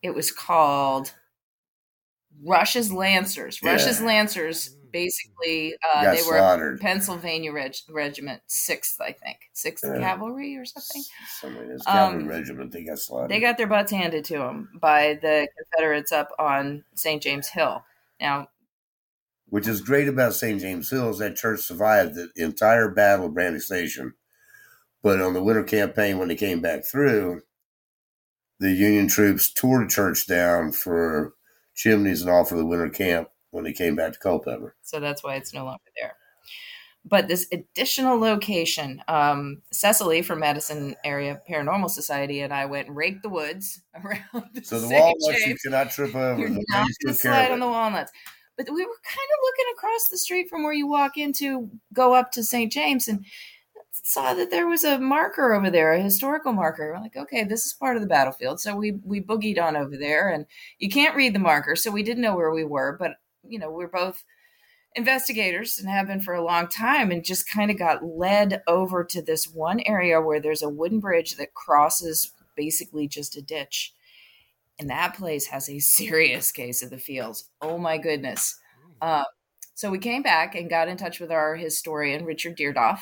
it 0.00 0.14
was 0.14 0.30
called 0.32 1.12
Rush's 2.44 2.92
Lancers. 2.92 3.60
Yeah. 3.62 3.72
Rush's 3.72 4.00
Lancers 4.00 4.76
basically 4.92 5.74
uh, 5.94 6.02
they 6.02 6.22
were 6.22 6.36
slaughtered. 6.38 6.80
Pennsylvania 6.80 7.52
Reg- 7.52 7.76
Regiment, 7.88 8.42
sixth, 8.48 9.00
I 9.00 9.12
think, 9.12 9.38
sixth 9.52 9.84
Yeah. 9.86 9.98
Cavalry 10.00 10.56
or 10.56 10.64
something. 10.64 11.02
In 11.44 11.68
this 11.68 11.84
cavalry 11.84 12.22
Um, 12.24 12.28
regiment, 12.28 12.72
they 12.72 12.82
got 12.84 12.98
slaughtered. 12.98 13.30
They 13.30 13.38
got 13.40 13.56
their 13.56 13.68
butts 13.68 13.92
handed 13.92 14.24
to 14.26 14.38
them 14.38 14.68
by 14.80 15.18
the 15.22 15.46
Confederates 15.56 16.10
up 16.12 16.30
on 16.38 16.84
St. 16.96 17.22
James 17.22 17.48
Hill. 17.48 17.84
Now, 18.20 18.48
Which 19.48 19.68
is 19.68 19.80
great 19.80 20.08
about 20.08 20.34
St. 20.34 20.60
James 20.60 20.90
Hill 20.90 21.10
is 21.10 21.18
that 21.18 21.36
church 21.36 21.60
survived 21.60 22.14
the 22.16 22.28
entire 22.36 22.88
battle 22.88 23.26
of 23.26 23.34
Brandy 23.34 23.60
Station. 23.60 24.14
But 25.02 25.20
on 25.20 25.34
the 25.34 25.42
winter 25.42 25.62
campaign, 25.64 26.18
when 26.18 26.28
they 26.28 26.36
came 26.36 26.60
back 26.60 26.84
through, 26.84 27.42
the 28.58 28.72
Union 28.72 29.08
troops 29.08 29.52
tore 29.52 29.82
the 29.82 29.88
church 29.88 30.26
down 30.26 30.72
for 30.72 31.34
chimneys 31.74 32.22
and 32.22 32.30
all 32.30 32.44
for 32.44 32.56
the 32.56 32.66
winter 32.66 32.88
camp 32.88 33.28
when 33.50 33.64
they 33.64 33.72
came 33.72 33.96
back 33.96 34.12
to 34.12 34.18
Culpeper. 34.18 34.76
so 34.82 35.00
that's 35.00 35.24
why 35.24 35.36
it's 35.36 35.52
no 35.52 35.64
longer 35.64 35.82
there. 36.00 36.14
But 37.04 37.28
this 37.28 37.46
additional 37.50 38.18
location, 38.18 39.02
um, 39.08 39.62
Cecily 39.72 40.20
from 40.20 40.40
Madison 40.40 40.94
Area 41.02 41.40
Paranormal 41.48 41.88
Society 41.88 42.42
and 42.42 42.52
I 42.52 42.66
went 42.66 42.88
and 42.88 42.96
raked 42.96 43.22
the 43.22 43.30
woods 43.30 43.80
around 43.94 44.50
the 44.52 44.62
So 44.62 44.80
the 44.80 44.88
walnuts 44.88 45.46
you 45.46 45.56
cannot 45.64 45.90
trip 45.90 46.14
over. 46.14 46.38
You're 46.38 46.50
The 46.50 46.64
not 46.68 46.82
going 46.82 46.86
to 46.86 46.92
took 46.92 47.22
care 47.22 47.32
of 47.32 47.36
slide 47.38 47.52
on 47.52 47.60
the 47.60 47.66
walnuts. 47.66 48.12
But 48.56 48.66
we 48.68 48.84
were 48.84 49.00
kind 49.02 49.28
of 49.32 49.38
looking 49.42 49.72
across 49.74 50.08
the 50.10 50.18
street 50.18 50.50
from 50.50 50.62
where 50.62 50.74
you 50.74 50.86
walk 50.86 51.16
into, 51.16 51.70
go 51.94 52.12
up 52.12 52.32
to 52.32 52.44
St. 52.44 52.70
James, 52.70 53.08
and 53.08 53.24
saw 54.04 54.34
that 54.34 54.50
there 54.50 54.66
was 54.66 54.84
a 54.84 54.98
marker 54.98 55.52
over 55.52 55.70
there, 55.70 55.92
a 55.92 56.00
historical 56.00 56.52
marker. 56.52 56.92
We're 56.92 57.00
like, 57.00 57.16
okay, 57.16 57.44
this 57.44 57.66
is 57.66 57.72
part 57.72 57.96
of 57.96 58.02
the 58.02 58.08
battlefield. 58.08 58.60
So 58.60 58.76
we 58.76 58.92
we 59.04 59.20
boogied 59.20 59.60
on 59.60 59.76
over 59.76 59.96
there, 59.96 60.28
and 60.28 60.46
you 60.78 60.88
can't 60.88 61.16
read 61.16 61.34
the 61.34 61.38
marker, 61.38 61.76
so 61.76 61.90
we 61.90 62.02
didn't 62.02 62.22
know 62.22 62.36
where 62.36 62.50
we 62.50 62.64
were. 62.64 62.96
But 62.98 63.12
you 63.46 63.58
know, 63.58 63.70
we're 63.70 63.88
both 63.88 64.24
investigators 64.94 65.78
and 65.78 65.88
have 65.88 66.08
been 66.08 66.20
for 66.20 66.34
a 66.34 66.44
long 66.44 66.68
time, 66.68 67.10
and 67.10 67.24
just 67.24 67.48
kind 67.48 67.70
of 67.70 67.78
got 67.78 68.04
led 68.04 68.62
over 68.66 69.04
to 69.04 69.22
this 69.22 69.46
one 69.46 69.80
area 69.80 70.20
where 70.20 70.40
there's 70.40 70.62
a 70.62 70.68
wooden 70.68 71.00
bridge 71.00 71.36
that 71.36 71.54
crosses 71.54 72.32
basically 72.56 73.08
just 73.08 73.36
a 73.36 73.42
ditch. 73.42 73.94
And 74.78 74.88
that 74.88 75.14
place 75.14 75.46
has 75.46 75.68
a 75.68 75.78
serious 75.78 76.50
case 76.52 76.82
of 76.82 76.88
the 76.88 76.98
feels. 76.98 77.50
Oh 77.60 77.76
my 77.76 77.98
goodness. 77.98 78.58
Uh, 79.00 79.24
so 79.74 79.90
we 79.90 79.98
came 79.98 80.22
back 80.22 80.54
and 80.54 80.68
got 80.68 80.88
in 80.88 80.96
touch 80.96 81.20
with 81.20 81.30
our 81.30 81.54
historian, 81.56 82.24
Richard 82.24 82.56
Deardoff. 82.56 83.00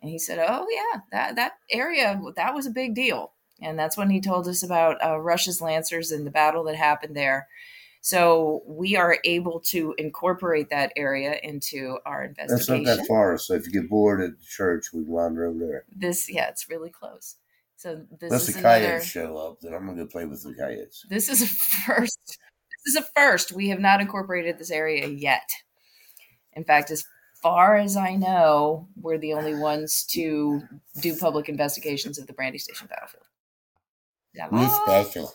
And 0.00 0.10
he 0.10 0.18
said, 0.18 0.38
Oh, 0.38 0.66
yeah, 0.70 1.00
that, 1.12 1.36
that 1.36 1.52
area, 1.70 2.20
that 2.36 2.54
was 2.54 2.66
a 2.66 2.70
big 2.70 2.94
deal. 2.94 3.32
And 3.62 3.78
that's 3.78 3.96
when 3.96 4.10
he 4.10 4.20
told 4.20 4.48
us 4.48 4.62
about 4.62 4.96
uh, 5.04 5.18
Rush's 5.18 5.60
Lancers 5.60 6.10
and 6.10 6.26
the 6.26 6.30
battle 6.30 6.64
that 6.64 6.76
happened 6.76 7.14
there. 7.14 7.48
So 8.02 8.62
we 8.66 8.96
are 8.96 9.18
able 9.24 9.60
to 9.66 9.94
incorporate 9.98 10.70
that 10.70 10.92
area 10.96 11.38
into 11.42 11.98
our 12.06 12.24
investigation. 12.24 12.84
That's 12.84 12.88
not 12.88 12.96
that 12.96 13.06
far. 13.06 13.36
So 13.36 13.54
if 13.54 13.66
you 13.66 13.72
get 13.72 13.90
bored 13.90 14.22
at 14.22 14.38
the 14.38 14.46
church, 14.46 14.86
we 14.94 15.02
wander 15.02 15.46
over 15.46 15.58
there. 15.58 15.84
This, 15.94 16.30
yeah, 16.32 16.48
it's 16.48 16.70
really 16.70 16.88
close. 16.88 17.36
So 17.76 17.96
this 18.10 18.30
Unless 18.30 18.48
is 18.48 18.54
the 18.54 18.60
another. 18.60 18.86
coyotes 18.86 19.06
show 19.06 19.36
up, 19.36 19.60
then 19.60 19.74
I'm 19.74 19.84
going 19.86 19.98
to 19.98 20.06
play 20.06 20.24
with 20.24 20.42
the 20.42 20.54
coyotes. 20.54 21.04
This 21.10 21.28
is 21.28 21.42
a 21.42 21.46
first. 21.46 22.38
This 22.84 22.94
is 22.94 22.96
a 22.96 23.06
first. 23.14 23.52
We 23.52 23.68
have 23.68 23.80
not 23.80 24.00
incorporated 24.00 24.58
this 24.58 24.70
area 24.70 25.06
yet. 25.06 25.48
In 26.54 26.64
fact, 26.64 26.90
as 26.90 27.04
far 27.42 27.76
as 27.76 27.96
I 27.96 28.14
know, 28.16 28.88
we're 29.00 29.18
the 29.18 29.34
only 29.34 29.54
ones 29.54 30.04
to 30.10 30.62
do 31.00 31.16
public 31.16 31.48
investigations 31.48 32.18
of 32.18 32.26
the 32.26 32.32
Brandy 32.32 32.58
Station 32.58 32.86
battlefield. 32.88 33.24
Yeah, 34.34 34.48
We 34.50 34.68
special. 34.68 35.32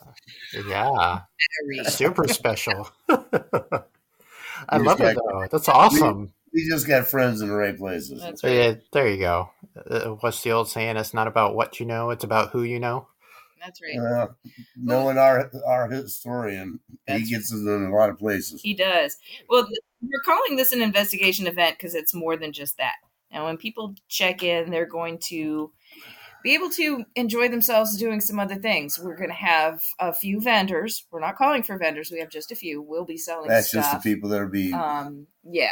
Yeah. 0.67 1.21
very- 1.67 1.83
Super 1.89 2.27
special. 2.27 2.89
I 3.09 4.77
We 4.77 4.85
love 4.85 4.97
just 4.99 5.11
it 5.11 5.17
though. 5.29 5.47
That's 5.51 5.67
awesome. 5.69 6.33
We 6.53 6.65
just 6.69 6.87
got 6.87 7.07
friends 7.07 7.41
in 7.41 7.49
the 7.49 7.55
right 7.55 7.77
places. 7.77 8.21
That's 8.21 8.39
So, 8.41 8.47
yeah, 8.47 8.75
there 8.93 9.09
you 9.09 9.17
go. 9.17 9.49
Uh, 9.89 10.11
what's 10.21 10.41
the 10.43 10.51
old 10.53 10.69
saying? 10.69 10.95
It's 10.95 11.13
not 11.13 11.27
about 11.27 11.55
what 11.55 11.81
you 11.81 11.85
know; 11.85 12.11
it's 12.11 12.23
about 12.23 12.51
who 12.51 12.63
you 12.63 12.79
know. 12.79 13.07
That's 13.61 13.81
right. 13.81 13.99
Uh, 13.99 14.27
knowing 14.77 15.17
our 15.17 15.51
our 15.67 15.89
historian, 15.89 16.79
That's- 17.05 17.27
he 17.27 17.33
gets 17.35 17.51
us 17.51 17.59
in 17.59 17.67
a 17.91 17.93
lot 17.93 18.09
of 18.09 18.17
places. 18.17 18.61
He 18.61 18.73
does. 18.73 19.17
Well, 19.49 19.65
th- 19.65 19.77
we're 20.01 20.21
calling 20.25 20.55
this 20.57 20.71
an 20.71 20.81
investigation 20.81 21.47
event 21.47 21.77
because 21.77 21.95
it's 21.95 22.13
more 22.13 22.37
than 22.37 22.53
just 22.53 22.77
that. 22.77 22.95
Now, 23.31 23.45
when 23.45 23.57
people 23.57 23.95
check 24.07 24.43
in, 24.43 24.69
they're 24.71 24.85
going 24.85 25.17
to 25.25 25.71
be 26.43 26.53
able 26.53 26.69
to 26.69 27.03
enjoy 27.15 27.49
themselves 27.49 27.97
doing 27.97 28.21
some 28.21 28.39
other 28.39 28.55
things. 28.55 28.99
We're 28.99 29.17
going 29.17 29.29
to 29.31 29.35
have 29.35 29.81
a 29.99 30.13
few 30.13 30.39
vendors. 30.39 31.05
We're 31.11 31.19
not 31.19 31.35
calling 31.37 31.63
for 31.63 31.77
vendors. 31.77 32.11
We 32.11 32.19
have 32.19 32.29
just 32.29 32.51
a 32.51 32.55
few. 32.55 32.81
We'll 32.81 33.03
be 33.05 33.17
selling 33.17 33.49
That's 33.49 33.69
stuff. 33.69 33.83
just 33.91 34.03
the 34.03 34.09
people 34.13 34.29
that 34.29 34.39
are 34.41 34.47
be 34.47 34.71
Um, 34.71 35.25
yeah. 35.43 35.71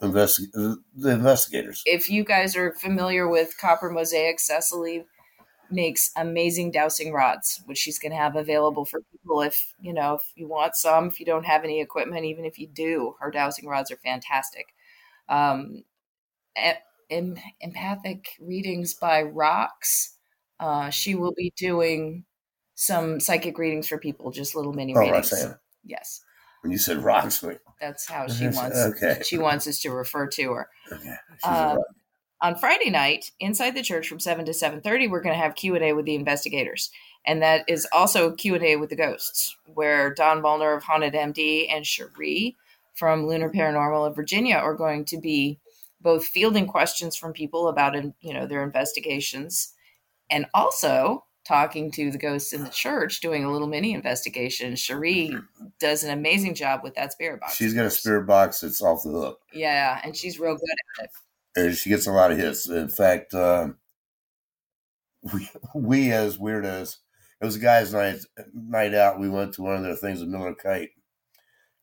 investi- 0.00 0.76
the 0.96 1.10
investigators. 1.10 1.82
If 1.84 2.08
you 2.08 2.24
guys 2.24 2.56
are 2.56 2.74
familiar 2.80 3.28
with 3.28 3.56
Copper 3.58 3.90
Mosaic, 3.90 4.40
Cecily 4.40 5.04
makes 5.74 6.10
amazing 6.16 6.70
dowsing 6.70 7.12
rods, 7.12 7.62
which 7.66 7.78
she's 7.78 7.98
going 7.98 8.12
to 8.12 8.18
have 8.18 8.36
available 8.36 8.84
for 8.84 9.00
people 9.12 9.42
if, 9.42 9.74
you 9.80 9.92
know, 9.92 10.14
if 10.14 10.22
you 10.34 10.48
want 10.48 10.76
some, 10.76 11.08
if 11.08 11.20
you 11.20 11.26
don't 11.26 11.44
have 11.44 11.64
any 11.64 11.80
equipment, 11.80 12.24
even 12.24 12.44
if 12.44 12.58
you 12.58 12.66
do, 12.68 13.14
her 13.20 13.30
dowsing 13.30 13.68
rods 13.68 13.90
are 13.90 13.96
fantastic. 13.96 14.74
Um, 15.28 15.84
em- 17.10 17.36
empathic 17.60 18.28
readings 18.40 18.94
by 18.94 19.22
Rocks. 19.22 20.16
Uh, 20.60 20.90
she 20.90 21.14
will 21.14 21.34
be 21.36 21.52
doing 21.56 22.24
some 22.74 23.20
psychic 23.20 23.58
readings 23.58 23.88
for 23.88 23.98
people, 23.98 24.30
just 24.30 24.54
little 24.54 24.72
mini 24.72 24.94
Oh, 24.94 25.00
readings. 25.00 25.30
Roxanne. 25.32 25.58
Yes, 25.84 26.22
When 26.62 26.72
you 26.72 26.78
said 26.78 26.98
rocks, 26.98 27.42
like, 27.42 27.60
that's 27.80 28.06
how 28.06 28.26
she 28.26 28.46
wants. 28.48 28.78
okay. 28.86 29.20
She 29.22 29.36
wants 29.36 29.66
us 29.66 29.80
to 29.80 29.90
refer 29.90 30.26
to 30.28 30.52
her 30.52 30.68
okay, 30.90 31.16
she's 32.52 32.62
a 32.62 32.68
rock. 32.68 32.80
on 32.80 32.82
Friday 32.82 32.90
night 32.90 33.30
inside 33.40 33.74
the 33.74 33.82
church 33.82 34.08
from 34.08 34.20
7 34.20 34.44
to 34.44 34.52
7:30 34.52 35.10
we're 35.10 35.20
going 35.20 35.34
to 35.34 35.42
have 35.42 35.54
Q&A 35.54 35.92
with 35.92 36.06
the 36.06 36.14
investigators. 36.14 36.90
And 37.26 37.42
that 37.42 37.64
is 37.68 37.86
also 37.92 38.32
Q&A 38.32 38.76
with 38.76 38.90
the 38.90 38.96
ghosts 38.96 39.56
where 39.66 40.12
Don 40.12 40.42
Balner 40.42 40.76
of 40.76 40.84
Haunted 40.84 41.14
MD 41.14 41.66
and 41.70 41.86
Cherie 41.86 42.56
from 42.94 43.26
Lunar 43.26 43.50
Paranormal 43.50 44.08
of 44.08 44.16
Virginia 44.16 44.56
are 44.56 44.74
going 44.74 45.04
to 45.06 45.18
be 45.18 45.58
both 46.00 46.26
fielding 46.26 46.66
questions 46.66 47.16
from 47.16 47.32
people 47.32 47.68
about 47.68 47.94
you 48.20 48.34
know 48.34 48.46
their 48.46 48.62
investigations 48.62 49.74
and 50.30 50.46
also 50.54 51.24
talking 51.44 51.90
to 51.92 52.10
the 52.10 52.18
ghosts 52.18 52.52
in 52.54 52.64
the 52.64 52.70
church 52.70 53.20
doing 53.20 53.44
a 53.44 53.52
little 53.52 53.68
mini 53.68 53.92
investigation. 53.92 54.76
Cherie 54.76 55.36
does 55.78 56.04
an 56.04 56.10
amazing 56.10 56.54
job 56.54 56.82
with 56.82 56.94
that 56.94 57.12
spirit 57.12 57.40
box 57.40 57.56
she's 57.56 57.74
got 57.74 57.86
a 57.86 57.90
spirit 57.90 58.26
box 58.26 58.60
that's 58.60 58.82
off 58.82 59.02
the 59.02 59.10
hook. 59.10 59.40
Yeah 59.52 60.00
and 60.04 60.16
she's 60.16 60.38
real 60.38 60.56
good 60.56 60.70
at 60.98 61.04
it 61.04 61.10
and 61.56 61.76
she 61.76 61.90
gets 61.90 62.06
a 62.06 62.12
lot 62.12 62.32
of 62.32 62.38
hits 62.38 62.68
in 62.68 62.88
fact 62.88 63.34
um, 63.34 63.76
we, 65.32 65.48
we 65.74 66.12
as 66.12 66.38
weird 66.38 66.64
as 66.64 66.98
it 67.40 67.44
was 67.44 67.56
a 67.56 67.60
guy's 67.60 67.92
night 67.92 68.20
night 68.52 68.94
out 68.94 69.20
we 69.20 69.28
went 69.28 69.54
to 69.54 69.62
one 69.62 69.76
of 69.76 69.82
their 69.82 69.96
things 69.96 70.20
with 70.20 70.28
miller 70.28 70.54
kite 70.54 70.90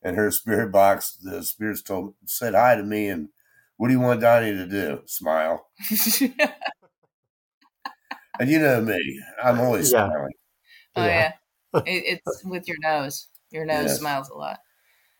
and 0.02 0.16
her 0.16 0.30
spirit 0.30 0.72
box 0.72 1.16
the 1.22 1.42
spirits 1.42 1.82
told 1.82 2.14
said 2.24 2.54
hi 2.54 2.74
to 2.74 2.82
me 2.82 3.08
and 3.08 3.28
what 3.82 3.88
do 3.88 3.94
you 3.94 4.00
want 4.00 4.20
Donnie 4.20 4.52
to 4.52 4.66
do? 4.68 5.00
Smile. 5.06 5.66
and 8.38 8.48
you 8.48 8.60
know 8.60 8.80
me, 8.80 9.20
I'm 9.42 9.58
always 9.58 9.90
yeah. 9.90 10.06
smiling. 10.06 10.32
Oh 10.94 11.04
yeah, 11.04 11.32
yeah. 11.74 11.80
it, 11.86 12.20
it's 12.26 12.44
with 12.44 12.68
your 12.68 12.76
nose. 12.80 13.26
Your 13.50 13.64
nose 13.64 13.86
yes. 13.86 13.98
smiles 13.98 14.28
a 14.28 14.34
lot. 14.34 14.60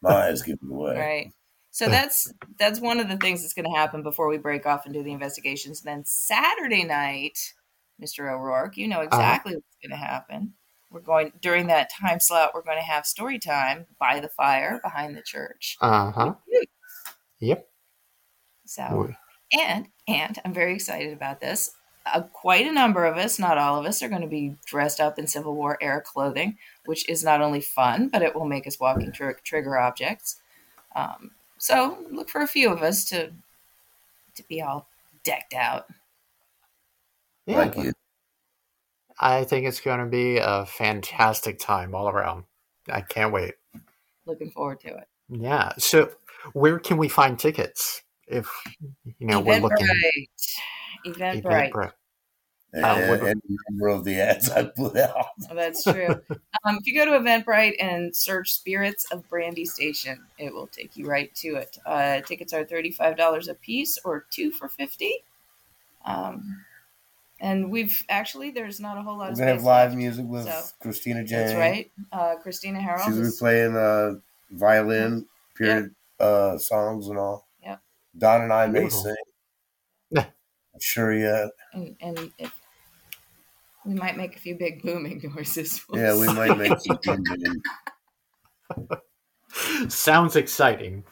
My 0.01 0.29
eyes 0.29 0.43
give 0.43 0.59
it 0.63 0.71
away. 0.71 0.97
Right. 0.97 1.33
So 1.73 1.89
that's 1.89 2.31
that's 2.59 2.81
one 2.81 3.01
of 3.01 3.09
the 3.09 3.17
things 3.17 3.41
that's 3.41 3.55
going 3.55 3.65
to 3.65 3.77
happen 3.77 4.03
before 4.03 4.29
we 4.29 4.37
break 4.37 4.67
off 4.67 4.85
and 4.85 4.93
do 4.93 5.03
the 5.03 5.11
investigations. 5.11 5.81
And 5.81 5.89
then 5.89 6.05
Saturday 6.05 6.85
night, 6.85 7.55
Mr. 8.01 8.31
O'Rourke, 8.31 8.77
you 8.77 8.87
know 8.87 8.99
uh-huh. 8.99 9.07
exactly 9.07 9.53
uh-huh. 9.55 9.61
what's 9.61 9.83
going 9.83 9.99
to 9.99 10.07
happen. 10.07 10.53
We're 10.91 11.01
going 11.01 11.33
during 11.41 11.69
that 11.69 11.91
time 11.91 12.21
slot. 12.21 12.51
We're 12.55 12.63
going 12.63 12.77
to 12.77 12.85
have 12.85 13.07
story 13.07 13.39
time 13.39 13.87
by 13.99 14.21
the 14.21 14.29
fire 14.29 14.81
behind 14.85 15.17
the 15.17 15.23
church. 15.23 15.79
Uh 15.81 16.13
huh. 16.13 16.35
Yep. 17.41 17.67
So, 18.67 19.15
and 19.59 19.89
and 20.07 20.39
I'm 20.45 20.53
very 20.53 20.75
excited 20.75 21.15
about 21.15 21.41
this. 21.41 21.73
Uh, 22.05 22.21
quite 22.21 22.67
a 22.67 22.73
number 22.73 23.07
of 23.07 23.17
us, 23.17 23.39
not 23.39 23.57
all 23.57 23.79
of 23.79 23.87
us, 23.87 24.03
are 24.03 24.09
going 24.11 24.21
to 24.21 24.29
be 24.29 24.57
dressed 24.67 25.01
up 25.01 25.19
in 25.19 25.27
Civil 25.27 25.55
War 25.55 25.79
era 25.81 26.03
clothing, 26.03 26.59
which 26.85 27.09
is 27.09 27.25
not 27.25 27.41
only 27.41 27.63
fun, 27.63 28.09
but 28.09 28.21
it 28.21 28.35
will 28.35 28.45
make 28.45 28.67
us 28.67 28.79
walking 28.79 29.11
tr- 29.11 29.41
trigger 29.43 29.79
objects. 29.79 30.39
Um, 30.95 31.31
so 31.63 31.99
look 32.11 32.29
for 32.29 32.41
a 32.41 32.47
few 32.47 32.71
of 32.73 32.83
us 32.83 33.05
to 33.07 33.33
to 34.35 34.43
be 34.49 34.61
all 34.61 34.89
decked 35.23 35.55
out. 35.55 35.87
Yeah. 37.47 37.57
Thank 37.57 37.77
you. 37.77 37.93
I 39.21 39.45
think 39.45 39.67
it's 39.67 39.81
going 39.81 40.01
to 40.01 40.07
be 40.07 40.39
a 40.39 40.67
fantastic 40.67 41.61
time 41.61 41.95
all 41.95 42.09
around. 42.09 42.45
I 42.89 43.03
can't 43.03 43.33
wait. 43.33 43.55
Looking 44.27 44.51
forward 44.51 44.81
to 44.81 44.89
it. 44.89 45.09
Yeah. 45.29 45.73
So, 45.79 46.11
where 46.53 46.79
can 46.79 46.97
we 46.97 47.09
find 47.09 47.39
tickets? 47.39 48.03
if 48.33 48.51
you 49.19 49.27
know 49.27 49.41
we're 49.41 49.61
looking 49.61 49.87
Eventbrite. 51.07 51.43
Eventbrite. 51.43 51.93
And, 52.75 52.85
uh, 52.85 53.27
and 53.27 53.43
number 53.69 53.89
of 53.89 54.05
the 54.05 54.19
ads 54.19 54.49
I 54.49 54.65
put 54.65 54.97
out. 54.97 55.27
Oh, 55.51 55.55
that's 55.55 55.85
true. 55.85 56.09
um, 56.65 56.79
if 56.79 56.87
you 56.87 56.95
go 56.95 57.05
to 57.05 57.11
Eventbrite 57.11 57.75
and 57.79 58.15
search 58.17 58.55
"Spirits 58.55 59.05
of 59.13 59.29
Brandy 59.29 59.67
Station," 59.67 60.25
it 60.39 60.55
will 60.55 60.69
take 60.69 60.97
you 60.97 61.07
right 61.07 61.35
to 61.37 61.57
it. 61.57 61.77
Uh, 61.85 62.21
tickets 62.23 62.55
are 62.55 62.65
thirty-five 62.65 63.17
dollars 63.17 63.49
a 63.49 63.55
piece, 63.55 63.99
or 64.05 64.25
two 64.31 64.51
for 64.53 64.69
fifty. 64.69 65.17
Um, 66.07 66.65
and 67.41 67.71
we've 67.71 68.05
actually 68.09 68.51
there's 68.51 68.81
not 68.81 68.97
a 68.97 69.03
whole 69.03 69.19
lot. 69.19 69.31
We're 69.31 69.39
gonna 69.39 69.53
have 69.53 69.65
live 69.65 69.91
left, 69.91 69.97
music 69.97 70.27
with 70.27 70.47
so. 70.47 70.63
Christina 70.81 71.25
Jane. 71.25 71.39
That's 71.41 71.55
right, 71.55 71.91
uh, 72.13 72.37
Christina 72.37 72.81
Harold. 72.81 73.03
She's 73.05 73.19
been 73.19 73.33
playing 73.39 73.77
uh, 73.77 74.15
violin, 74.51 75.27
period 75.57 75.95
yep. 76.21 76.27
Uh, 76.27 76.57
songs 76.57 77.09
and 77.09 77.19
all. 77.19 77.49
Yeah. 77.63 77.77
Don 78.17 78.43
and 78.43 78.53
I 78.53 78.67
may 78.69 78.89
sing. 78.89 79.15
I'm 80.17 80.81
sure 80.81 81.13
yet. 81.13 81.51
And, 81.75 81.97
and 82.01 82.33
we 83.87 83.95
might 83.95 84.17
make 84.17 84.37
a 84.37 84.39
few 84.39 84.57
big 84.57 84.83
booming 84.83 85.21
noises. 85.35 85.85
We'll 85.89 86.01
yeah, 86.01 86.19
we 86.19 86.27
might 86.27 86.57
make 86.59 86.79
some 86.79 86.99
booming. 87.05 87.63
Sounds 89.89 90.37
exciting. 90.37 91.05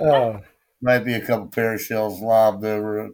Uh, 0.00 0.38
might 0.80 1.00
be 1.00 1.14
a 1.14 1.20
couple 1.20 1.46
pair 1.46 1.74
of 1.74 1.80
shells 1.80 2.20
lobbed 2.20 2.64
over 2.64 3.06
it. 3.06 3.12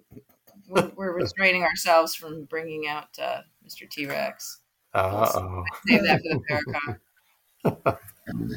We're, 0.68 0.90
we're 0.96 1.14
restraining 1.14 1.64
ourselves 1.64 2.14
from 2.14 2.44
bringing 2.44 2.86
out 2.88 3.08
uh, 3.20 3.40
Mr. 3.66 3.88
T 3.90 4.06
Rex. 4.06 4.60
Uh 4.94 5.30
oh. 5.34 5.64
Save 5.86 6.02
that 6.04 6.20
for 6.22 6.38
the 6.38 6.98
Paracon. 7.64 7.98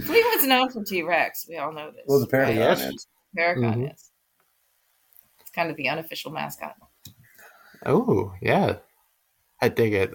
Fleetwood's 0.06 0.46
known 0.46 0.70
for 0.70 0.84
T 0.84 1.04
Rex. 1.04 1.46
We 1.50 1.58
all 1.58 1.74
know 1.74 1.92
this. 1.92 2.04
Well, 2.08 2.20
the 2.20 2.28
Paracon 2.28 2.68
right? 2.68 2.94
is. 2.94 3.08
Paracon 3.38 3.74
mm-hmm. 3.74 3.84
is 3.86 4.12
kind 5.54 5.70
of 5.70 5.78
the 5.78 5.90
unofficial 5.90 6.32
mascot. 6.32 6.76
Oh, 7.86 8.34
yeah. 8.42 8.78
I 9.62 9.70
dig 9.70 9.94
it. 9.94 10.14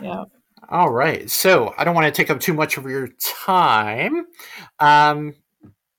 Yeah. 0.00 0.24
All 0.68 0.90
right. 0.90 1.28
So 1.30 1.74
I 1.76 1.84
don't 1.84 1.94
want 1.94 2.06
to 2.06 2.12
take 2.12 2.30
up 2.30 2.40
too 2.40 2.54
much 2.54 2.76
of 2.76 2.84
your 2.84 3.08
time. 3.20 4.26
Um, 4.78 5.34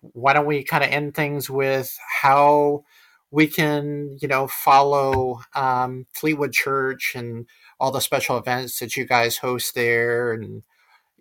why 0.01 0.33
don't 0.33 0.45
we 0.45 0.63
kind 0.63 0.83
of 0.83 0.89
end 0.89 1.15
things 1.15 1.49
with 1.49 1.97
how 2.21 2.83
we 3.31 3.47
can, 3.47 4.17
you 4.21 4.27
know, 4.27 4.47
follow 4.47 5.41
um, 5.55 6.05
Fleetwood 6.13 6.53
Church 6.53 7.13
and 7.15 7.45
all 7.79 7.91
the 7.91 7.99
special 7.99 8.37
events 8.37 8.79
that 8.79 8.95
you 8.95 9.05
guys 9.05 9.37
host 9.37 9.75
there 9.75 10.33
and, 10.33 10.63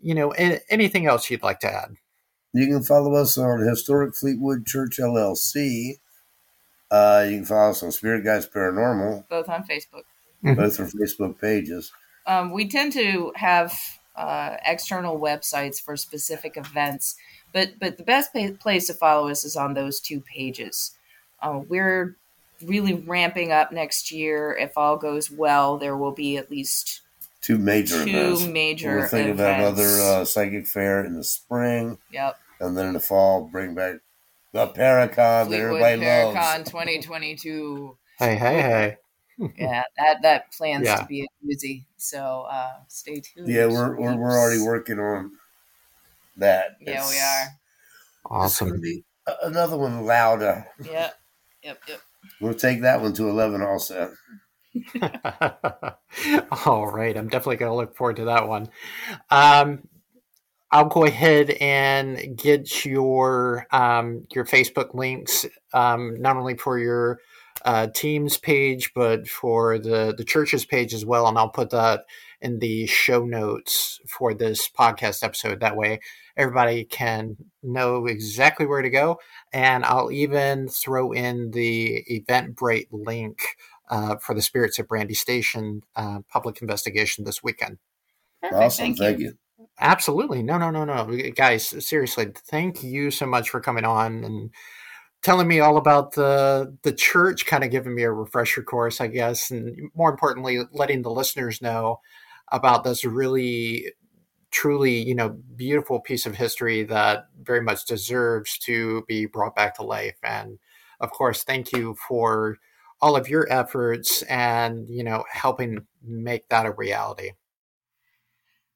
you 0.00 0.14
know, 0.14 0.30
anything 0.30 1.07
else 1.07 1.30
you'd 1.30 1.42
like 1.42 1.61
to 1.61 1.72
add? 1.72 1.94
You 2.53 2.66
can 2.66 2.82
follow 2.82 3.14
us 3.14 3.38
on 3.38 3.66
Historic 3.66 4.14
Fleetwood 4.14 4.66
Church 4.66 4.98
LLC 5.00 5.96
uh, 6.92 7.24
you 7.26 7.38
can 7.38 7.46
follow 7.46 7.70
us 7.70 7.82
on 7.82 7.90
Spirit 7.90 8.22
Guides 8.22 8.46
Paranormal. 8.46 9.26
Both 9.30 9.48
on 9.48 9.64
Facebook. 9.64 10.03
Mm-hmm. 10.45 10.61
Both 10.61 10.80
are 10.80 10.86
Facebook 10.86 11.40
pages. 11.40 11.93
Um, 12.26 12.53
we 12.53 12.68
tend 12.68 12.93
to 12.95 13.32
have 13.36 13.78
uh, 14.16 14.57
external 14.66 15.18
websites 15.18 15.80
for 15.80 15.97
specific 15.97 16.57
events, 16.57 17.16
but 17.53 17.78
but 17.80 17.97
the 17.97 18.05
best 18.05 18.30
place 18.61 18.86
to 18.86 18.95
follow 18.95 19.28
us 19.28 19.45
is 19.45 19.57
on 19.57 19.74
those 19.74 20.01
two 20.01 20.20
pages. 20.20 20.97
Uh, 21.40 21.61
we're 21.68 22.16
really 22.64 22.95
ramping 22.95 23.53
up 23.53 23.72
next 23.72 24.12
year. 24.12 24.57
If 24.59 24.76
all 24.76 24.97
goes 24.97 25.30
well, 25.30 25.78
there 25.78 25.97
will 25.97 26.12
be 26.12 26.36
at 26.36 26.51
least 26.51 27.03
two 27.40 27.59
major 27.59 28.05
two 28.05 28.11
events. 28.11 28.47
major. 28.47 28.97
We're 28.97 29.09
thinking 29.09 29.34
events. 29.34 29.40
about 29.40 29.82
another 29.82 30.01
uh, 30.01 30.24
psychic 30.24 30.66
fair 30.66 31.05
in 31.05 31.14
the 31.14 31.24
spring. 31.24 31.99
Yep. 32.12 32.38
And 32.61 32.76
then 32.76 32.86
in 32.86 32.93
the 32.95 33.01
fall, 33.01 33.45
bring 33.45 33.74
back 33.74 33.97
the 34.53 34.68
Paracon 34.68 35.51
that 35.51 35.53
everybody 35.53 36.01
Paracon 36.01 36.34
loves. 36.34 36.70
2022. 36.70 37.97
Hey, 38.18 38.36
hey, 38.36 38.62
hey. 38.62 38.97
Yeah, 39.57 39.82
that 39.97 40.22
that 40.22 40.53
plans 40.53 40.86
yeah. 40.86 40.97
to 40.97 41.07
be 41.07 41.22
a 41.22 41.47
doozy. 41.47 41.84
So 41.97 42.47
uh, 42.51 42.72
stay 42.88 43.20
tuned. 43.20 43.49
Yeah, 43.49 43.66
we're 43.66 43.97
we're, 43.97 44.16
we're 44.16 44.30
already 44.30 44.62
working 44.62 44.99
on 44.99 45.32
that. 46.36 46.76
Yeah, 46.80 47.03
it's, 47.03 47.11
we 47.11 47.18
are. 47.18 47.47
Awesome. 48.24 48.80
Be 48.80 49.05
another 49.43 49.76
one 49.76 50.05
louder. 50.05 50.66
Yeah. 50.82 51.11
Yep. 51.62 51.80
Yep. 51.88 52.01
We'll 52.40 52.55
take 52.55 52.82
that 52.82 53.01
one 53.01 53.12
to 53.14 53.28
eleven 53.28 53.62
also. 53.62 54.12
All 56.66 56.86
right, 56.86 57.16
I'm 57.16 57.28
definitely 57.28 57.57
going 57.57 57.70
to 57.70 57.76
look 57.76 57.95
forward 57.95 58.16
to 58.16 58.24
that 58.26 58.49
one. 58.49 58.70
Um, 59.30 59.86
I'll 60.70 60.86
go 60.86 61.05
ahead 61.05 61.51
and 61.51 62.36
get 62.36 62.84
your 62.86 63.66
um, 63.70 64.26
your 64.34 64.47
Facebook 64.47 64.95
links, 64.95 65.45
um, 65.74 66.20
not 66.20 66.36
only 66.36 66.57
for 66.57 66.78
your 66.78 67.20
uh, 67.65 67.87
team's 67.89 68.39
page, 68.39 68.93
but 68.95 69.29
for 69.29 69.79
the 69.79 70.15
the 70.17 70.25
church's 70.25 70.65
page 70.65 70.95
as 70.95 71.05
well, 71.05 71.27
and 71.27 71.39
I'll 71.39 71.49
put 71.49 71.71
that 71.71 72.05
in 72.41 72.59
the 72.59 72.87
show 72.87 73.25
notes 73.25 74.01
for 74.09 74.35
this 74.35 74.69
podcast 74.69 75.23
episode. 75.23 75.61
That 75.61 75.77
way, 75.77 76.01
everybody 76.37 76.85
can 76.85 77.37
know 77.63 78.07
exactly 78.07 78.67
where 78.67 78.83
to 78.83 78.91
go, 78.91 79.19
and 79.53 79.85
I'll 79.85 80.11
even 80.11 80.69
throw 80.69 81.13
in 81.13 81.53
the 81.53 82.05
Eventbrite 82.11 82.89
link 82.91 83.41
uh, 83.91 84.17
for 84.17 84.35
the 84.35 84.43
Spirits 84.43 84.79
of 84.79 84.89
Brandy 84.89 85.15
Station 85.15 85.83
uh, 85.95 86.21
public 86.29 86.61
investigation 86.63 87.25
this 87.25 87.43
weekend. 87.43 87.79
Perfect. 88.41 88.63
Awesome, 88.63 88.85
thank, 88.85 88.99
thank 88.99 89.19
you. 89.21 89.27
you. 89.27 89.39
Absolutely. 89.79 90.43
No, 90.43 90.59
no, 90.59 90.71
no, 90.71 90.85
no. 90.85 91.17
Guys, 91.35 91.87
seriously, 91.87 92.27
thank 92.47 92.83
you 92.83 93.11
so 93.11 93.27
much 93.27 93.51
for 93.51 93.61
coming 93.61 93.85
on 93.85 94.25
and 94.25 94.51
telling 95.23 95.49
me 95.49 95.61
all 95.61 95.77
about 95.77 96.12
the 96.14 96.77
the 96.83 96.93
church, 96.93 97.47
kind 97.47 97.64
of 97.64 97.70
giving 97.70 97.95
me 97.95 98.03
a 98.03 98.12
refresher 98.12 98.62
course, 98.62 99.01
I 99.01 99.07
guess, 99.07 99.51
and 99.51 99.91
more 99.95 100.11
importantly, 100.11 100.61
letting 100.73 101.03
the 101.03 101.11
listeners 101.11 101.62
know 101.62 102.01
about 102.51 102.85
this 102.85 103.05
really 103.05 103.93
truly, 104.51 105.03
you 105.03 105.14
know, 105.14 105.31
beautiful 105.57 106.01
piece 106.01 106.27
of 106.27 106.37
history 106.37 106.83
that 106.85 107.27
very 107.43 107.62
much 107.62 107.87
deserves 107.87 108.59
to 108.59 109.03
be 109.09 109.27
brought 109.27 109.57
back 109.57 109.75
to 109.77 109.83
life. 109.83 110.18
And 110.23 110.59
of 111.01 111.11
course, 111.11 111.43
thank 111.43 111.73
you 111.73 111.97
for 112.09 112.59
all 113.01 113.16
of 113.16 113.29
your 113.29 113.51
efforts 113.51 114.23
and, 114.23 114.89
you 114.89 115.03
know, 115.03 115.25
helping 115.33 115.87
make 116.05 116.49
that 116.51 116.66
a 116.66 116.73
reality. 116.73 117.33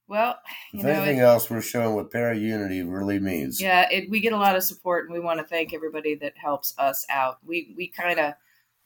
Well, 0.09 0.39
if 0.73 0.85
anything 0.85 1.19
it, 1.19 1.23
else, 1.23 1.51
we're 1.51 1.61
showing 1.61 1.95
what 1.95 2.11
para 2.11 2.37
unity 2.37 2.83
really 2.83 3.19
means. 3.19 3.61
Yeah, 3.61 3.89
it, 3.91 4.11
we 4.11 4.21
get 4.21 4.33
a 4.33 4.39
lot 4.39 4.57
of 4.57 4.63
support, 4.63 5.07
and 5.07 5.15
we 5.15 5.21
want 5.21 5.41
to 5.41 5.47
thank 5.47 5.73
everybody 5.75 6.15
that 6.17 6.37
helps 6.37 6.75
us 6.79 7.07
out. 7.09 7.39
We 7.45 7.75
we 7.77 7.89
kind 7.89 8.19
of 8.19 8.35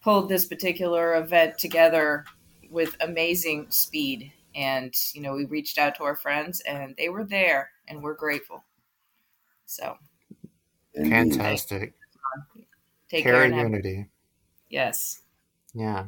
pulled 0.03 0.29
this 0.29 0.47
particular 0.47 1.17
event 1.17 1.59
together 1.59 2.25
with 2.71 2.97
amazing 3.01 3.67
speed, 3.71 4.33
and 4.55 4.95
you 5.13 5.21
know 5.21 5.35
we 5.35 5.45
reached 5.45 5.79
out 5.79 5.95
to 5.97 6.05
our 6.05 6.17
friends, 6.17 6.61
and 6.61 6.95
they 6.97 7.09
were 7.09 7.25
there, 7.25 7.71
and 7.89 8.03
we're 8.03 8.15
grateful. 8.15 8.65
So 9.67 9.97
fantastic. 10.97 11.95
Take 13.09 13.25
Para 13.25 13.51
care. 13.51 13.63
Unity. 13.63 14.07
Yes. 14.69 15.23
Yeah. 15.75 16.07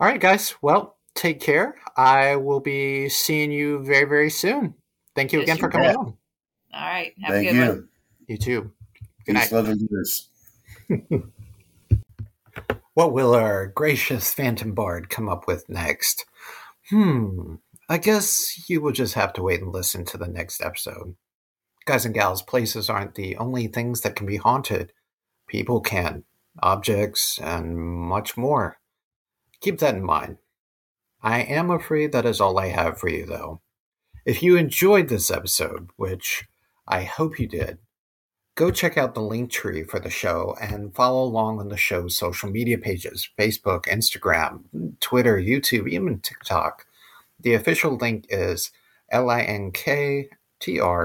All 0.00 0.06
right, 0.06 0.20
guys. 0.20 0.56
Well, 0.60 0.97
take 1.18 1.40
care. 1.40 1.74
I 1.96 2.36
will 2.36 2.60
be 2.60 3.08
seeing 3.08 3.50
you 3.50 3.84
very, 3.84 4.04
very 4.04 4.30
soon. 4.30 4.74
Thank 5.14 5.32
you 5.32 5.40
yes, 5.40 5.46
again 5.46 5.58
for 5.58 5.68
coming 5.68 5.90
on. 5.90 5.96
All 5.96 6.16
right. 6.72 7.12
Have 7.22 7.34
Thank 7.34 7.48
a 7.48 7.52
good 7.52 7.58
you. 7.58 7.68
one. 7.68 7.88
You 8.28 8.36
too. 8.38 8.72
Good 9.26 9.34
Peace, 9.34 9.52
night. 9.52 9.66
Love, 10.88 11.22
what 12.94 13.12
will 13.12 13.34
our 13.34 13.66
gracious 13.66 14.32
Phantom 14.32 14.72
Bard 14.74 15.10
come 15.10 15.28
up 15.28 15.46
with 15.46 15.68
next? 15.68 16.24
Hmm. 16.88 17.56
I 17.88 17.98
guess 17.98 18.68
you 18.68 18.80
will 18.80 18.92
just 18.92 19.14
have 19.14 19.32
to 19.34 19.42
wait 19.42 19.60
and 19.60 19.72
listen 19.72 20.04
to 20.06 20.18
the 20.18 20.28
next 20.28 20.62
episode. 20.62 21.16
Guys 21.84 22.04
and 22.04 22.14
gals, 22.14 22.42
places 22.42 22.88
aren't 22.88 23.14
the 23.14 23.36
only 23.36 23.66
things 23.66 24.02
that 24.02 24.14
can 24.14 24.26
be 24.26 24.36
haunted. 24.36 24.92
People 25.48 25.80
can, 25.80 26.24
objects, 26.62 27.38
and 27.42 27.76
much 27.76 28.36
more. 28.36 28.78
Keep 29.60 29.78
that 29.78 29.94
in 29.94 30.04
mind. 30.04 30.36
I 31.22 31.40
am 31.40 31.70
afraid 31.70 32.12
that 32.12 32.26
is 32.26 32.40
all 32.40 32.58
I 32.58 32.68
have 32.68 32.98
for 32.98 33.08
you, 33.08 33.26
though. 33.26 33.60
If 34.24 34.42
you 34.42 34.56
enjoyed 34.56 35.08
this 35.08 35.30
episode, 35.30 35.90
which 35.96 36.44
I 36.86 37.02
hope 37.04 37.40
you 37.40 37.48
did, 37.48 37.78
go 38.54 38.70
check 38.70 38.96
out 38.96 39.14
the 39.14 39.22
link 39.22 39.50
tree 39.50 39.82
for 39.82 39.98
the 39.98 40.10
show 40.10 40.56
and 40.60 40.94
follow 40.94 41.24
along 41.24 41.58
on 41.58 41.68
the 41.68 41.76
show's 41.76 42.16
social 42.16 42.50
media 42.50 42.78
pages 42.78 43.28
Facebook, 43.38 43.86
Instagram, 43.86 44.64
Twitter, 45.00 45.38
YouTube, 45.38 45.88
even 45.88 46.20
TikTok. 46.20 46.86
The 47.40 47.54
official 47.54 47.96
link 47.96 48.26
is 48.28 48.70
linktr 49.12 50.28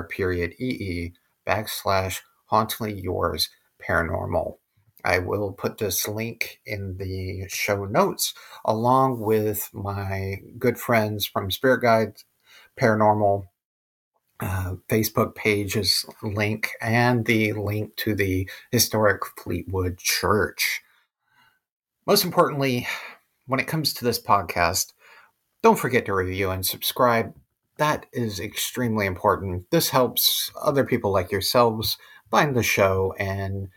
period 0.09 0.53
ee 0.59 1.13
backslash 1.47 2.21
hauntingly 2.45 2.99
yours 2.99 3.49
paranormal. 3.87 4.57
I 5.03 5.19
will 5.19 5.51
put 5.51 5.77
this 5.77 6.07
link 6.07 6.59
in 6.65 6.97
the 6.97 7.47
show 7.49 7.85
notes 7.85 8.33
along 8.63 9.19
with 9.19 9.69
my 9.73 10.37
good 10.57 10.77
friends 10.77 11.25
from 11.25 11.51
Spirit 11.51 11.81
Guide 11.81 12.13
Paranormal 12.79 13.47
uh, 14.39 14.75
Facebook 14.89 15.35
page's 15.35 16.05
link 16.21 16.71
and 16.81 17.25
the 17.25 17.53
link 17.53 17.95
to 17.97 18.15
the 18.15 18.49
historic 18.71 19.21
Fleetwood 19.37 19.97
Church. 19.97 20.81
Most 22.05 22.25
importantly, 22.25 22.87
when 23.47 23.59
it 23.59 23.67
comes 23.67 23.93
to 23.93 24.05
this 24.05 24.21
podcast, 24.21 24.93
don't 25.61 25.79
forget 25.79 26.05
to 26.05 26.13
review 26.13 26.49
and 26.49 26.65
subscribe. 26.65 27.33
That 27.77 28.05
is 28.11 28.39
extremely 28.39 29.05
important. 29.05 29.69
This 29.71 29.89
helps 29.89 30.51
other 30.61 30.83
people 30.83 31.11
like 31.11 31.31
yourselves 31.31 31.97
find 32.29 32.55
the 32.55 32.63
show 32.63 33.13
and 33.17 33.69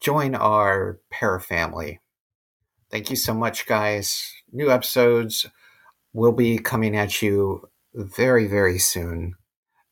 join 0.00 0.34
our 0.34 1.00
parafamily. 1.12 1.98
Thank 2.90 3.10
you 3.10 3.16
so 3.16 3.34
much, 3.34 3.66
guys. 3.66 4.32
New 4.50 4.70
episodes 4.70 5.46
will 6.12 6.32
be 6.32 6.58
coming 6.58 6.96
at 6.96 7.22
you 7.22 7.68
very, 7.94 8.46
very 8.46 8.78
soon. 8.78 9.34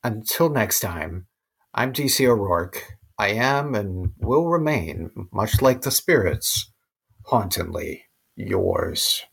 Until 0.03 0.49
next 0.49 0.81
time, 0.81 1.27
I'm 1.75 1.93
DC 1.93 2.27
O'Rourke. 2.27 2.99
I 3.19 3.29
am 3.29 3.75
and 3.75 4.13
will 4.19 4.47
remain, 4.47 5.11
much 5.33 5.61
like 5.61 5.83
the 5.83 5.91
spirits, 5.91 6.73
hauntingly 7.27 8.05
yours. 8.37 9.25